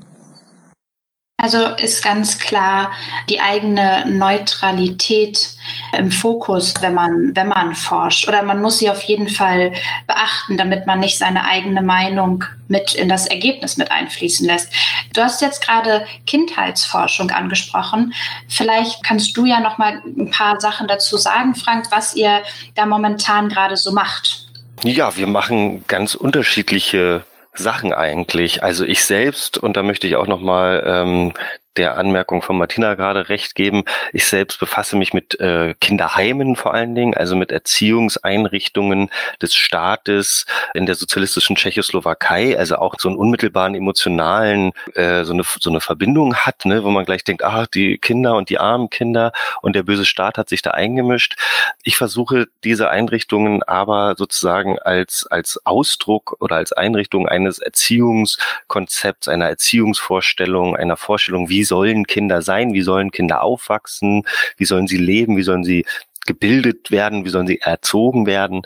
Also 1.38 1.66
ist 1.76 2.02
ganz 2.02 2.38
klar 2.38 2.92
die 3.28 3.40
eigene 3.40 4.04
Neutralität 4.08 5.50
im 5.96 6.10
Fokus, 6.10 6.72
wenn 6.80 6.94
man, 6.94 7.36
wenn 7.36 7.48
man 7.48 7.74
forscht. 7.74 8.26
Oder 8.26 8.42
man 8.42 8.62
muss 8.62 8.78
sie 8.78 8.88
auf 8.88 9.02
jeden 9.02 9.28
Fall 9.28 9.72
beachten, 10.06 10.56
damit 10.56 10.86
man 10.86 11.00
nicht 11.00 11.18
seine 11.18 11.44
eigene 11.44 11.82
Meinung 11.82 12.44
mit 12.68 12.94
in 12.94 13.10
das 13.10 13.26
Ergebnis 13.26 13.76
mit 13.76 13.90
einfließen 13.90 14.46
lässt. 14.46 14.72
Du 15.12 15.22
hast 15.22 15.42
jetzt 15.42 15.62
gerade 15.62 16.06
Kindheitsforschung 16.24 17.30
angesprochen. 17.30 18.14
Vielleicht 18.48 19.04
kannst 19.04 19.36
du 19.36 19.44
ja 19.44 19.60
noch 19.60 19.76
mal 19.76 20.02
ein 20.04 20.30
paar 20.30 20.58
Sachen 20.58 20.88
dazu 20.88 21.18
sagen, 21.18 21.54
Frank, 21.54 21.88
was 21.90 22.16
ihr 22.16 22.42
da 22.74 22.86
momentan 22.86 23.50
gerade 23.50 23.76
so 23.76 23.92
macht. 23.92 24.46
Ja, 24.82 25.16
wir 25.16 25.26
machen 25.26 25.84
ganz 25.86 26.14
unterschiedliche 26.14 27.24
Sachen 27.58 27.92
eigentlich. 27.92 28.62
Also 28.62 28.84
ich 28.84 29.04
selbst, 29.04 29.58
und 29.58 29.76
da 29.76 29.82
möchte 29.82 30.06
ich 30.06 30.16
auch 30.16 30.26
nochmal 30.26 30.82
ähm, 30.86 31.32
der 31.76 31.98
Anmerkung 31.98 32.42
von 32.42 32.56
Martina 32.56 32.94
gerade 32.94 33.28
recht 33.28 33.54
geben. 33.54 33.84
Ich 34.12 34.26
selbst 34.26 34.58
befasse 34.58 34.96
mich 34.96 35.12
mit 35.12 35.38
äh, 35.40 35.74
Kinderheimen 35.80 36.56
vor 36.56 36.74
allen 36.74 36.94
Dingen, 36.94 37.14
also 37.14 37.36
mit 37.36 37.52
Erziehungseinrichtungen 37.52 39.10
des 39.42 39.54
Staates 39.54 40.46
in 40.74 40.86
der 40.86 40.94
sozialistischen 40.94 41.56
Tschechoslowakei, 41.56 42.58
also 42.58 42.76
auch 42.76 42.94
so 42.98 43.08
einen 43.08 43.18
unmittelbaren 43.18 43.74
emotionalen, 43.74 44.72
äh, 44.94 45.24
so, 45.24 45.32
eine, 45.32 45.42
so 45.44 45.70
eine 45.70 45.80
Verbindung 45.80 46.34
hat, 46.34 46.64
ne, 46.64 46.82
wo 46.84 46.90
man 46.90 47.04
gleich 47.04 47.24
denkt, 47.24 47.44
ah, 47.44 47.66
die 47.72 47.98
Kinder 47.98 48.36
und 48.36 48.50
die 48.50 48.58
armen 48.58 48.90
Kinder 48.90 49.32
und 49.62 49.76
der 49.76 49.82
böse 49.82 50.04
Staat 50.04 50.38
hat 50.38 50.48
sich 50.48 50.62
da 50.62 50.70
eingemischt. 50.70 51.36
Ich 51.82 51.96
versuche 51.96 52.46
diese 52.64 52.90
Einrichtungen 52.90 53.62
aber 53.62 54.14
sozusagen 54.16 54.78
als, 54.78 55.26
als 55.30 55.60
Ausdruck 55.64 56.36
oder 56.40 56.56
als 56.56 56.72
Einrichtung 56.72 57.28
eines 57.28 57.58
Erziehungskonzepts, 57.58 59.28
einer 59.28 59.48
Erziehungsvorstellung, 59.48 60.76
einer 60.76 60.96
Vorstellung, 60.96 61.48
wie 61.48 61.64
sollen 61.66 62.06
Kinder 62.06 62.40
sein, 62.40 62.72
wie 62.72 62.82
sollen 62.82 63.10
Kinder 63.10 63.42
aufwachsen, 63.42 64.22
wie 64.56 64.64
sollen 64.64 64.86
sie 64.86 64.96
leben, 64.96 65.36
wie 65.36 65.42
sollen 65.42 65.64
sie 65.64 65.84
gebildet 66.26 66.90
werden, 66.90 67.24
wie 67.24 67.30
sollen 67.30 67.46
sie 67.46 67.60
erzogen 67.60 68.26
werden. 68.26 68.62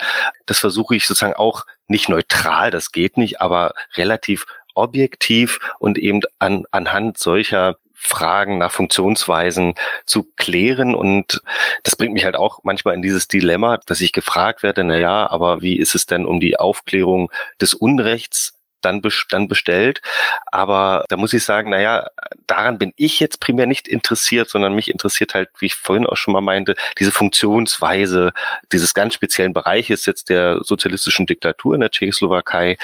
Das 0.46 0.58
versuche 0.58 0.96
ich 0.96 1.06
sozusagen 1.06 1.34
auch 1.34 1.66
nicht 1.88 2.08
neutral, 2.08 2.70
das 2.70 2.92
geht 2.92 3.16
nicht, 3.16 3.40
aber 3.40 3.74
relativ 3.96 4.46
objektiv 4.74 5.58
und 5.78 5.98
eben 5.98 6.20
an, 6.38 6.64
anhand 6.70 7.18
solcher 7.18 7.76
Fragen 8.02 8.56
nach 8.58 8.72
Funktionsweisen 8.72 9.74
zu 10.06 10.26
klären. 10.36 10.94
Und 10.94 11.42
das 11.82 11.96
bringt 11.96 12.14
mich 12.14 12.24
halt 12.24 12.36
auch 12.36 12.60
manchmal 12.62 12.94
in 12.94 13.02
dieses 13.02 13.28
Dilemma, 13.28 13.78
dass 13.86 14.00
ich 14.00 14.12
gefragt 14.12 14.62
werde, 14.62 14.84
na 14.84 14.96
ja, 14.96 15.30
aber 15.30 15.60
wie 15.60 15.78
ist 15.78 15.94
es 15.94 16.06
denn 16.06 16.24
um 16.24 16.40
die 16.40 16.58
Aufklärung 16.58 17.30
des 17.60 17.74
Unrechts 17.74 18.54
dann, 18.80 19.02
dann 19.28 19.48
bestellt. 19.48 20.00
Aber 20.46 21.04
da 21.08 21.16
muss 21.16 21.32
ich 21.32 21.44
sagen, 21.44 21.70
naja, 21.70 22.08
daran 22.46 22.78
bin 22.78 22.92
ich 22.96 23.20
jetzt 23.20 23.40
primär 23.40 23.66
nicht 23.66 23.88
interessiert, 23.88 24.48
sondern 24.48 24.74
mich 24.74 24.90
interessiert 24.90 25.34
halt, 25.34 25.50
wie 25.58 25.66
ich 25.66 25.74
vorhin 25.74 26.06
auch 26.06 26.16
schon 26.16 26.32
mal 26.32 26.40
meinte, 26.40 26.74
diese 26.98 27.12
Funktionsweise 27.12 28.32
dieses 28.72 28.94
ganz 28.94 29.14
speziellen 29.14 29.52
Bereiches 29.52 30.06
jetzt 30.06 30.28
der 30.30 30.62
sozialistischen 30.62 31.26
Diktatur 31.26 31.74
in 31.74 31.80
der 31.80 31.90
Tschechoslowakei. 31.90 32.76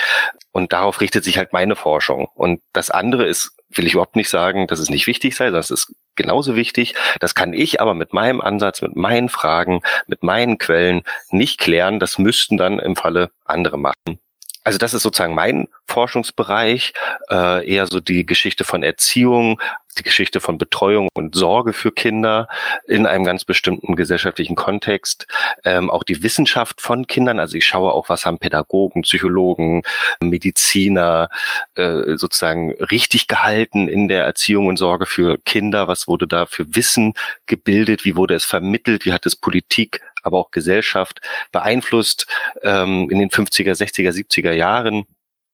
Und 0.52 0.72
darauf 0.72 1.00
richtet 1.00 1.24
sich 1.24 1.38
halt 1.38 1.52
meine 1.52 1.76
Forschung. 1.76 2.28
Und 2.34 2.62
das 2.72 2.90
andere 2.90 3.26
ist, 3.26 3.52
will 3.68 3.86
ich 3.86 3.92
überhaupt 3.92 4.16
nicht 4.16 4.30
sagen, 4.30 4.66
dass 4.66 4.78
es 4.78 4.90
nicht 4.90 5.06
wichtig 5.06 5.36
sei, 5.36 5.46
sondern 5.46 5.60
es 5.60 5.70
ist 5.70 5.94
genauso 6.16 6.56
wichtig. 6.56 6.94
Das 7.20 7.34
kann 7.34 7.52
ich 7.52 7.80
aber 7.80 7.94
mit 7.94 8.12
meinem 8.12 8.40
Ansatz, 8.40 8.82
mit 8.82 8.96
meinen 8.96 9.28
Fragen, 9.28 9.82
mit 10.06 10.22
meinen 10.22 10.58
Quellen 10.58 11.02
nicht 11.30 11.58
klären. 11.58 12.00
Das 12.00 12.18
müssten 12.18 12.56
dann 12.56 12.78
im 12.78 12.96
Falle 12.96 13.30
andere 13.44 13.78
machen. 13.78 14.18
Also 14.66 14.78
das 14.78 14.94
ist 14.94 15.02
sozusagen 15.02 15.36
mein 15.36 15.68
Forschungsbereich, 15.86 16.92
äh, 17.30 17.72
eher 17.72 17.86
so 17.86 18.00
die 18.00 18.26
Geschichte 18.26 18.64
von 18.64 18.82
Erziehung 18.82 19.62
die 19.98 20.02
Geschichte 20.02 20.40
von 20.40 20.58
Betreuung 20.58 21.08
und 21.14 21.34
Sorge 21.34 21.72
für 21.72 21.92
Kinder 21.92 22.48
in 22.86 23.06
einem 23.06 23.24
ganz 23.24 23.44
bestimmten 23.44 23.96
gesellschaftlichen 23.96 24.56
Kontext, 24.56 25.26
ähm, 25.64 25.90
auch 25.90 26.04
die 26.04 26.22
Wissenschaft 26.22 26.80
von 26.80 27.06
Kindern. 27.06 27.40
Also 27.40 27.56
ich 27.56 27.66
schaue 27.66 27.92
auch, 27.92 28.08
was 28.08 28.26
haben 28.26 28.38
Pädagogen, 28.38 29.02
Psychologen, 29.02 29.82
Mediziner 30.20 31.28
äh, 31.74 32.16
sozusagen 32.16 32.72
richtig 32.74 33.26
gehalten 33.26 33.88
in 33.88 34.08
der 34.08 34.24
Erziehung 34.24 34.66
und 34.66 34.76
Sorge 34.76 35.06
für 35.06 35.38
Kinder. 35.38 35.88
Was 35.88 36.08
wurde 36.08 36.26
da 36.26 36.46
für 36.46 36.74
Wissen 36.74 37.14
gebildet? 37.46 38.04
Wie 38.04 38.16
wurde 38.16 38.34
es 38.34 38.44
vermittelt? 38.44 39.04
Wie 39.04 39.12
hat 39.12 39.26
es 39.26 39.36
Politik, 39.36 40.00
aber 40.22 40.38
auch 40.38 40.50
Gesellschaft 40.50 41.20
beeinflusst 41.52 42.26
ähm, 42.62 43.08
in 43.10 43.18
den 43.18 43.30
50er, 43.30 43.72
60er, 43.72 44.10
70er 44.10 44.52
Jahren? 44.52 45.06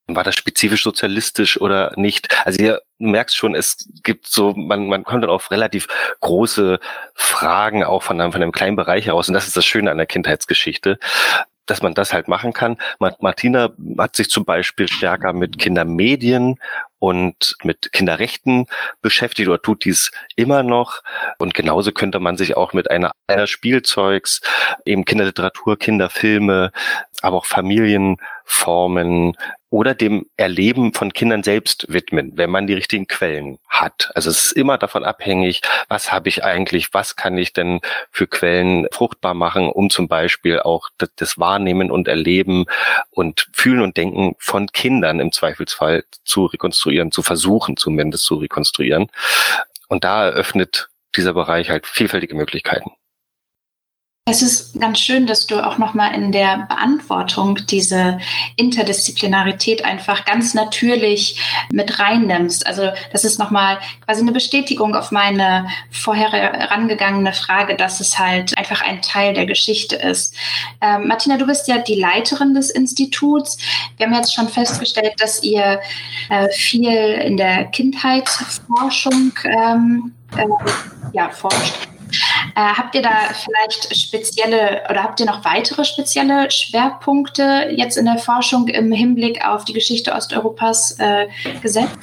war 0.08 0.24
das 0.24 0.34
spezifisch 0.34 0.82
sozialistisch 0.82 1.60
oder 1.60 1.92
nicht? 1.96 2.28
Also 2.44 2.62
ihr 2.62 2.82
merkt 3.10 3.34
schon, 3.34 3.54
es 3.54 3.88
gibt 4.02 4.26
so, 4.26 4.52
man, 4.54 4.86
man 4.86 5.04
kommt 5.04 5.22
dann 5.22 5.30
auf 5.30 5.50
relativ 5.50 5.88
große 6.20 6.80
Fragen 7.14 7.84
auch 7.84 8.02
von 8.02 8.20
einem, 8.20 8.32
von 8.32 8.42
einem 8.42 8.52
kleinen 8.52 8.76
Bereich 8.76 9.06
heraus. 9.06 9.28
Und 9.28 9.34
das 9.34 9.46
ist 9.46 9.56
das 9.56 9.64
Schöne 9.64 9.90
an 9.90 9.98
der 9.98 10.06
Kindheitsgeschichte 10.06 10.98
dass 11.66 11.82
man 11.82 11.94
das 11.94 12.12
halt 12.12 12.28
machen 12.28 12.52
kann. 12.52 12.76
Martina 12.98 13.70
hat 13.98 14.16
sich 14.16 14.28
zum 14.28 14.44
Beispiel 14.44 14.88
stärker 14.88 15.32
mit 15.32 15.58
Kindermedien 15.58 16.58
und 16.98 17.56
mit 17.62 17.92
Kinderrechten 17.92 18.66
beschäftigt 19.00 19.48
oder 19.48 19.62
tut 19.62 19.84
dies 19.84 20.10
immer 20.36 20.62
noch. 20.62 21.02
Und 21.38 21.54
genauso 21.54 21.92
könnte 21.92 22.20
man 22.20 22.36
sich 22.36 22.56
auch 22.56 22.72
mit 22.72 22.90
einer, 22.90 23.12
einer 23.26 23.46
Spielzeugs, 23.46 24.40
eben 24.84 25.04
Kinderliteratur, 25.04 25.78
Kinderfilme, 25.78 26.72
aber 27.22 27.36
auch 27.36 27.46
Familienformen 27.46 29.36
oder 29.72 29.94
dem 29.94 30.26
Erleben 30.36 30.92
von 30.92 31.14
Kindern 31.14 31.42
selbst 31.42 31.86
widmen, 31.88 32.32
wenn 32.34 32.50
man 32.50 32.66
die 32.66 32.74
richtigen 32.74 33.06
Quellen 33.06 33.58
hat. 33.66 34.10
Also 34.14 34.28
es 34.28 34.44
ist 34.44 34.52
immer 34.52 34.76
davon 34.76 35.02
abhängig, 35.02 35.62
was 35.88 36.12
habe 36.12 36.28
ich 36.28 36.44
eigentlich, 36.44 36.92
was 36.92 37.16
kann 37.16 37.38
ich 37.38 37.54
denn 37.54 37.80
für 38.10 38.26
Quellen 38.26 38.86
fruchtbar 38.92 39.32
machen, 39.32 39.70
um 39.70 39.88
zum 39.88 40.08
Beispiel 40.08 40.60
auch 40.60 40.90
das 41.16 41.38
Wahrnehmen 41.38 41.90
und 41.90 42.06
Erleben 42.06 42.66
und 43.12 43.48
Fühlen 43.54 43.80
und 43.80 43.96
Denken 43.96 44.34
von 44.38 44.66
Kindern 44.66 45.20
im 45.20 45.32
Zweifelsfall 45.32 46.04
zu 46.22 46.44
rekonstruieren, 46.44 47.10
zu 47.10 47.22
versuchen 47.22 47.78
zumindest 47.78 48.24
zu 48.24 48.34
rekonstruieren. 48.34 49.06
Und 49.88 50.04
da 50.04 50.26
eröffnet 50.26 50.90
dieser 51.16 51.32
Bereich 51.32 51.70
halt 51.70 51.86
vielfältige 51.86 52.34
Möglichkeiten. 52.34 52.90
Es 54.24 54.40
ist 54.40 54.78
ganz 54.78 55.00
schön, 55.00 55.26
dass 55.26 55.48
du 55.48 55.66
auch 55.66 55.78
nochmal 55.78 56.14
in 56.14 56.30
der 56.30 56.68
Beantwortung 56.68 57.58
diese 57.68 58.20
Interdisziplinarität 58.54 59.84
einfach 59.84 60.24
ganz 60.24 60.54
natürlich 60.54 61.42
mit 61.72 61.98
reinnimmst. 61.98 62.64
Also 62.64 62.90
das 63.10 63.24
ist 63.24 63.40
nochmal 63.40 63.80
quasi 64.04 64.20
eine 64.20 64.30
Bestätigung 64.30 64.94
auf 64.94 65.10
meine 65.10 65.66
vorher 65.90 66.30
herangegangene 66.30 67.32
Frage, 67.32 67.74
dass 67.74 67.98
es 67.98 68.16
halt 68.16 68.56
einfach 68.56 68.80
ein 68.82 69.02
Teil 69.02 69.34
der 69.34 69.46
Geschichte 69.46 69.96
ist. 69.96 70.36
Ähm, 70.80 71.08
Martina, 71.08 71.36
du 71.36 71.46
bist 71.46 71.66
ja 71.66 71.78
die 71.78 71.96
Leiterin 71.96 72.54
des 72.54 72.70
Instituts. 72.70 73.58
Wir 73.96 74.06
haben 74.06 74.14
jetzt 74.14 74.32
schon 74.32 74.48
festgestellt, 74.48 75.14
dass 75.18 75.42
ihr 75.42 75.80
äh, 76.30 76.48
viel 76.50 76.92
in 76.92 77.36
der 77.36 77.64
Kindheitsforschung 77.64 79.32
ähm, 79.46 80.14
äh, 80.36 80.46
ja, 81.12 81.28
forscht. 81.30 81.91
Äh, 82.54 82.60
habt 82.60 82.94
ihr 82.94 83.02
da 83.02 83.10
vielleicht 83.32 83.96
spezielle 83.96 84.82
oder 84.90 85.02
habt 85.02 85.20
ihr 85.20 85.26
noch 85.26 85.44
weitere 85.44 85.84
spezielle 85.84 86.50
Schwerpunkte 86.50 87.68
jetzt 87.70 87.96
in 87.96 88.04
der 88.04 88.18
Forschung 88.18 88.68
im 88.68 88.92
Hinblick 88.92 89.44
auf 89.44 89.64
die 89.64 89.72
Geschichte 89.72 90.12
Osteuropas 90.12 90.96
äh, 90.98 91.26
gesetzt? 91.60 91.96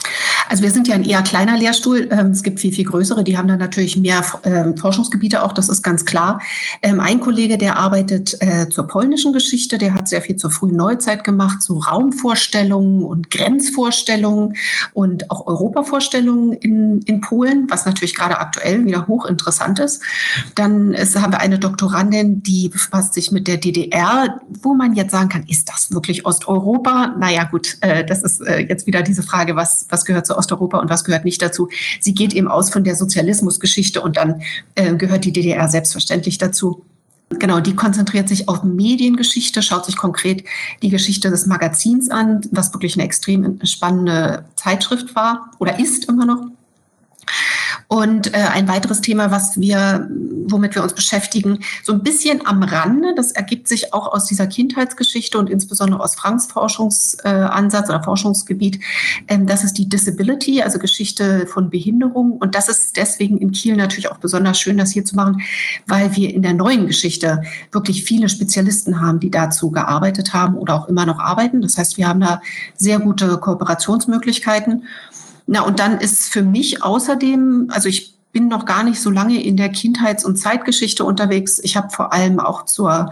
Also 0.49 0.63
wir 0.63 0.71
sind 0.71 0.87
ja 0.87 0.95
ein 0.95 1.03
eher 1.03 1.21
kleiner 1.21 1.57
Lehrstuhl. 1.57 2.09
Ähm, 2.11 2.31
es 2.31 2.41
gibt 2.41 2.59
viel, 2.59 2.73
viel 2.73 2.85
größere, 2.85 3.23
die 3.23 3.37
haben 3.37 3.47
dann 3.47 3.59
natürlich 3.59 3.97
mehr 3.97 4.23
ähm, 4.43 4.75
Forschungsgebiete 4.77 5.43
auch, 5.43 5.53
das 5.53 5.69
ist 5.69 5.83
ganz 5.83 6.05
klar. 6.05 6.41
Ähm, 6.81 6.99
ein 6.99 7.19
Kollege, 7.19 7.57
der 7.57 7.77
arbeitet 7.77 8.35
äh, 8.41 8.67
zur 8.69 8.87
polnischen 8.87 9.31
Geschichte, 9.31 9.77
der 9.77 9.93
hat 9.93 10.07
sehr 10.07 10.21
viel 10.21 10.37
zur 10.37 10.49
frühen 10.49 10.75
Neuzeit 10.75 11.23
gemacht, 11.23 11.61
zu 11.61 11.77
Raumvorstellungen 11.77 13.03
und 13.03 13.29
Grenzvorstellungen 13.29 14.55
und 14.93 15.29
auch 15.29 15.45
Europavorstellungen 15.45 16.53
in, 16.53 17.01
in 17.03 17.21
Polen, 17.21 17.67
was 17.69 17.85
natürlich 17.85 18.15
gerade 18.15 18.39
aktuell 18.39 18.85
wieder 18.85 19.07
hochinteressant 19.07 19.79
ist. 19.79 20.01
Dann 20.55 20.93
ist, 20.93 21.19
haben 21.19 21.33
wir 21.33 21.39
eine 21.39 21.59
Doktorandin, 21.59 22.43
die 22.43 22.69
befasst 22.69 23.13
sich 23.13 23.31
mit 23.31 23.47
der 23.47 23.57
DDR, 23.57 24.39
wo 24.61 24.73
man 24.73 24.93
jetzt 24.93 25.11
sagen 25.11 25.29
kann, 25.29 25.45
ist 25.47 25.69
das 25.69 25.91
wirklich 25.91 26.25
Osteuropa? 26.25 27.15
Naja 27.17 27.45
gut, 27.45 27.77
äh, 27.81 28.05
das 28.05 28.23
ist 28.23 28.41
äh, 28.41 28.59
jetzt 28.59 28.87
wieder 28.87 29.01
diese 29.01 29.23
Frage, 29.23 29.55
was, 29.55 29.85
was 29.89 30.05
gehört 30.05 30.27
zur 30.27 30.37
Osteuropa 30.37 30.79
und 30.79 30.89
was 30.89 31.03
gehört 31.03 31.25
nicht 31.25 31.41
dazu. 31.41 31.69
Sie 31.99 32.13
geht 32.13 32.33
eben 32.33 32.47
aus 32.47 32.69
von 32.69 32.83
der 32.83 32.95
Sozialismusgeschichte 32.95 34.01
und 34.01 34.17
dann 34.17 34.41
äh, 34.75 34.95
gehört 34.95 35.25
die 35.25 35.33
DDR 35.33 35.67
selbstverständlich 35.67 36.37
dazu. 36.37 36.83
Genau, 37.29 37.59
die 37.59 37.75
konzentriert 37.75 38.27
sich 38.27 38.49
auf 38.49 38.63
Mediengeschichte, 38.63 39.61
schaut 39.61 39.85
sich 39.85 39.97
konkret 39.97 40.43
die 40.81 40.89
Geschichte 40.89 41.29
des 41.29 41.45
Magazins 41.45 42.09
an, 42.09 42.41
was 42.51 42.73
wirklich 42.73 42.95
eine 42.95 43.03
extrem 43.03 43.63
spannende 43.65 44.45
Zeitschrift 44.55 45.15
war 45.15 45.51
oder 45.59 45.79
ist 45.79 46.05
immer 46.05 46.25
noch. 46.25 46.47
Und 47.91 48.35
äh, 48.35 48.37
ein 48.37 48.67
weiteres 48.67 49.01
Thema, 49.01 49.31
was 49.31 49.59
wir, 49.59 50.07
womit 50.45 50.75
wir 50.75 50.83
uns 50.83 50.93
beschäftigen, 50.93 51.57
so 51.83 51.91
ein 51.91 52.03
bisschen 52.03 52.45
am 52.45 52.61
Rande, 52.61 53.15
das 53.15 53.31
ergibt 53.31 53.67
sich 53.67 53.95
auch 53.95 54.13
aus 54.13 54.27
dieser 54.27 54.45
Kindheitsgeschichte 54.45 55.39
und 55.39 55.49
insbesondere 55.49 55.99
aus 55.99 56.13
Franks 56.13 56.45
Forschungsansatz 56.45 57.89
äh, 57.89 57.91
oder 57.91 58.03
Forschungsgebiet, 58.03 58.79
ähm, 59.27 59.47
das 59.47 59.63
ist 59.63 59.73
die 59.79 59.89
Disability, 59.89 60.61
also 60.61 60.77
Geschichte 60.77 61.47
von 61.47 61.71
Behinderung. 61.71 62.33
Und 62.33 62.53
das 62.53 62.69
ist 62.69 62.95
deswegen 62.95 63.39
in 63.39 63.53
Kiel 63.53 63.75
natürlich 63.75 64.11
auch 64.11 64.19
besonders 64.19 64.59
schön, 64.59 64.77
das 64.77 64.91
hier 64.91 65.03
zu 65.03 65.15
machen, 65.15 65.41
weil 65.87 66.15
wir 66.15 66.31
in 66.31 66.43
der 66.43 66.53
neuen 66.53 66.85
Geschichte 66.85 67.41
wirklich 67.71 68.03
viele 68.03 68.29
Spezialisten 68.29 69.01
haben, 69.01 69.19
die 69.19 69.31
dazu 69.31 69.71
gearbeitet 69.71 70.35
haben 70.35 70.59
oder 70.59 70.75
auch 70.75 70.89
immer 70.89 71.07
noch 71.07 71.17
arbeiten. 71.17 71.63
Das 71.63 71.79
heißt, 71.79 71.97
wir 71.97 72.07
haben 72.07 72.19
da 72.19 72.39
sehr 72.75 72.99
gute 72.99 73.39
Kooperationsmöglichkeiten. 73.39 74.83
Na, 75.51 75.61
und 75.61 75.79
dann 75.79 75.97
ist 75.97 76.31
für 76.31 76.43
mich 76.43 76.83
außerdem, 76.83 77.71
also 77.71 77.89
ich 77.89 78.13
bin 78.31 78.49
noch 78.49 78.65
gar 78.65 78.83
nicht 78.83 79.01
so 79.01 79.09
lange 79.09 79.41
in 79.43 79.57
der 79.57 79.69
Kindheits- 79.69 80.23
und 80.23 80.35
Zeitgeschichte 80.35 81.03
unterwegs. 81.03 81.57
Ich 81.63 81.75
habe 81.75 81.89
vor 81.89 82.13
allem 82.13 82.39
auch 82.39 82.65
zur, 82.65 83.09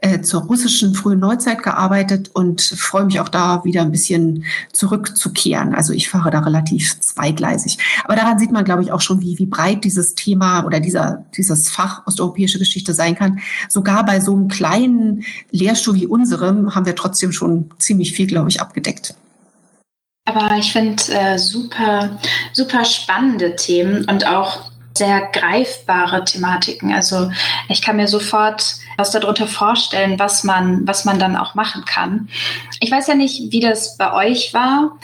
äh, 0.00 0.20
zur 0.20 0.42
russischen 0.42 0.94
frühen 0.94 1.18
Neuzeit 1.18 1.64
gearbeitet 1.64 2.30
und 2.32 2.62
freue 2.62 3.06
mich 3.06 3.18
auch 3.18 3.28
da 3.28 3.64
wieder 3.64 3.82
ein 3.82 3.90
bisschen 3.90 4.44
zurückzukehren. 4.72 5.74
Also 5.74 5.92
ich 5.92 6.08
fahre 6.08 6.30
da 6.30 6.38
relativ 6.38 7.00
zweigleisig. 7.00 7.78
Aber 8.04 8.14
daran 8.14 8.38
sieht 8.38 8.52
man, 8.52 8.64
glaube 8.64 8.84
ich, 8.84 8.92
auch 8.92 9.00
schon, 9.00 9.20
wie, 9.20 9.36
wie 9.40 9.46
breit 9.46 9.82
dieses 9.82 10.14
Thema 10.14 10.64
oder 10.64 10.78
dieser, 10.78 11.24
dieses 11.36 11.70
Fach 11.70 12.06
osteuropäische 12.06 12.60
Geschichte 12.60 12.94
sein 12.94 13.16
kann. 13.16 13.40
Sogar 13.68 14.06
bei 14.06 14.20
so 14.20 14.32
einem 14.32 14.46
kleinen 14.46 15.24
Lehrstuhl 15.50 15.96
wie 15.96 16.06
unserem 16.06 16.72
haben 16.76 16.86
wir 16.86 16.94
trotzdem 16.94 17.32
schon 17.32 17.68
ziemlich 17.80 18.12
viel, 18.12 18.28
glaube 18.28 18.48
ich, 18.48 18.60
abgedeckt. 18.60 19.16
Aber 20.30 20.56
ich 20.56 20.72
finde 20.72 21.02
äh, 21.12 21.38
super, 21.38 22.20
super 22.52 22.84
spannende 22.84 23.56
Themen 23.56 24.04
und 24.04 24.26
auch 24.28 24.70
sehr 24.96 25.22
greifbare 25.32 26.24
Thematiken. 26.24 26.92
Also 26.92 27.30
ich 27.68 27.82
kann 27.82 27.96
mir 27.96 28.06
sofort 28.06 28.76
was 28.96 29.10
darunter 29.10 29.46
vorstellen, 29.46 30.18
was 30.18 30.44
man, 30.44 30.86
was 30.86 31.04
man 31.04 31.18
dann 31.18 31.36
auch 31.36 31.54
machen 31.54 31.84
kann. 31.84 32.28
Ich 32.80 32.90
weiß 32.90 33.08
ja 33.08 33.14
nicht, 33.14 33.50
wie 33.50 33.60
das 33.60 33.96
bei 33.96 34.12
euch 34.12 34.52
war, 34.52 34.98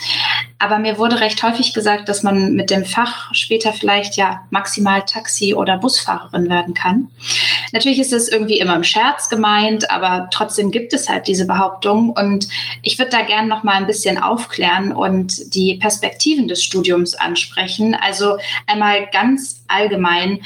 aber 0.59 0.79
mir 0.79 0.99
wurde 0.99 1.21
recht 1.21 1.43
häufig 1.43 1.73
gesagt, 1.73 2.09
dass 2.09 2.23
man 2.23 2.53
mit 2.53 2.71
dem 2.71 2.85
Fach 2.85 3.33
später 3.35 3.73
vielleicht 3.73 4.17
ja 4.17 4.43
maximal 4.51 5.03
Taxi- 5.03 5.55
oder 5.55 5.79
Busfahrerin 5.79 6.51
werden 6.51 6.75
kann. 6.75 7.09
Natürlich 7.73 7.99
ist 7.99 8.13
es 8.13 8.29
irgendwie 8.29 8.59
immer 8.59 8.77
im 8.77 8.85
Scherz 8.85 9.29
gemeint, 9.29 9.91
aber 9.91 10.29
trotzdem 10.31 10.71
gibt 10.71 10.93
es 10.93 11.09
halt 11.09 11.27
diese 11.27 11.47
Behauptung 11.47 12.11
und 12.11 12.49
ich 12.83 12.99
würde 12.99 13.11
da 13.11 13.23
gerne 13.23 13.49
noch 13.49 13.63
mal 13.63 13.75
ein 13.75 13.87
bisschen 13.87 14.19
aufklären 14.19 14.93
und 14.93 15.55
die 15.55 15.75
Perspektiven 15.75 16.49
des 16.49 16.63
Studiums 16.63 17.15
ansprechen. 17.15 17.95
Also 17.95 18.39
einmal 18.67 19.07
ganz 19.13 19.65
allgemein, 19.69 20.41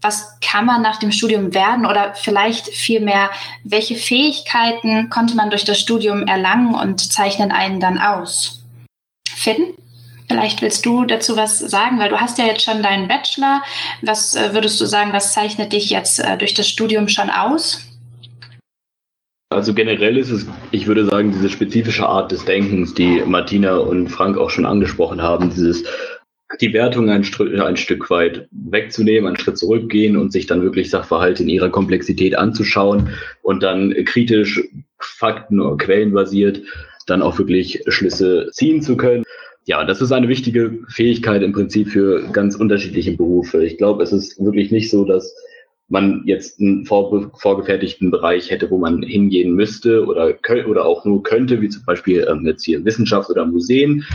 was 0.00 0.38
kann 0.40 0.66
man 0.66 0.82
nach 0.82 0.98
dem 0.98 1.10
Studium 1.10 1.54
werden 1.54 1.84
oder 1.84 2.14
vielleicht 2.14 2.68
vielmehr, 2.68 3.30
welche 3.64 3.96
Fähigkeiten 3.96 5.10
konnte 5.10 5.34
man 5.34 5.50
durch 5.50 5.64
das 5.64 5.80
Studium 5.80 6.26
erlangen 6.26 6.74
und 6.74 7.00
zeichnen 7.12 7.50
einen 7.50 7.80
dann 7.80 7.98
aus? 7.98 8.62
Finn? 9.28 9.74
Vielleicht 10.28 10.60
willst 10.60 10.84
du 10.84 11.04
dazu 11.04 11.36
was 11.36 11.58
sagen, 11.58 11.98
weil 11.98 12.10
du 12.10 12.20
hast 12.20 12.38
ja 12.38 12.44
jetzt 12.44 12.62
schon 12.62 12.82
deinen 12.82 13.08
Bachelor. 13.08 13.62
Was 14.02 14.36
äh, 14.36 14.52
würdest 14.52 14.80
du 14.80 14.84
sagen, 14.84 15.12
was 15.12 15.32
zeichnet 15.32 15.72
dich 15.72 15.90
jetzt 15.90 16.18
äh, 16.18 16.36
durch 16.36 16.54
das 16.54 16.68
Studium 16.68 17.08
schon 17.08 17.30
aus? 17.30 17.80
Also 19.50 19.72
generell 19.72 20.18
ist 20.18 20.30
es, 20.30 20.46
ich 20.72 20.86
würde 20.86 21.06
sagen, 21.06 21.32
diese 21.32 21.48
spezifische 21.48 22.06
Art 22.06 22.30
des 22.30 22.44
Denkens, 22.44 22.92
die 22.92 23.22
Martina 23.24 23.78
und 23.78 24.08
Frank 24.08 24.36
auch 24.36 24.50
schon 24.50 24.66
angesprochen 24.66 25.22
haben, 25.22 25.48
dieses 25.48 25.84
die 26.60 26.72
Wertung 26.72 27.10
ein, 27.10 27.26
ein, 27.60 27.76
Stück 27.76 28.10
weit 28.10 28.48
wegzunehmen, 28.50 29.26
einen 29.26 29.38
Schritt 29.38 29.58
zurückgehen 29.58 30.16
und 30.16 30.32
sich 30.32 30.46
dann 30.46 30.62
wirklich 30.62 30.90
Sachverhalte 30.90 31.42
in 31.42 31.48
ihrer 31.48 31.68
Komplexität 31.68 32.36
anzuschauen 32.36 33.10
und 33.42 33.62
dann 33.62 33.94
kritisch, 34.04 34.62
fakten- 34.98 35.60
und 35.60 35.78
quellenbasiert 35.78 36.62
dann 37.06 37.22
auch 37.22 37.38
wirklich 37.38 37.82
Schlüsse 37.88 38.48
ziehen 38.52 38.82
zu 38.82 38.96
können. 38.96 39.24
Ja, 39.68 39.84
das 39.84 40.00
ist 40.00 40.12
eine 40.12 40.28
wichtige 40.28 40.78
Fähigkeit 40.88 41.42
im 41.42 41.52
Prinzip 41.52 41.88
für 41.88 42.26
ganz 42.32 42.56
unterschiedliche 42.56 43.14
Berufe. 43.14 43.62
Ich 43.66 43.76
glaube, 43.76 44.02
es 44.02 44.12
ist 44.12 44.42
wirklich 44.42 44.70
nicht 44.70 44.88
so, 44.88 45.04
dass 45.04 45.36
man 45.88 46.22
jetzt 46.24 46.58
einen 46.58 46.86
vorgefertigten 46.86 48.10
Bereich 48.10 48.50
hätte, 48.50 48.70
wo 48.70 48.78
man 48.78 49.02
hingehen 49.02 49.52
müsste 49.52 50.06
oder, 50.06 50.34
oder 50.66 50.86
auch 50.86 51.04
nur 51.04 51.22
könnte, 51.22 51.60
wie 51.60 51.68
zum 51.68 51.84
Beispiel 51.84 52.26
ähm, 52.30 52.46
jetzt 52.46 52.64
hier 52.64 52.82
Wissenschaft 52.86 53.28
oder 53.28 53.44
Museen, 53.44 54.06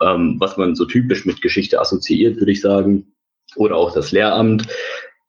ähm, 0.00 0.36
was 0.38 0.56
man 0.56 0.76
so 0.76 0.84
typisch 0.84 1.26
mit 1.26 1.42
Geschichte 1.42 1.80
assoziiert, 1.80 2.36
würde 2.36 2.52
ich 2.52 2.60
sagen, 2.60 3.12
oder 3.56 3.74
auch 3.74 3.92
das 3.92 4.12
Lehramt, 4.12 4.68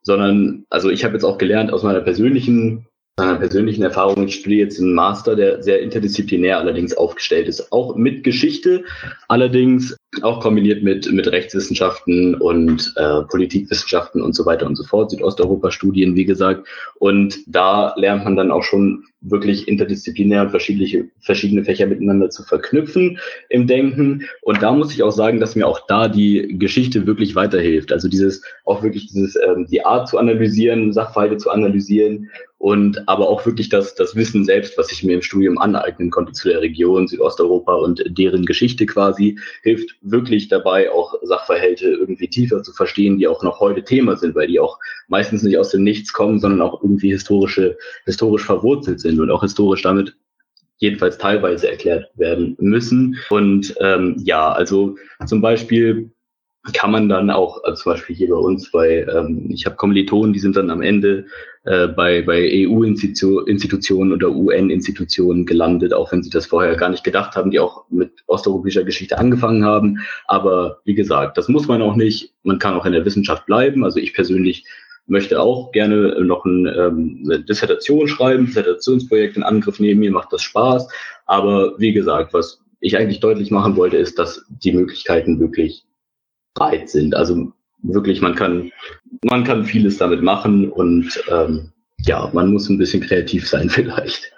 sondern 0.04 0.64
also 0.70 0.92
ich 0.92 1.04
habe 1.04 1.16
jetzt 1.16 1.24
auch 1.24 1.40
gelernt 1.40 1.74
aus 1.74 1.82
meiner 1.82 2.02
persönlichen 2.02 2.86
meiner 3.22 3.40
persönlichen 3.40 3.84
Erfahrung, 3.84 4.28
ich 4.28 4.36
studiere 4.36 4.66
jetzt 4.66 4.80
einen 4.80 4.94
Master, 4.94 5.36
der 5.36 5.62
sehr 5.62 5.82
interdisziplinär 5.82 6.58
allerdings 6.58 6.94
aufgestellt 6.94 7.48
ist. 7.48 7.72
Auch 7.72 7.96
mit 7.96 8.24
Geschichte, 8.24 8.84
allerdings 9.28 9.96
auch 10.22 10.42
kombiniert 10.42 10.84
mit, 10.84 11.12
mit 11.12 11.28
Rechtswissenschaften 11.28 12.36
und 12.36 12.94
äh, 12.98 13.22
Politikwissenschaften 13.30 14.22
und 14.22 14.36
so 14.36 14.46
weiter 14.46 14.66
und 14.66 14.76
so 14.76 14.84
fort, 14.84 15.12
Südosteuropa-Studien, 15.12 16.16
wie 16.16 16.26
gesagt. 16.26 16.68
Und 17.00 17.40
da 17.48 17.94
lernt 17.96 18.26
man 18.26 18.36
dann 18.36 18.52
auch 18.52 18.64
schon 18.64 19.06
wirklich 19.22 19.68
interdisziplinär 19.68 20.42
und 20.42 20.50
verschiedene, 20.50 21.10
verschiedene 21.20 21.64
Fächer 21.64 21.86
miteinander 21.86 22.30
zu 22.30 22.44
verknüpfen 22.44 23.20
im 23.50 23.68
Denken. 23.68 24.26
Und 24.42 24.62
da 24.62 24.74
muss 24.74 24.94
ich 24.94 25.04
auch 25.04 25.12
sagen, 25.12 25.40
dass 25.40 25.56
mir 25.56 25.68
auch 25.68 25.86
da 25.88 26.08
die 26.08 26.58
Geschichte 26.58 27.06
wirklich 27.06 27.36
weiterhilft. 27.36 27.92
Also 27.94 28.10
dieses, 28.10 28.44
auch 28.66 28.84
wirklich 28.84 29.08
dieses, 29.08 29.38
ähm, 29.38 29.68
die 29.70 29.86
Art 29.86 30.10
zu 30.10 30.18
analysieren, 30.18 30.92
Sachverhalte 30.92 31.38
zu 31.38 31.52
analysieren 31.52 32.30
und 32.62 33.08
aber 33.08 33.28
auch 33.28 33.44
wirklich 33.46 33.70
das, 33.70 33.96
das 33.96 34.16
Wissen 34.16 34.46
selbst, 34.46 34.78
was 34.78 34.92
ich 34.92 35.04
mir 35.04 35.16
im 35.16 35.24
Studium 35.24 35.58
aneignen 35.58 36.12
konnte 36.12 36.32
zu 36.34 36.48
der 36.48 36.62
Region 36.62 37.08
Südosteuropa 37.08 37.74
und 37.74 38.04
deren 38.06 38.46
Geschichte 38.46 38.86
quasi, 38.86 39.40
hilft 39.64 39.96
wirklich 40.02 40.48
dabei, 40.48 40.92
auch 40.92 41.14
Sachverhalte 41.22 41.88
irgendwie 41.88 42.28
tiefer 42.28 42.64
zu 42.64 42.74
verstehen, 42.74 43.18
die 43.18 43.28
auch 43.28 43.44
noch 43.44 43.60
heute 43.60 43.84
Thema 43.84 44.18
sind, 44.18 44.36
weil 44.36 44.48
die 44.48 44.60
auch 44.60 44.80
meistens 45.08 45.44
nicht 45.44 45.58
aus 45.58 45.70
dem 45.70 45.84
Nichts 45.84 46.12
kommen, 46.12 46.40
sondern 46.40 46.62
auch 46.62 46.82
irgendwie 46.82 47.12
historische, 47.12 47.78
historisch 48.06 48.46
verwurzelt 48.46 49.00
sind 49.00 49.20
und 49.20 49.30
auch 49.30 49.42
historisch 49.42 49.84
damit 49.84 50.16
jedenfalls 50.78 51.18
teilweise 51.20 51.70
erklärt 51.70 52.10
werden 52.16 52.58
müssen. 52.60 53.18
Und 53.30 53.76
ähm, 53.80 54.16
ja, 54.24 54.52
also 54.52 54.96
zum 55.28 55.40
Beispiel 55.40 56.12
kann 56.74 56.92
man 56.92 57.10
dann 57.10 57.32
auch, 57.32 57.64
also 57.64 57.82
zum 57.82 57.94
Beispiel 57.94 58.16
hier 58.16 58.30
bei 58.30 58.36
uns, 58.36 58.70
bei, 58.70 59.06
ähm, 59.12 59.48
ich 59.50 59.66
habe 59.66 59.78
Kommilitonen, 59.78 60.32
die 60.32 60.40
sind 60.40 60.56
dann 60.56 60.70
am 60.70 60.84
Ende 60.84 61.26
äh, 61.64 61.88
bei, 61.88 62.22
bei 62.22 62.68
EU-Institutionen 62.68 64.14
oder 64.14 64.30
UN-Institutionen 64.30 65.48
gelandet, 65.48 65.94
auch 65.94 66.12
wenn 66.12 66.22
sie 66.22 66.30
das 66.30 66.46
vorher 66.46 66.76
gar 66.76 66.90
nicht 66.90 67.04
gedacht 67.04 67.36
haben, 67.36 67.50
die 67.50 67.60
auch 67.60 67.86
mit 67.90 68.12
osteuropäischer 68.28 68.84
Geschichte 68.84 69.18
angefangen 69.18 69.66
haben. 69.66 70.00
Aber 70.28 70.82
wie 70.86 70.94
gesagt, 70.94 71.38
das 71.38 71.48
muss 71.48 71.68
man 71.68 71.82
auch 71.82 71.96
nicht. 71.96 72.34
Man 72.44 72.60
kann 72.60 72.76
auch 72.76 72.86
in 72.86 72.94
der 72.94 73.06
Wissenschaft 73.06 73.48
bleiben. 73.48 73.84
Also 73.84 74.00
ich 74.00 74.14
persönlich 74.14 74.64
möchte 75.08 75.42
auch 75.42 75.72
gerne 75.72 76.24
noch 76.24 76.46
ein, 76.46 76.68
ähm, 76.68 77.24
eine 77.26 77.40
Dissertation 77.44 78.08
schreiben, 78.08 78.46
Dissertationsprojekt 78.46 79.36
in 79.36 79.44
Angriff 79.44 79.80
nehmen. 79.80 80.02
Mir 80.02 80.12
macht 80.12 80.32
das 80.32 80.44
Spaß. 80.44 80.88
Aber 81.26 81.74
wie 81.80 81.92
gesagt, 81.92 82.34
was 82.34 82.62
ich 82.82 82.98
eigentlich 82.98 83.20
deutlich 83.20 83.50
machen 83.50 83.76
wollte, 83.76 83.98
ist, 83.98 84.20
dass 84.20 84.46
die 84.50 84.74
Möglichkeiten 84.74 85.40
wirklich 85.40 85.86
breit 86.54 86.90
sind. 86.90 87.16
Also 87.16 87.52
wirklich, 87.84 88.22
man 88.22 88.36
kann, 88.36 88.72
man 89.24 89.44
kann 89.44 89.66
vieles 89.66 89.98
damit 89.98 90.22
machen 90.22 90.70
und 90.72 91.24
ähm, 91.30 91.72
ja, 92.06 92.30
man 92.34 92.52
muss 92.52 92.70
ein 92.70 92.78
bisschen 92.78 93.02
kreativ 93.02 93.48
sein 93.48 93.70
vielleicht. 93.70 94.32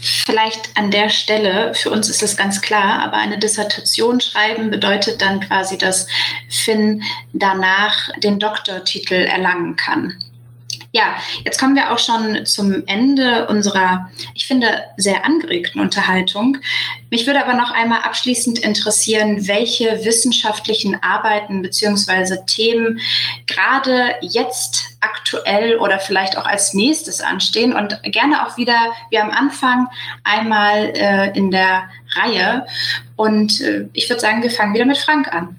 Vielleicht 0.00 0.76
an 0.76 0.90
der 0.90 1.08
Stelle, 1.10 1.74
für 1.74 1.90
uns 1.90 2.08
ist 2.08 2.22
das 2.22 2.36
ganz 2.36 2.60
klar, 2.62 3.02
aber 3.02 3.16
eine 3.16 3.38
Dissertation 3.38 4.20
schreiben 4.20 4.70
bedeutet 4.70 5.20
dann 5.20 5.40
quasi, 5.40 5.76
dass 5.76 6.06
Finn 6.48 7.02
danach 7.32 8.08
den 8.22 8.38
Doktortitel 8.38 9.14
erlangen 9.14 9.76
kann. 9.76 10.14
Ja, 10.92 11.16
jetzt 11.44 11.60
kommen 11.60 11.76
wir 11.76 11.92
auch 11.92 11.98
schon 11.98 12.46
zum 12.46 12.86
Ende 12.86 13.46
unserer, 13.48 14.10
ich 14.34 14.46
finde, 14.46 14.84
sehr 14.96 15.26
angeregten 15.26 15.82
Unterhaltung. 15.82 16.56
Mich 17.10 17.26
würde 17.26 17.44
aber 17.44 17.52
noch 17.52 17.70
einmal 17.70 18.00
abschließend 18.00 18.58
interessieren, 18.58 19.46
welche 19.46 20.02
wissenschaftlichen 20.06 21.02
Arbeiten 21.02 21.60
beziehungsweise 21.60 22.46
Themen 22.46 23.00
gerade 23.46 24.14
jetzt 24.22 24.96
aktuell 25.00 25.76
oder 25.76 25.98
vielleicht 25.98 26.38
auch 26.38 26.46
als 26.46 26.72
nächstes 26.72 27.20
anstehen 27.20 27.74
und 27.74 28.02
gerne 28.04 28.46
auch 28.46 28.56
wieder 28.56 28.78
wie 29.10 29.18
am 29.18 29.30
Anfang 29.30 29.88
einmal 30.24 30.92
äh, 30.96 31.36
in 31.36 31.50
der 31.50 31.90
Reihe. 32.14 32.66
Und 33.14 33.60
äh, 33.60 33.88
ich 33.92 34.08
würde 34.08 34.20
sagen, 34.20 34.42
wir 34.42 34.50
fangen 34.50 34.72
wieder 34.72 34.86
mit 34.86 34.96
Frank 34.96 35.30
an. 35.34 35.54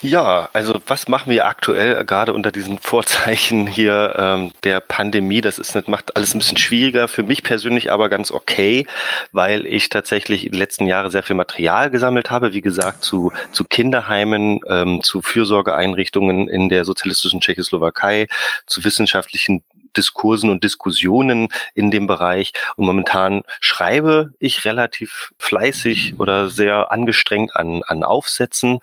Ja, 0.00 0.48
also 0.52 0.80
was 0.86 1.08
machen 1.08 1.32
wir 1.32 1.46
aktuell 1.46 2.04
gerade 2.04 2.32
unter 2.32 2.52
diesen 2.52 2.78
Vorzeichen 2.78 3.66
hier 3.66 4.14
ähm, 4.16 4.52
der 4.62 4.78
Pandemie? 4.80 5.40
Das 5.40 5.58
ist 5.58 5.74
nicht, 5.74 5.88
macht 5.88 6.16
alles 6.16 6.34
ein 6.34 6.38
bisschen 6.38 6.56
schwieriger 6.56 7.08
für 7.08 7.24
mich 7.24 7.42
persönlich, 7.42 7.90
aber 7.90 8.08
ganz 8.08 8.30
okay, 8.30 8.86
weil 9.32 9.66
ich 9.66 9.88
tatsächlich 9.88 10.46
in 10.46 10.52
den 10.52 10.60
letzten 10.60 10.86
Jahren 10.86 11.10
sehr 11.10 11.24
viel 11.24 11.34
Material 11.34 11.90
gesammelt 11.90 12.30
habe, 12.30 12.52
wie 12.52 12.60
gesagt, 12.60 13.02
zu, 13.02 13.32
zu 13.50 13.64
Kinderheimen, 13.64 14.60
ähm, 14.68 15.00
zu 15.02 15.20
Fürsorgeeinrichtungen 15.20 16.48
in 16.48 16.68
der 16.68 16.84
sozialistischen 16.84 17.40
Tschechoslowakei, 17.40 18.28
zu 18.66 18.84
wissenschaftlichen 18.84 19.64
Diskursen 19.96 20.50
und 20.50 20.64
Diskussionen 20.64 21.48
in 21.74 21.90
dem 21.90 22.06
Bereich. 22.06 22.52
Und 22.76 22.86
momentan 22.86 23.42
schreibe 23.60 24.32
ich 24.38 24.64
relativ 24.64 25.32
fleißig 25.38 26.18
oder 26.18 26.48
sehr 26.48 26.92
angestrengt 26.92 27.56
an, 27.56 27.82
an 27.86 28.02
Aufsätzen. 28.02 28.80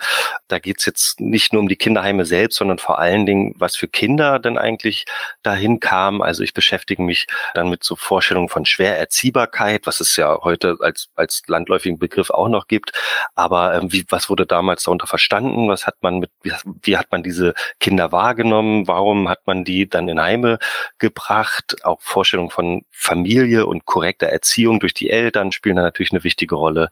Da 0.48 0.60
geht's 0.60 0.86
jetzt 0.86 1.20
nicht 1.20 1.54
nur 1.54 1.62
um 1.62 1.68
die 1.68 1.76
Kinderheime 1.76 2.26
selbst, 2.26 2.58
sondern 2.58 2.80
vor 2.80 3.00
allen 3.00 3.26
Dingen, 3.26 3.54
was 3.58 3.76
für 3.76 3.88
Kinder 3.88 4.40
denn 4.40 4.58
eigentlich 4.58 5.06
dahin 5.44 5.80
kam. 5.80 6.22
Also 6.22 6.44
ich 6.44 6.54
beschäftige 6.54 7.02
mich 7.02 7.28
dann 7.54 7.70
mit 7.70 7.84
so 7.84 7.96
Vorstellungen 7.96 8.50
von 8.50 8.66
Schwererziehbarkeit, 8.66 9.86
was 9.86 10.00
es 10.00 10.16
ja 10.16 10.40
heute 10.42 10.78
als, 10.82 11.10
als 11.16 11.44
landläufigen 11.48 12.00
Begriff 12.00 12.30
auch 12.30 12.50
noch 12.50 12.68
gibt. 12.68 12.92
Aber 13.36 13.76
ähm, 13.76 13.92
wie, 13.92 14.06
was 14.10 14.30
wurde 14.30 14.46
damals 14.46 14.84
darunter 14.84 15.08
verstanden? 15.08 15.68
Was 15.70 15.88
hat 15.88 15.96
man 16.02 16.20
mit, 16.20 16.32
wie, 16.42 16.52
wie 16.82 16.98
hat 16.98 17.12
man 17.12 17.24
diese 17.24 17.54
Kinder 17.80 18.12
wahrgenommen? 18.12 18.88
Warum 18.88 19.30
hat 19.30 19.48
man 19.48 19.64
die 19.64 19.88
dann 19.88 20.08
in 20.08 20.22
Heime 20.22 20.60
gebracht. 21.00 21.84
Auch 21.84 22.02
Vorstellungen 22.02 22.50
von 22.50 22.86
Familie 22.92 23.66
und 23.66 23.86
korrekter 23.86 24.28
Erziehung 24.28 24.80
durch 24.80 24.94
die 24.94 25.10
Eltern 25.10 25.52
spielen 25.52 25.76
da 25.76 25.82
natürlich 25.82 26.12
eine 26.12 26.24
wichtige 26.24 26.56
Rolle. 26.56 26.90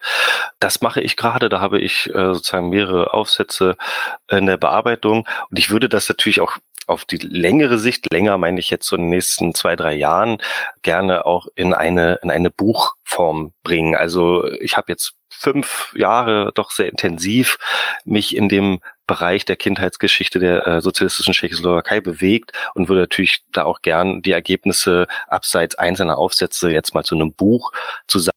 Das 0.59 0.81
mache 0.81 1.01
ich 1.01 1.15
gerade. 1.15 1.49
Da 1.49 1.59
habe 1.59 1.79
ich 1.79 2.09
äh, 2.09 2.33
sozusagen 2.33 2.69
mehrere 2.69 3.13
Aufsätze 3.13 3.77
in 4.29 4.45
der 4.45 4.57
Bearbeitung. 4.57 5.27
Und 5.49 5.59
ich 5.59 5.69
würde 5.69 5.89
das 5.89 6.09
natürlich 6.09 6.41
auch 6.41 6.57
auf 6.87 7.05
die 7.05 7.17
längere 7.17 7.77
Sicht, 7.77 8.11
länger 8.11 8.37
meine 8.37 8.59
ich 8.59 8.69
jetzt 8.69 8.87
so 8.87 8.95
in 8.95 9.03
den 9.03 9.09
nächsten 9.09 9.55
zwei, 9.55 9.75
drei 9.75 9.93
Jahren, 9.93 10.39
gerne 10.81 11.25
auch 11.25 11.47
in 11.55 11.73
eine, 11.73 12.19
in 12.23 12.29
eine 12.29 12.51
Buchform 12.51 13.53
bringen. 13.63 13.95
Also 13.95 14.45
ich 14.59 14.75
habe 14.75 14.91
jetzt 14.91 15.13
fünf 15.29 15.93
Jahre 15.95 16.51
doch 16.53 16.71
sehr 16.71 16.89
intensiv 16.89 17.57
mich 18.05 18.35
in 18.35 18.49
dem 18.49 18.81
Bereich 19.13 19.45
der 19.45 19.57
Kindheitsgeschichte 19.57 20.39
der 20.39 20.65
äh, 20.65 20.81
sozialistischen 20.81 21.35
Tschechoslowakei 21.35 22.01
bewegt 22.01 22.51
und 22.73 22.89
würde 22.89 23.01
natürlich 23.01 23.43
da 23.51 23.63
auch 23.63 23.83
gern 23.83 24.23
die 24.23 24.31
Ergebnisse 24.31 25.05
abseits 25.27 25.75
einzelner 25.75 26.17
Aufsätze 26.17 26.71
jetzt 26.71 26.95
mal 26.95 27.03
zu 27.03 27.13
einem 27.13 27.31
Buch 27.31 27.71
zusammen 28.07 28.33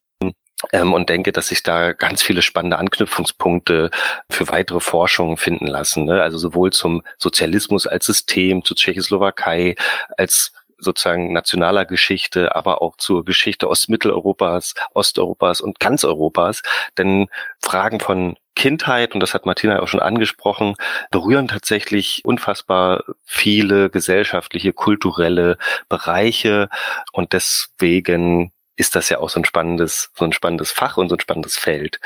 ähm, 0.72 0.92
und 0.92 1.08
denke, 1.08 1.32
dass 1.32 1.48
sich 1.48 1.62
da 1.62 1.94
ganz 1.94 2.22
viele 2.22 2.42
spannende 2.42 2.76
Anknüpfungspunkte 2.76 3.90
für 4.28 4.48
weitere 4.48 4.80
Forschungen 4.80 5.38
finden 5.38 5.66
lassen. 5.66 6.04
Ne? 6.04 6.20
Also 6.20 6.36
sowohl 6.36 6.74
zum 6.74 7.02
Sozialismus 7.16 7.86
als 7.86 8.04
System, 8.04 8.62
zur 8.62 8.76
Tschechoslowakei, 8.76 9.76
als 10.18 10.52
sozusagen 10.76 11.32
nationaler 11.32 11.86
Geschichte, 11.86 12.54
aber 12.54 12.82
auch 12.82 12.98
zur 12.98 13.24
Geschichte 13.24 13.70
Ostmitteleuropas, 13.70 14.74
Osteuropas 14.92 15.62
und 15.62 15.80
ganz 15.80 16.04
Europas. 16.04 16.60
Denn 16.98 17.28
Fragen 17.62 17.98
von 17.98 18.36
Kindheit, 18.56 19.14
und 19.14 19.20
das 19.20 19.34
hat 19.34 19.46
Martina 19.46 19.80
auch 19.80 19.86
schon 19.86 20.00
angesprochen, 20.00 20.74
berühren 21.12 21.46
tatsächlich 21.46 22.22
unfassbar 22.24 23.04
viele 23.24 23.90
gesellschaftliche, 23.90 24.72
kulturelle 24.72 25.58
Bereiche. 25.88 26.68
Und 27.12 27.32
deswegen 27.32 28.52
ist 28.74 28.96
das 28.96 29.08
ja 29.08 29.18
auch 29.18 29.30
so 29.30 29.40
ein 29.40 29.44
spannendes, 29.44 30.10
so 30.14 30.24
ein 30.24 30.32
spannendes 30.32 30.72
Fach 30.72 30.96
und 30.96 31.08
so 31.08 31.16
ein 31.16 31.20
spannendes 31.20 31.56
Feld. 31.56 32.00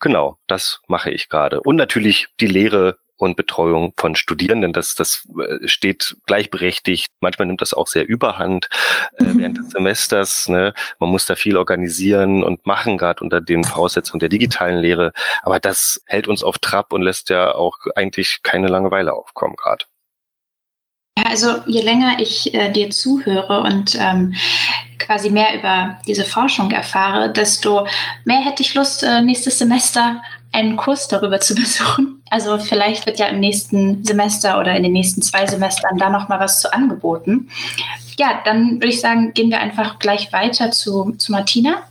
Genau, 0.00 0.38
das 0.46 0.80
mache 0.86 1.10
ich 1.10 1.28
gerade. 1.28 1.60
Und 1.60 1.76
natürlich 1.76 2.28
die 2.40 2.46
Lehre 2.46 2.98
und 3.18 3.36
Betreuung 3.36 3.92
von 3.96 4.16
Studierenden. 4.16 4.72
Das, 4.72 4.94
das 4.94 5.26
äh, 5.38 5.66
steht 5.66 6.16
gleichberechtigt. 6.26 7.08
Manchmal 7.20 7.46
nimmt 7.46 7.60
das 7.60 7.74
auch 7.74 7.86
sehr 7.86 8.08
überhand 8.08 8.68
äh, 9.18 9.24
mhm. 9.24 9.38
während 9.38 9.58
des 9.58 9.70
Semesters. 9.70 10.48
Ne? 10.48 10.72
Man 10.98 11.10
muss 11.10 11.26
da 11.26 11.36
viel 11.36 11.56
organisieren 11.56 12.42
und 12.42 12.66
machen, 12.66 12.98
gerade 12.98 13.22
unter 13.22 13.40
den 13.40 13.64
Voraussetzungen 13.64 14.20
der 14.20 14.28
digitalen 14.28 14.78
Lehre. 14.78 15.12
Aber 15.42 15.60
das 15.60 16.02
hält 16.06 16.28
uns 16.28 16.42
auf 16.42 16.58
Trab 16.58 16.92
und 16.92 17.02
lässt 17.02 17.28
ja 17.28 17.54
auch 17.54 17.76
eigentlich 17.94 18.40
keine 18.42 18.68
Langeweile 18.68 19.12
aufkommen 19.12 19.56
gerade. 19.56 19.84
Ja, 21.18 21.24
also 21.24 21.56
je 21.66 21.82
länger 21.82 22.20
ich 22.20 22.54
äh, 22.54 22.70
dir 22.70 22.90
zuhöre 22.90 23.62
und 23.62 23.96
ähm, 23.98 24.34
quasi 24.98 25.30
mehr 25.30 25.58
über 25.58 25.98
diese 26.06 26.24
Forschung 26.24 26.70
erfahre, 26.70 27.32
desto 27.32 27.88
mehr 28.24 28.38
hätte 28.40 28.62
ich 28.62 28.74
Lust, 28.74 29.02
äh, 29.02 29.20
nächstes 29.20 29.58
Semester 29.58 30.22
einen 30.52 30.76
Kurs 30.76 31.08
darüber 31.08 31.40
zu 31.40 31.54
besuchen. 31.56 32.22
Also 32.30 32.58
vielleicht 32.58 33.06
wird 33.06 33.18
ja 33.18 33.26
im 33.26 33.40
nächsten 33.40 34.04
Semester 34.04 34.60
oder 34.60 34.76
in 34.76 34.82
den 34.82 34.92
nächsten 34.92 35.22
zwei 35.22 35.46
Semestern 35.46 35.96
da 35.98 36.10
noch 36.10 36.28
mal 36.28 36.40
was 36.40 36.60
zu 36.60 36.72
angeboten. 36.72 37.48
Ja, 38.18 38.40
dann 38.44 38.74
würde 38.74 38.88
ich 38.88 39.00
sagen, 39.00 39.32
gehen 39.32 39.50
wir 39.50 39.60
einfach 39.60 39.98
gleich 39.98 40.32
weiter 40.32 40.70
zu, 40.70 41.12
zu 41.16 41.32
Martina. 41.32 41.82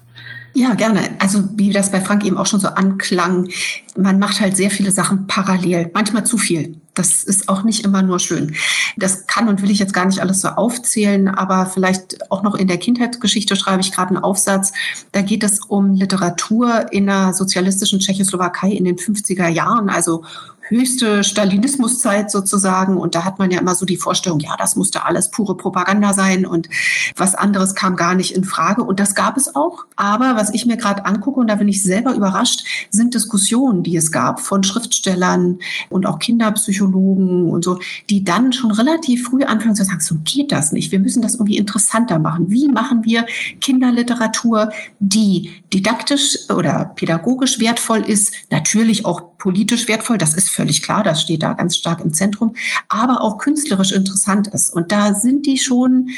Ja, 0.54 0.74
gerne. 0.74 1.02
Also 1.20 1.44
wie 1.56 1.72
das 1.72 1.92
bei 1.92 2.02
Frank 2.02 2.26
eben 2.26 2.38
auch 2.38 2.48
schon 2.48 2.60
so 2.60 2.70
anklang, 2.70 3.48
man 3.96 4.20
macht 4.20 4.42
halt 4.42 4.58
sehr 4.58 4.72
viele 4.72 4.92
Sachen 4.92 5.28
parallel, 5.28 5.92
manchmal 5.94 6.26
zu 6.26 6.38
viel. 6.38 6.82
Das 6.98 7.24
ist 7.24 7.48
auch 7.48 7.64
nicht 7.64 7.86
immer 7.86 8.02
nur 8.02 8.20
schön. 8.20 8.56
Das 8.98 9.28
kann 9.28 9.48
und 9.48 9.62
will 9.62 9.70
ich 9.70 9.80
jetzt 9.80 9.94
gar 9.94 10.06
nicht 10.06 10.20
alles 10.20 10.42
so 10.42 10.48
aufzählen, 10.48 11.28
aber 11.28 11.68
vielleicht 11.68 12.32
auch 12.32 12.42
noch 12.42 12.56
in 12.56 12.68
der 12.68 12.78
Kindheitsgeschichte 12.78 13.56
schreibe 13.56 13.82
ich 13.82 13.92
gerade 13.92 14.16
einen 14.16 14.24
Aufsatz. 14.24 14.72
Da 15.12 15.22
geht 15.22 15.44
es 15.44 15.60
um 15.60 15.94
Literatur 15.94 16.92
in 16.92 17.06
der 17.06 17.34
sozialistischen 17.34 18.00
Tschechoslowakei 18.00 18.72
in 18.72 18.86
den 18.86 18.96
50er 18.96 19.48
Jahren, 19.48 19.90
also 19.90 20.24
höchste 20.70 21.24
Stalinismuszeit 21.24 22.32
sozusagen. 22.32 22.98
Und 22.98 23.16
da 23.16 23.24
hat 23.24 23.40
man 23.40 23.52
ja 23.52 23.60
immer 23.60 23.76
so 23.76 23.86
die 23.86 23.98
Vorstellung, 23.98 24.40
ja, 24.40 24.56
das 24.58 24.76
musste 24.76 25.06
alles 25.06 25.32
pure 25.32 25.56
Propaganda 25.56 26.14
sein 26.14 26.46
und 26.46 26.70
was 27.16 27.36
anderes 27.36 27.76
kam 27.76 27.96
gar 27.96 28.16
nicht 28.16 28.36
in 28.36 28.44
Frage. 28.44 28.84
Und 28.84 29.00
das 29.00 29.16
gab 29.16 29.38
es 29.38 29.56
auch. 29.56 29.86
Aber 29.96 30.36
was 30.36 30.54
ich 30.54 30.66
mir 30.66 30.78
gerade 30.78 31.06
angucke, 31.06 31.40
und 31.40 31.48
da 31.48 31.56
bin 31.56 31.68
ich 31.68 31.84
selber 31.84 32.14
überrascht, 32.14 32.64
sind 32.90 33.14
Diskussionen, 33.14 33.84
die 33.84 33.96
es 33.96 34.12
gab 34.12 34.40
von 34.40 34.64
Schriftstellern 34.64 35.60
und 35.90 36.06
auch 36.06 36.20
Kinderpsychologen 36.20 37.50
und 37.50 37.64
so, 37.64 37.80
die 38.10 38.24
dann 38.24 38.54
schon 38.54 38.72
relativ 38.72 39.28
früh 39.28 39.44
anfangen 39.44 39.76
zu 39.76 39.84
sagen, 39.84 40.00
so 40.00 40.16
geht 40.24 40.52
das 40.52 40.72
nicht. 40.72 40.92
Wir 40.92 41.00
müssen 41.00 41.22
das 41.22 41.36
irgendwie 41.36 41.58
interessanter 41.58 42.20
machen. 42.20 42.50
Wie 42.50 42.68
machen 42.68 43.04
wir 43.04 43.26
Kinderliteratur, 43.62 44.72
die 45.00 45.52
didaktisch 45.74 46.50
oder 46.50 46.92
pädagogisch 46.96 47.60
wertvoll 47.60 48.00
ist, 48.00 48.34
natürlich 48.50 49.06
auch 49.06 49.38
politisch 49.38 49.88
wertvoll, 49.88 50.18
das 50.18 50.34
ist 50.34 50.50
völlig 50.58 50.82
klar, 50.82 51.04
das 51.04 51.22
steht 51.22 51.44
da 51.44 51.54
ganz 51.54 51.78
stark 51.78 52.02
im 52.02 52.14
Zentrum, 52.14 52.56
aber 52.90 53.22
auch 53.22 53.38
künstlerisch 53.38 53.92
interessant 53.92 54.48
ist. 54.48 54.74
Und 54.74 54.92
da 54.92 55.14
sind 55.14 55.46
die 55.46 55.60
schon, 55.60 56.10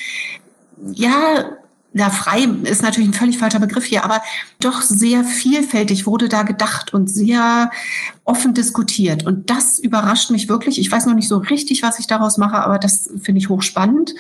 ja, 0.93 1.57
ja, 1.91 2.09
frei 2.11 2.43
ist 2.63 2.83
natürlich 2.83 3.09
ein 3.09 3.13
völlig 3.13 3.37
falscher 3.39 3.59
Begriff 3.59 3.83
hier, 3.83 4.05
aber 4.05 4.21
doch 4.59 4.81
sehr 4.81 5.23
vielfältig 5.23 6.05
wurde 6.05 6.29
da 6.29 6.43
gedacht 6.43 6.93
und 6.93 7.09
sehr 7.09 7.71
offen 8.23 8.53
diskutiert. 8.53 9.25
Und 9.25 9.49
das 9.49 9.79
überrascht 9.79 10.29
mich 10.29 10.47
wirklich. 10.47 10.79
Ich 10.79 10.91
weiß 10.91 11.07
noch 11.07 11.15
nicht 11.15 11.27
so 11.27 11.37
richtig, 11.37 11.81
was 11.83 11.99
ich 11.99 12.07
daraus 12.07 12.37
mache, 12.37 12.57
aber 12.57 12.77
das 12.77 13.09
finde 13.21 13.39
ich 13.39 13.49
hochspannend. 13.49 14.13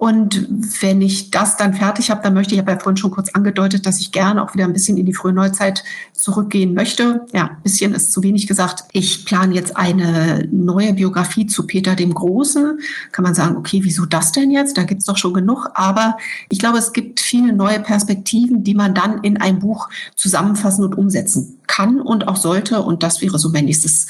Und 0.00 0.46
wenn 0.80 1.02
ich 1.02 1.30
das 1.30 1.58
dann 1.58 1.74
fertig 1.74 2.10
habe, 2.10 2.22
dann 2.22 2.32
möchte 2.32 2.54
ich, 2.54 2.56
ich 2.58 2.60
habe 2.62 2.72
ja 2.72 2.78
vorhin 2.78 2.96
schon 2.96 3.10
kurz 3.10 3.28
angedeutet, 3.34 3.84
dass 3.84 4.00
ich 4.00 4.12
gerne 4.12 4.42
auch 4.42 4.54
wieder 4.54 4.64
ein 4.64 4.72
bisschen 4.72 4.96
in 4.96 5.04
die 5.04 5.12
frühe 5.12 5.34
Neuzeit 5.34 5.84
zurückgehen 6.14 6.72
möchte. 6.72 7.26
Ja, 7.34 7.48
ein 7.48 7.62
bisschen 7.62 7.92
ist 7.92 8.10
zu 8.10 8.22
wenig 8.22 8.46
gesagt. 8.46 8.84
Ich 8.92 9.26
plane 9.26 9.54
jetzt 9.54 9.76
eine 9.76 10.48
neue 10.50 10.94
Biografie 10.94 11.46
zu 11.46 11.66
Peter 11.66 11.96
dem 11.96 12.14
Großen. 12.14 12.80
Kann 13.12 13.22
man 13.24 13.34
sagen, 13.34 13.58
okay, 13.58 13.80
wieso 13.82 14.06
das 14.06 14.32
denn 14.32 14.50
jetzt? 14.50 14.78
Da 14.78 14.84
gibt's 14.84 15.04
doch 15.04 15.18
schon 15.18 15.34
genug. 15.34 15.68
Aber 15.74 16.16
ich 16.48 16.58
glaube, 16.58 16.78
es 16.78 16.94
gibt 16.94 17.20
viele 17.20 17.52
neue 17.52 17.80
Perspektiven, 17.80 18.64
die 18.64 18.74
man 18.74 18.94
dann 18.94 19.22
in 19.22 19.38
ein 19.38 19.58
Buch 19.58 19.90
zusammenfassen 20.16 20.82
und 20.82 20.96
umsetzen 20.96 21.58
kann 21.66 22.00
und 22.00 22.26
auch 22.26 22.36
sollte. 22.36 22.80
Und 22.80 23.02
das 23.02 23.20
wäre 23.20 23.38
so 23.38 23.50
mein 23.50 23.66
nächstes 23.66 24.06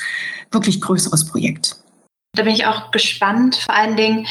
wirklich 0.52 0.80
größeres 0.80 1.24
Projekt. 1.24 1.78
Da 2.36 2.44
bin 2.44 2.54
ich 2.54 2.64
auch 2.66 2.92
gespannt. 2.92 3.56
Vor 3.56 3.74
allen 3.74 3.96
Dingen, 3.96 4.28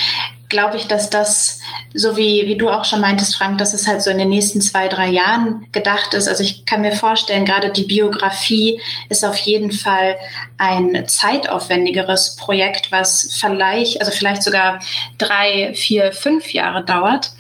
glaube 0.50 0.78
ich, 0.78 0.88
dass 0.88 1.10
das, 1.10 1.62
so 1.94 2.18
wie, 2.18 2.48
wie 2.48 2.58
du 2.58 2.70
auch 2.70 2.84
schon 2.84 3.02
meintest, 3.02 3.36
Frank, 3.36 3.60
dass 3.60 3.74
es 3.74 3.88
halt 3.88 4.02
so 4.02 4.10
in 4.10 4.18
den 4.18 4.30
nächsten 4.30 4.62
zwei, 4.62 4.88
drei 4.88 5.08
Jahren 5.08 5.68
gedacht 5.72 6.14
ist. 6.16 6.28
Also 6.28 6.44
ich 6.44 6.66
kann 6.66 6.82
mir 6.82 6.92
vorstellen, 6.92 7.46
gerade 7.46 7.72
die 7.72 7.84
Biografie 7.84 8.82
ist 9.10 9.24
auf 9.24 9.38
jeden 9.38 9.72
Fall 9.72 10.18
ein 10.58 11.08
zeitaufwendigeres 11.08 12.36
Projekt, 12.36 12.92
was 12.92 13.38
vielleicht, 13.40 14.02
also 14.02 14.12
vielleicht 14.12 14.44
sogar 14.44 14.80
drei, 15.18 15.74
vier, 15.76 16.12
fünf 16.12 16.52
Jahre 16.52 16.84
dauert. 16.84 17.32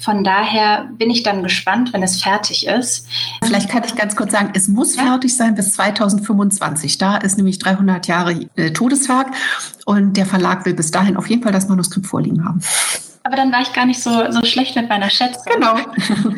Von 0.00 0.22
daher 0.22 0.88
bin 0.96 1.10
ich 1.10 1.22
dann 1.22 1.42
gespannt, 1.42 1.92
wenn 1.92 2.02
es 2.02 2.22
fertig 2.22 2.66
ist. 2.66 3.06
Vielleicht 3.44 3.68
kann 3.68 3.82
ich 3.84 3.96
ganz 3.96 4.14
kurz 4.14 4.32
sagen, 4.32 4.50
es 4.54 4.68
muss 4.68 4.96
ja. 4.96 5.02
fertig 5.02 5.36
sein 5.36 5.54
bis 5.54 5.72
2025. 5.72 6.98
Da 6.98 7.16
ist 7.16 7.36
nämlich 7.36 7.58
300 7.58 8.06
Jahre 8.06 8.46
äh, 8.56 8.70
Todestag 8.70 9.28
und 9.86 10.16
der 10.16 10.26
Verlag 10.26 10.64
will 10.66 10.74
bis 10.74 10.90
dahin 10.90 11.16
auf 11.16 11.28
jeden 11.28 11.42
Fall 11.42 11.52
das 11.52 11.68
Manuskript 11.68 12.06
vorliegen 12.06 12.44
haben. 12.44 12.60
Aber 13.24 13.36
dann 13.36 13.52
war 13.52 13.60
ich 13.60 13.72
gar 13.72 13.84
nicht 13.84 14.00
so, 14.00 14.30
so 14.30 14.44
schlecht 14.44 14.76
mit 14.76 14.88
meiner 14.88 15.10
Schätzung. 15.10 15.52
Genau. 15.52 15.76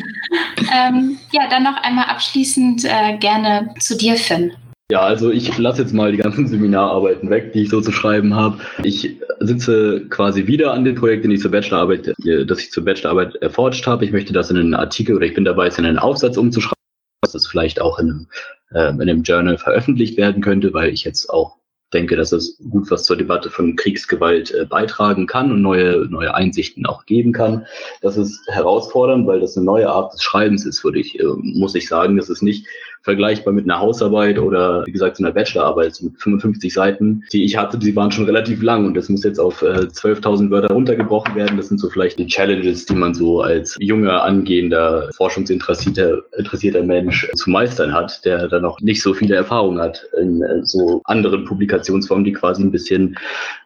ähm, 0.72 1.18
ja, 1.30 1.48
dann 1.48 1.62
noch 1.62 1.76
einmal 1.82 2.06
abschließend 2.06 2.84
äh, 2.84 3.16
gerne 3.18 3.74
zu 3.78 3.96
dir, 3.96 4.16
Finn. 4.16 4.52
Ja, 4.90 5.02
also 5.02 5.30
ich 5.30 5.56
lasse 5.56 5.82
jetzt 5.82 5.94
mal 5.94 6.10
die 6.10 6.18
ganzen 6.18 6.48
Seminararbeiten 6.48 7.30
weg, 7.30 7.52
die 7.52 7.62
ich 7.62 7.70
so 7.70 7.80
zu 7.80 7.92
schreiben 7.92 8.34
habe. 8.34 8.58
Ich 8.82 9.16
sitze 9.38 10.06
quasi 10.08 10.48
wieder 10.48 10.72
an 10.72 10.84
dem 10.84 10.96
Projekt, 10.96 11.22
den 11.22 11.30
ich 11.30 11.40
zur 11.40 11.52
Bachelorarbeit, 11.52 12.08
äh, 12.24 12.44
das 12.44 12.58
ich 12.58 12.72
zur 12.72 12.84
Bachelorarbeit 12.84 13.36
erforscht 13.36 13.86
habe. 13.86 14.04
Ich 14.04 14.10
möchte 14.10 14.32
das 14.32 14.50
in 14.50 14.56
einen 14.56 14.74
Artikel 14.74 15.14
oder 15.14 15.26
ich 15.26 15.34
bin 15.34 15.44
dabei, 15.44 15.68
es 15.68 15.78
in 15.78 15.86
einen 15.86 15.98
Aufsatz 15.98 16.36
umzuschreiben, 16.36 16.74
dass 17.22 17.32
das 17.32 17.46
vielleicht 17.46 17.80
auch 17.80 18.00
in 18.00 18.10
einem, 18.10 18.26
äh, 18.72 18.90
in 18.90 19.00
einem 19.02 19.22
Journal 19.22 19.58
veröffentlicht 19.58 20.16
werden 20.16 20.42
könnte, 20.42 20.74
weil 20.74 20.92
ich 20.92 21.04
jetzt 21.04 21.30
auch 21.30 21.60
denke, 21.92 22.16
dass 22.16 22.32
es 22.32 22.58
gut 22.70 22.90
was 22.90 23.04
zur 23.04 23.16
Debatte 23.16 23.50
von 23.50 23.76
Kriegsgewalt 23.76 24.52
äh, 24.52 24.64
beitragen 24.64 25.26
kann 25.26 25.52
und 25.52 25.62
neue, 25.62 26.06
neue 26.08 26.34
Einsichten 26.34 26.86
auch 26.86 27.06
geben 27.06 27.32
kann. 27.32 27.66
Das 28.00 28.16
ist 28.16 28.40
herausfordernd, 28.48 29.26
weil 29.26 29.40
das 29.40 29.56
eine 29.56 29.66
neue 29.66 29.88
Art 29.88 30.12
des 30.12 30.22
Schreibens 30.22 30.64
ist, 30.66 30.84
würde 30.84 31.00
ich, 31.00 31.18
äh, 31.18 31.24
muss 31.24 31.74
ich 31.74 31.88
sagen. 31.88 32.16
Das 32.16 32.28
ist 32.28 32.42
nicht 32.42 32.66
vergleichbar 33.02 33.52
mit 33.52 33.64
einer 33.64 33.78
Hausarbeit 33.78 34.38
oder 34.38 34.86
wie 34.86 34.92
gesagt 34.92 35.18
einer 35.18 35.32
Bachelorarbeit 35.32 35.98
mit 36.02 36.20
55 36.20 36.72
Seiten, 36.72 37.24
die 37.32 37.44
ich 37.44 37.56
hatte, 37.56 37.78
die 37.78 37.96
waren 37.96 38.12
schon 38.12 38.26
relativ 38.26 38.62
lang 38.62 38.86
und 38.86 38.94
das 38.94 39.08
muss 39.08 39.24
jetzt 39.24 39.38
auf 39.38 39.62
äh, 39.62 39.86
12.000 39.86 40.50
Wörter 40.50 40.72
runtergebrochen 40.72 41.34
werden. 41.34 41.56
Das 41.56 41.68
sind 41.68 41.78
so 41.78 41.88
vielleicht 41.88 42.18
die 42.18 42.26
Challenges, 42.26 42.86
die 42.86 42.94
man 42.94 43.14
so 43.14 43.40
als 43.40 43.76
junger, 43.80 44.22
angehender, 44.22 45.10
forschungsinteressierter 45.16 46.22
interessierter 46.36 46.82
Mensch 46.82 47.30
zu 47.34 47.50
meistern 47.50 47.92
hat, 47.92 48.24
der 48.24 48.48
da 48.48 48.60
noch 48.60 48.80
nicht 48.80 49.02
so 49.02 49.14
viele 49.14 49.34
Erfahrungen 49.34 49.80
hat 49.80 50.04
in 50.20 50.42
äh, 50.42 50.64
so 50.64 51.00
anderen 51.04 51.44
Publikationsformen, 51.44 52.24
die 52.24 52.32
quasi 52.32 52.62
ein 52.62 52.70
bisschen 52.70 53.16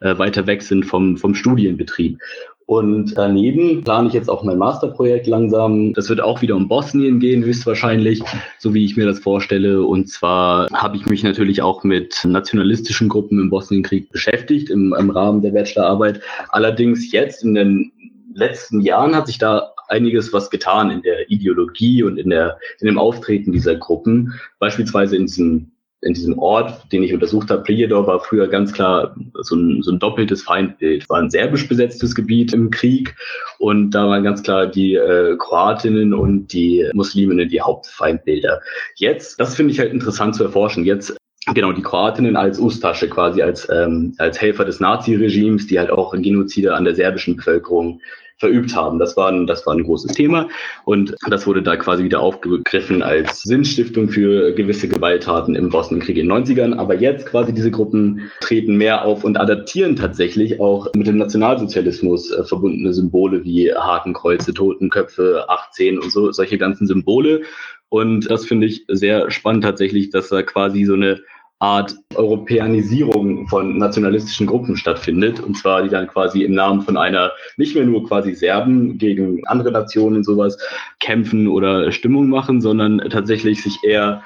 äh, 0.00 0.16
weiter 0.16 0.46
weg 0.46 0.62
sind 0.62 0.84
vom, 0.84 1.16
vom 1.16 1.34
Studienbetrieb. 1.34 2.18
Und 2.66 3.16
daneben 3.18 3.84
plane 3.84 4.08
ich 4.08 4.14
jetzt 4.14 4.30
auch 4.30 4.42
mein 4.42 4.56
Masterprojekt 4.56 5.26
langsam. 5.26 5.92
Das 5.92 6.08
wird 6.08 6.22
auch 6.22 6.40
wieder 6.40 6.56
um 6.56 6.66
Bosnien 6.66 7.20
gehen, 7.20 7.44
höchstwahrscheinlich, 7.44 8.22
so 8.58 8.72
wie 8.72 8.84
ich 8.84 8.96
mir 8.96 9.04
das 9.04 9.18
vorstelle. 9.18 9.82
Und 9.84 10.08
zwar 10.08 10.68
habe 10.72 10.96
ich 10.96 11.04
mich 11.06 11.22
natürlich 11.22 11.60
auch 11.60 11.84
mit 11.84 12.24
nationalistischen 12.24 13.10
Gruppen 13.10 13.38
im 13.38 13.50
Bosnienkrieg 13.50 14.10
beschäftigt 14.10 14.70
im, 14.70 14.94
im 14.98 15.10
Rahmen 15.10 15.42
der 15.42 15.50
Bachelorarbeit. 15.50 16.20
Allerdings 16.48 17.12
jetzt 17.12 17.44
in 17.44 17.54
den 17.54 17.92
letzten 18.32 18.80
Jahren 18.80 19.14
hat 19.14 19.26
sich 19.26 19.38
da 19.38 19.74
einiges 19.88 20.32
was 20.32 20.48
getan 20.48 20.90
in 20.90 21.02
der 21.02 21.30
Ideologie 21.30 22.02
und 22.02 22.16
in 22.16 22.30
der 22.30 22.58
in 22.80 22.86
dem 22.86 22.98
Auftreten 22.98 23.52
dieser 23.52 23.76
Gruppen, 23.76 24.32
beispielsweise 24.58 25.16
in 25.16 25.26
diesem 25.26 25.70
in 26.04 26.14
diesem 26.14 26.38
Ort, 26.38 26.92
den 26.92 27.02
ich 27.02 27.14
untersucht 27.14 27.50
habe, 27.50 27.62
Prijedor, 27.62 28.06
war 28.06 28.20
früher 28.20 28.46
ganz 28.46 28.72
klar 28.72 29.16
so 29.40 29.56
ein, 29.56 29.82
so 29.82 29.90
ein 29.90 29.98
doppeltes 29.98 30.42
Feindbild. 30.42 31.08
War 31.08 31.18
ein 31.18 31.30
serbisch 31.30 31.66
besetztes 31.66 32.14
Gebiet 32.14 32.52
im 32.52 32.70
Krieg 32.70 33.16
und 33.58 33.90
da 33.90 34.06
waren 34.06 34.22
ganz 34.22 34.42
klar 34.42 34.66
die 34.66 34.94
äh, 34.94 35.36
Kroatinnen 35.38 36.12
und 36.12 36.52
die 36.52 36.86
Musliminnen 36.92 37.48
die 37.48 37.60
Hauptfeindbilder. 37.60 38.60
Jetzt, 38.96 39.40
das 39.40 39.54
finde 39.54 39.72
ich 39.72 39.80
halt 39.80 39.92
interessant 39.92 40.36
zu 40.36 40.44
erforschen. 40.44 40.84
Jetzt 40.84 41.16
genau 41.54 41.72
die 41.72 41.82
Kroatinnen 41.82 42.36
als 42.36 42.58
Ustasche 42.58 43.08
quasi 43.08 43.42
als 43.42 43.68
ähm, 43.70 44.14
als 44.18 44.40
Helfer 44.40 44.64
des 44.64 44.80
Nazi-Regimes, 44.80 45.66
die 45.66 45.78
halt 45.78 45.90
auch 45.90 46.12
Genozide 46.12 46.74
an 46.74 46.84
der 46.84 46.94
serbischen 46.94 47.36
Bevölkerung 47.36 48.00
verübt 48.38 48.74
haben. 48.74 48.98
Das 48.98 49.16
war, 49.16 49.30
ein, 49.30 49.46
das 49.46 49.66
war 49.66 49.74
ein 49.74 49.84
großes 49.84 50.12
Thema 50.12 50.48
und 50.84 51.14
das 51.28 51.46
wurde 51.46 51.62
da 51.62 51.76
quasi 51.76 52.04
wieder 52.04 52.20
aufgegriffen 52.20 53.02
als 53.02 53.42
Sinnstiftung 53.42 54.08
für 54.08 54.52
gewisse 54.52 54.88
Gewalttaten 54.88 55.54
im 55.54 55.70
Bosnienkrieg 55.70 56.16
in 56.16 56.28
den 56.28 56.44
90ern. 56.44 56.76
Aber 56.76 56.94
jetzt 56.94 57.26
quasi 57.26 57.52
diese 57.52 57.70
Gruppen 57.70 58.30
treten 58.40 58.76
mehr 58.76 59.04
auf 59.04 59.24
und 59.24 59.36
adaptieren 59.36 59.96
tatsächlich 59.96 60.60
auch 60.60 60.88
mit 60.94 61.06
dem 61.06 61.18
Nationalsozialismus 61.18 62.30
äh, 62.30 62.44
verbundene 62.44 62.92
Symbole 62.92 63.44
wie 63.44 63.72
Hakenkreuze, 63.72 64.52
Totenköpfe, 64.52 65.46
18 65.48 65.98
und 65.98 66.10
so, 66.10 66.32
solche 66.32 66.58
ganzen 66.58 66.86
Symbole. 66.86 67.42
Und 67.88 68.28
das 68.28 68.44
finde 68.44 68.66
ich 68.66 68.84
sehr 68.88 69.30
spannend 69.30 69.62
tatsächlich, 69.62 70.10
dass 70.10 70.28
da 70.28 70.42
quasi 70.42 70.84
so 70.84 70.94
eine 70.94 71.20
Art 71.60 71.94
Europäanisierung 72.14 73.48
von 73.48 73.78
nationalistischen 73.78 74.46
Gruppen 74.46 74.76
stattfindet. 74.76 75.40
Und 75.40 75.56
zwar 75.56 75.82
die 75.82 75.88
dann 75.88 76.08
quasi 76.08 76.42
im 76.42 76.52
Namen 76.52 76.82
von 76.82 76.96
einer, 76.96 77.32
nicht 77.56 77.74
mehr 77.74 77.84
nur 77.84 78.06
quasi 78.06 78.34
Serben 78.34 78.98
gegen 78.98 79.46
andere 79.46 79.70
Nationen 79.72 80.24
sowas 80.24 80.58
kämpfen 81.00 81.48
oder 81.48 81.92
Stimmung 81.92 82.28
machen, 82.28 82.60
sondern 82.60 82.98
tatsächlich 83.10 83.62
sich 83.62 83.78
eher 83.82 84.22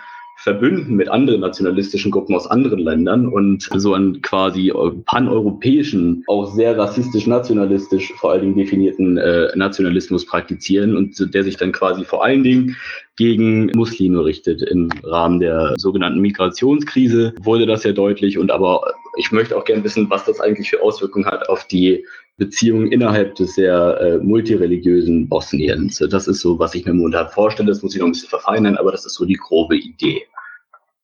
verbünden 0.48 0.96
mit 0.96 1.10
anderen 1.10 1.42
nationalistischen 1.42 2.10
Gruppen 2.10 2.34
aus 2.34 2.46
anderen 2.46 2.78
Ländern 2.78 3.26
und 3.26 3.68
so 3.76 3.92
einen 3.92 4.22
quasi 4.22 4.72
paneuropäischen, 5.04 6.24
auch 6.26 6.54
sehr 6.54 6.78
rassistisch-nationalistisch 6.78 8.14
vor 8.14 8.32
allen 8.32 8.40
Dingen 8.40 8.56
definierten 8.56 9.18
äh, 9.18 9.54
Nationalismus 9.54 10.24
praktizieren 10.24 10.96
und 10.96 11.34
der 11.34 11.44
sich 11.44 11.58
dann 11.58 11.72
quasi 11.72 12.02
vor 12.04 12.24
allen 12.24 12.42
Dingen 12.42 12.76
gegen 13.16 13.66
Muslime 13.76 14.24
richtet. 14.24 14.62
Im 14.62 14.88
Rahmen 15.02 15.40
der 15.40 15.74
sogenannten 15.76 16.20
Migrationskrise 16.20 17.34
wurde 17.42 17.66
das 17.66 17.84
ja 17.84 17.92
deutlich 17.92 18.38
und 18.38 18.50
aber 18.50 18.80
ich 19.18 19.30
möchte 19.32 19.54
auch 19.54 19.66
gerne 19.66 19.84
wissen, 19.84 20.08
was 20.08 20.24
das 20.24 20.40
eigentlich 20.40 20.70
für 20.70 20.82
Auswirkungen 20.82 21.26
hat 21.26 21.50
auf 21.50 21.66
die 21.66 22.06
Beziehungen 22.38 22.92
innerhalb 22.92 23.34
des 23.34 23.54
sehr 23.56 24.00
äh, 24.00 24.18
multireligiösen 24.18 25.28
Bosniens. 25.28 26.02
Das 26.10 26.28
ist 26.28 26.40
so, 26.40 26.58
was 26.58 26.74
ich 26.74 26.86
mir 26.86 26.94
momentan 26.94 27.28
vorstelle. 27.28 27.68
Das 27.68 27.82
muss 27.82 27.94
ich 27.94 28.00
noch 28.00 28.06
ein 28.06 28.12
bisschen 28.12 28.30
verfeinern, 28.30 28.76
aber 28.76 28.92
das 28.92 29.04
ist 29.04 29.14
so 29.14 29.24
die 29.24 29.34
grobe 29.34 29.76
Idee. 29.76 30.22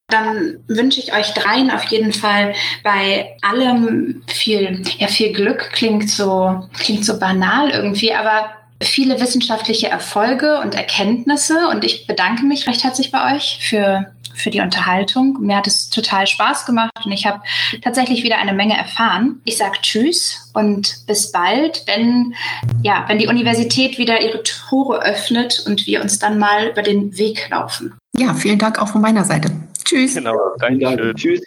Dann 0.08 0.58
wünsche 0.68 1.00
ich 1.00 1.12
euch 1.12 1.32
dreien 1.34 1.70
auf 1.70 1.84
jeden 1.84 2.12
Fall 2.12 2.54
bei 2.84 3.36
allem 3.42 4.22
viel, 4.28 4.82
ja, 4.98 5.08
viel 5.08 5.32
Glück 5.32 5.70
klingt 5.72 6.08
so, 6.08 6.68
klingt 6.78 7.04
so 7.04 7.18
banal 7.18 7.70
irgendwie, 7.70 8.12
aber 8.12 8.50
viele 8.80 9.20
wissenschaftliche 9.20 9.88
Erfolge 9.88 10.60
und 10.60 10.74
Erkenntnisse. 10.74 11.68
Und 11.68 11.84
ich 11.84 12.06
bedanke 12.06 12.44
mich 12.44 12.68
recht 12.68 12.84
herzlich 12.84 13.10
bei 13.10 13.34
euch 13.34 13.58
für 13.60 14.06
für 14.34 14.50
die 14.50 14.60
Unterhaltung. 14.60 15.38
Mir 15.40 15.56
hat 15.56 15.66
es 15.66 15.90
total 15.90 16.26
Spaß 16.26 16.66
gemacht 16.66 16.92
und 17.04 17.12
ich 17.12 17.26
habe 17.26 17.40
tatsächlich 17.82 18.22
wieder 18.22 18.38
eine 18.38 18.52
Menge 18.52 18.76
erfahren. 18.76 19.40
Ich 19.44 19.56
sage 19.56 19.78
Tschüss 19.80 20.50
und 20.54 21.06
bis 21.06 21.32
bald, 21.32 21.82
wenn, 21.86 22.34
ja, 22.82 23.04
wenn 23.08 23.18
die 23.18 23.26
Universität 23.26 23.98
wieder 23.98 24.20
ihre 24.20 24.42
Tore 24.42 25.02
öffnet 25.02 25.64
und 25.66 25.86
wir 25.86 26.02
uns 26.02 26.18
dann 26.18 26.38
mal 26.38 26.68
über 26.68 26.82
den 26.82 27.16
Weg 27.16 27.48
laufen. 27.50 27.94
Ja, 28.16 28.34
vielen 28.34 28.58
Dank 28.58 28.78
auch 28.78 28.88
von 28.88 29.00
meiner 29.00 29.24
Seite. 29.24 29.50
Tschüss. 29.84 30.14
Genau, 30.14 30.36
danke. 30.58 31.14
Tschüss. 31.14 31.40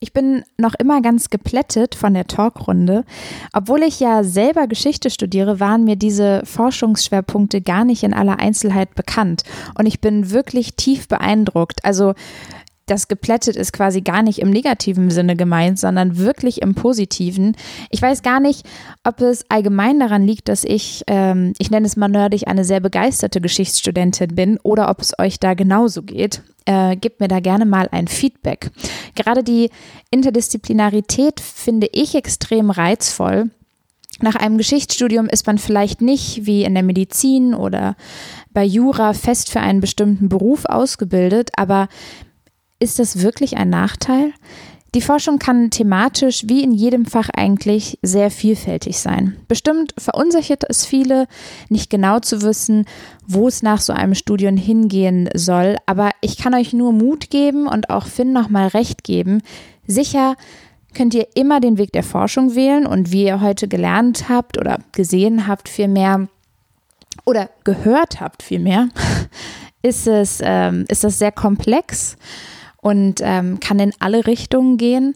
Ich 0.00 0.12
bin 0.12 0.44
noch 0.56 0.74
immer 0.78 1.02
ganz 1.02 1.28
geplättet 1.28 1.96
von 1.96 2.14
der 2.14 2.28
Talkrunde. 2.28 3.04
Obwohl 3.52 3.82
ich 3.82 3.98
ja 3.98 4.22
selber 4.22 4.68
Geschichte 4.68 5.10
studiere, 5.10 5.58
waren 5.58 5.82
mir 5.82 5.96
diese 5.96 6.42
Forschungsschwerpunkte 6.44 7.60
gar 7.60 7.84
nicht 7.84 8.04
in 8.04 8.14
aller 8.14 8.38
Einzelheit 8.38 8.94
bekannt. 8.94 9.42
Und 9.76 9.86
ich 9.86 10.00
bin 10.00 10.30
wirklich 10.30 10.76
tief 10.76 11.08
beeindruckt. 11.08 11.84
Also 11.84 12.14
das 12.90 13.08
geplättet 13.08 13.56
ist 13.56 13.72
quasi 13.72 14.00
gar 14.00 14.22
nicht 14.22 14.40
im 14.40 14.50
negativen 14.50 15.10
Sinne 15.10 15.36
gemeint, 15.36 15.78
sondern 15.78 16.18
wirklich 16.18 16.62
im 16.62 16.74
positiven. 16.74 17.56
Ich 17.90 18.02
weiß 18.02 18.22
gar 18.22 18.40
nicht, 18.40 18.66
ob 19.04 19.20
es 19.20 19.44
allgemein 19.48 20.00
daran 20.00 20.26
liegt, 20.26 20.48
dass 20.48 20.64
ich, 20.64 21.04
ähm, 21.06 21.52
ich 21.58 21.70
nenne 21.70 21.86
es 21.86 21.96
mal 21.96 22.08
nerdig, 22.08 22.48
eine 22.48 22.64
sehr 22.64 22.80
begeisterte 22.80 23.40
Geschichtsstudentin 23.40 24.34
bin 24.34 24.58
oder 24.62 24.90
ob 24.90 25.00
es 25.00 25.18
euch 25.18 25.38
da 25.38 25.54
genauso 25.54 26.02
geht. 26.02 26.42
Äh, 26.64 26.96
gebt 26.96 27.20
mir 27.20 27.28
da 27.28 27.40
gerne 27.40 27.64
mal 27.64 27.88
ein 27.92 28.08
Feedback. 28.08 28.70
Gerade 29.14 29.42
die 29.42 29.70
Interdisziplinarität 30.10 31.40
finde 31.40 31.88
ich 31.92 32.14
extrem 32.14 32.70
reizvoll. 32.70 33.50
Nach 34.20 34.34
einem 34.34 34.58
Geschichtsstudium 34.58 35.26
ist 35.28 35.46
man 35.46 35.58
vielleicht 35.58 36.00
nicht 36.00 36.44
wie 36.44 36.64
in 36.64 36.74
der 36.74 36.82
Medizin 36.82 37.54
oder 37.54 37.96
bei 38.52 38.64
Jura 38.64 39.12
fest 39.12 39.50
für 39.50 39.60
einen 39.60 39.80
bestimmten 39.80 40.28
Beruf 40.28 40.64
ausgebildet, 40.64 41.50
aber 41.56 41.88
ist 42.78 42.98
das 42.98 43.22
wirklich 43.22 43.56
ein 43.56 43.70
Nachteil? 43.70 44.32
Die 44.94 45.02
Forschung 45.02 45.38
kann 45.38 45.70
thematisch 45.70 46.44
wie 46.46 46.62
in 46.62 46.72
jedem 46.72 47.04
Fach 47.04 47.28
eigentlich 47.36 47.98
sehr 48.00 48.30
vielfältig 48.30 48.98
sein. 48.98 49.36
Bestimmt 49.46 49.92
verunsichert 49.98 50.64
es 50.66 50.86
viele, 50.86 51.26
nicht 51.68 51.90
genau 51.90 52.20
zu 52.20 52.40
wissen, 52.40 52.86
wo 53.26 53.48
es 53.48 53.62
nach 53.62 53.82
so 53.82 53.92
einem 53.92 54.14
Studium 54.14 54.56
hingehen 54.56 55.28
soll, 55.34 55.76
aber 55.84 56.10
ich 56.22 56.38
kann 56.38 56.54
euch 56.54 56.72
nur 56.72 56.92
Mut 56.92 57.28
geben 57.28 57.66
und 57.66 57.90
auch 57.90 58.06
Finn 58.06 58.32
nochmal 58.32 58.68
recht 58.68 59.04
geben. 59.04 59.42
Sicher 59.86 60.36
könnt 60.94 61.12
ihr 61.12 61.28
immer 61.34 61.60
den 61.60 61.76
Weg 61.76 61.92
der 61.92 62.02
Forschung 62.02 62.54
wählen 62.54 62.86
und 62.86 63.12
wie 63.12 63.24
ihr 63.24 63.42
heute 63.42 63.68
gelernt 63.68 64.30
habt 64.30 64.56
oder 64.56 64.78
gesehen 64.92 65.46
habt 65.46 65.68
vielmehr 65.68 66.28
oder 67.26 67.50
gehört 67.64 68.22
habt 68.22 68.42
vielmehr, 68.42 68.88
ist 69.82 70.06
es, 70.06 70.38
ähm, 70.42 70.86
ist 70.88 71.04
das 71.04 71.18
sehr 71.18 71.32
komplex 71.32 72.16
und 72.80 73.20
ähm, 73.22 73.60
kann 73.60 73.78
in 73.78 73.92
alle 73.98 74.26
Richtungen 74.26 74.76
gehen. 74.76 75.14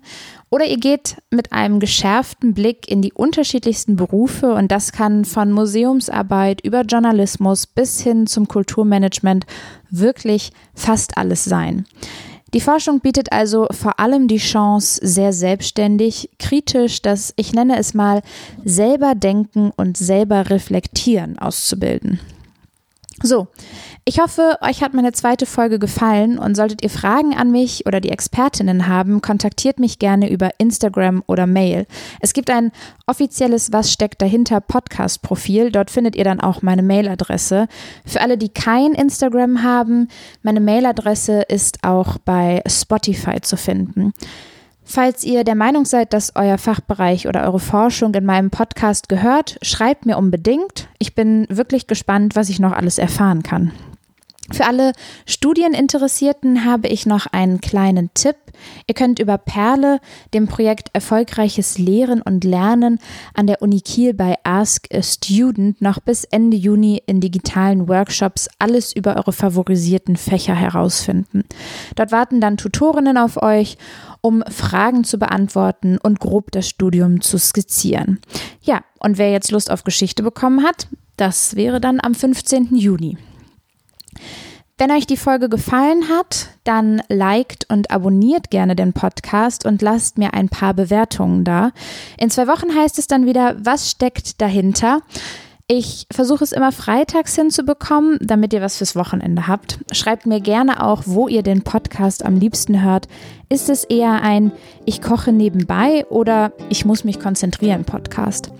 Oder 0.51 0.67
ihr 0.67 0.79
geht 0.79 1.17
mit 1.31 1.53
einem 1.53 1.81
geschärften 1.81 2.53
Blick 2.53 2.91
in 2.91 3.01
die 3.01 3.13
unterschiedlichsten 3.13 3.97
Berufe 3.97 4.53
und 4.53 4.71
das 4.71 4.93
kann 4.93 5.25
von 5.25 5.51
Museumsarbeit 5.51 6.61
über 6.63 6.83
Journalismus 6.83 7.67
bis 7.67 8.01
hin 8.01 8.27
zum 8.27 8.49
Kulturmanagement 8.49 9.47
wirklich 9.91 10.53
fast 10.75 11.17
alles 11.17 11.45
sein. 11.45 11.87
Die 12.53 12.61
Forschung 12.61 13.01
bietet 13.01 13.33
also 13.33 13.67
vor 13.71 13.99
allem 13.99 14.29
die 14.29 14.37
Chance, 14.37 15.01
sehr 15.03 15.33
selbstständig, 15.33 16.29
kritisch, 16.39 17.01
das, 17.01 17.33
ich 17.37 17.55
nenne 17.55 17.79
es 17.79 17.95
mal, 17.95 18.21
selber 18.63 19.15
denken 19.15 19.73
und 19.75 19.97
selber 19.97 20.51
reflektieren 20.51 21.39
auszubilden. 21.39 22.21
So, 23.23 23.47
ich 24.05 24.19
hoffe, 24.19 24.59
euch 24.63 24.83
hat 24.83 24.95
meine 24.95 25.13
zweite 25.13 25.47
Folge 25.47 25.79
gefallen 25.79 26.37
und 26.37 26.57
solltet 26.57 26.83
ihr 26.83 26.91
Fragen 26.91 27.37
an 27.37 27.53
mich 27.53 27.87
oder 27.87 28.01
die 28.01 28.11
Expertinnen 28.11 28.89
haben, 28.89 29.23
kontaktiert 29.23 29.79
mich 29.79 30.01
gerne 30.01 30.29
über 30.29 30.51
Instagram 30.59 31.23
oder 31.29 31.47
Mail. 31.47 31.87
Es 32.21 32.33
gibt 32.33 32.51
ein 32.51 32.73
offizielles 33.07 33.73
Was 33.73 33.93
steckt 33.93 34.21
dahinter 34.21 34.61
Podcast-Profil, 34.61 35.71
dort 35.71 35.93
findet 35.93 36.17
ihr 36.17 36.25
dann 36.25 36.41
auch 36.41 36.63
meine 36.63 36.83
Mailadresse. 36.83 37.69
Für 38.05 38.21
alle, 38.23 38.37
die 38.37 38.49
kein 38.49 38.93
Instagram 38.93 39.63
haben, 39.63 40.09
meine 40.43 40.61
Mailadresse 40.61 41.43
ist 41.43 41.85
auch 41.85 42.19
bei 42.19 42.61
Spotify 42.67 43.41
zu 43.41 43.57
finden. 43.57 44.13
Falls 44.95 45.25
ihr 45.25 45.43
der 45.43 45.55
Meinung 45.55 45.87
seid, 45.87 46.13
dass 46.13 46.37
euer 46.37 46.59
Fachbereich 46.59 47.27
oder 47.27 47.45
eure 47.45 47.61
Forschung 47.61 48.13
in 48.13 48.27
meinem 48.27 48.51
Podcast 48.51 49.09
gehört, 49.09 49.57
schreibt 49.63 50.05
mir 50.05 50.19
unbedingt. 50.19 50.87
Ich 50.99 51.15
bin 51.15 51.47
wirklich 51.49 51.87
gespannt, 51.87 52.37
was 52.37 52.51
ich 52.51 52.61
noch 52.61 52.73
alles 52.73 52.99
erfahren 52.99 53.43
kann. 53.43 53.73
Für 54.51 54.67
alle 54.67 54.93
Studieninteressierten 55.25 56.67
habe 56.67 56.89
ich 56.89 57.07
noch 57.07 57.27
einen 57.27 57.63
kleinen 57.63 58.11
Tipp. 58.13 58.37
Ihr 58.87 58.95
könnt 58.95 59.19
über 59.19 59.39
Perle, 59.39 59.99
dem 60.35 60.47
Projekt 60.47 60.91
Erfolgreiches 60.93 61.79
Lehren 61.79 62.21
und 62.21 62.45
Lernen 62.45 62.99
an 63.33 63.47
der 63.47 63.63
Uni 63.63 63.81
Kiel 63.81 64.13
bei 64.13 64.35
Ask 64.45 64.89
a 64.93 65.01
Student 65.03 65.81
noch 65.81 66.01
bis 66.01 66.25
Ende 66.25 66.59
Juni 66.59 67.03
in 67.07 67.21
digitalen 67.23 67.89
Workshops 67.89 68.51
alles 68.59 68.95
über 68.95 69.17
eure 69.17 69.33
favorisierten 69.33 70.17
Fächer 70.17 70.55
herausfinden. 70.55 71.45
Dort 71.95 72.13
warten 72.13 72.43
dann 72.43 72.59
Tutorinnen 72.59 73.17
auf 73.17 73.43
euch, 73.43 73.79
um 74.23 74.43
Fragen 74.49 75.05
zu 75.05 75.19
beantworten 75.19 75.99
und 75.99 76.21
grob 76.21 76.51
das 76.53 76.69
Studium 76.69 77.21
zu 77.21 77.39
skizzieren. 77.39 78.21
Ja, 78.63 78.83
und 78.99 79.19
wer 79.19 79.31
jetzt 79.31 79.51
Lust 79.51 79.71
auf 79.71 79.85
Geschichte 79.85 80.23
bekommen 80.23 80.65
hat, 80.65 80.89
das 81.17 81.57
wäre 81.57 81.81
dann 81.81 82.01
am 82.01 82.15
15. 82.15 82.75
Juni. 82.75 83.19
Wenn 84.79 84.91
euch 84.91 85.07
die 85.07 85.17
Folge 85.17 85.49
gefallen 85.49 86.09
hat, 86.09 86.49
dann 86.65 87.03
liked 87.09 87.67
und 87.69 87.91
abonniert 87.91 88.51
gerne 88.51 88.75
den 88.75 88.93
Podcast 88.93 89.67
und 89.67 89.83
lasst 89.83 90.19
mir 90.19 90.35
ein 90.35 90.49
paar 90.49 90.75
Bewertungen 90.75 91.45
da. 91.45 91.73
In 92.19 92.31
zwei 92.31 92.49
Wochen 92.49 92.75
heißt 92.75 92.99
es 92.99 93.07
dann 93.07 93.27
wieder, 93.27 93.55
was 93.65 93.91
steckt 93.91 94.41
dahinter? 94.41 95.03
Ich 95.69 96.07
versuche 96.13 96.45
es 96.45 96.53
immer 96.53 96.73
freitags 96.73 97.35
hinzubekommen, 97.35 98.19
damit 98.21 98.53
ihr 98.53 98.61
was 98.61 98.77
fürs 98.77 98.97
Wochenende 98.97 99.47
habt. 99.47 99.79
Schreibt 99.93 100.27
mir 100.27 100.41
gerne 100.41 100.85
auch, 100.85 101.03
wo 101.07 101.29
ihr 101.29 101.43
den 101.43 101.63
Podcast 101.63 102.25
am 102.25 102.37
liebsten 102.37 102.83
hört. 102.83 103.09
Ist 103.49 103.69
es 103.69 103.85
eher 103.85 104.23
ein 104.23 104.53
Ich 104.85 105.01
koche 105.01 105.33
nebenbei 105.33 106.05
oder 106.07 106.53
Ich 106.69 106.85
muss 106.85 107.05
mich 107.05 107.21
konzentrieren 107.21 107.85
Podcast? 107.85 108.51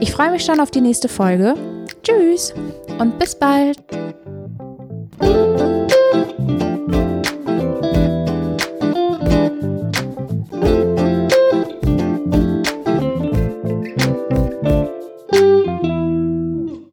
Ich 0.00 0.12
freue 0.12 0.30
mich 0.30 0.44
schon 0.44 0.60
auf 0.60 0.70
die 0.70 0.80
nächste 0.80 1.08
Folge. 1.08 1.54
Tschüss 2.02 2.54
und 2.98 3.18
bis 3.18 3.34
bald. 3.34 3.78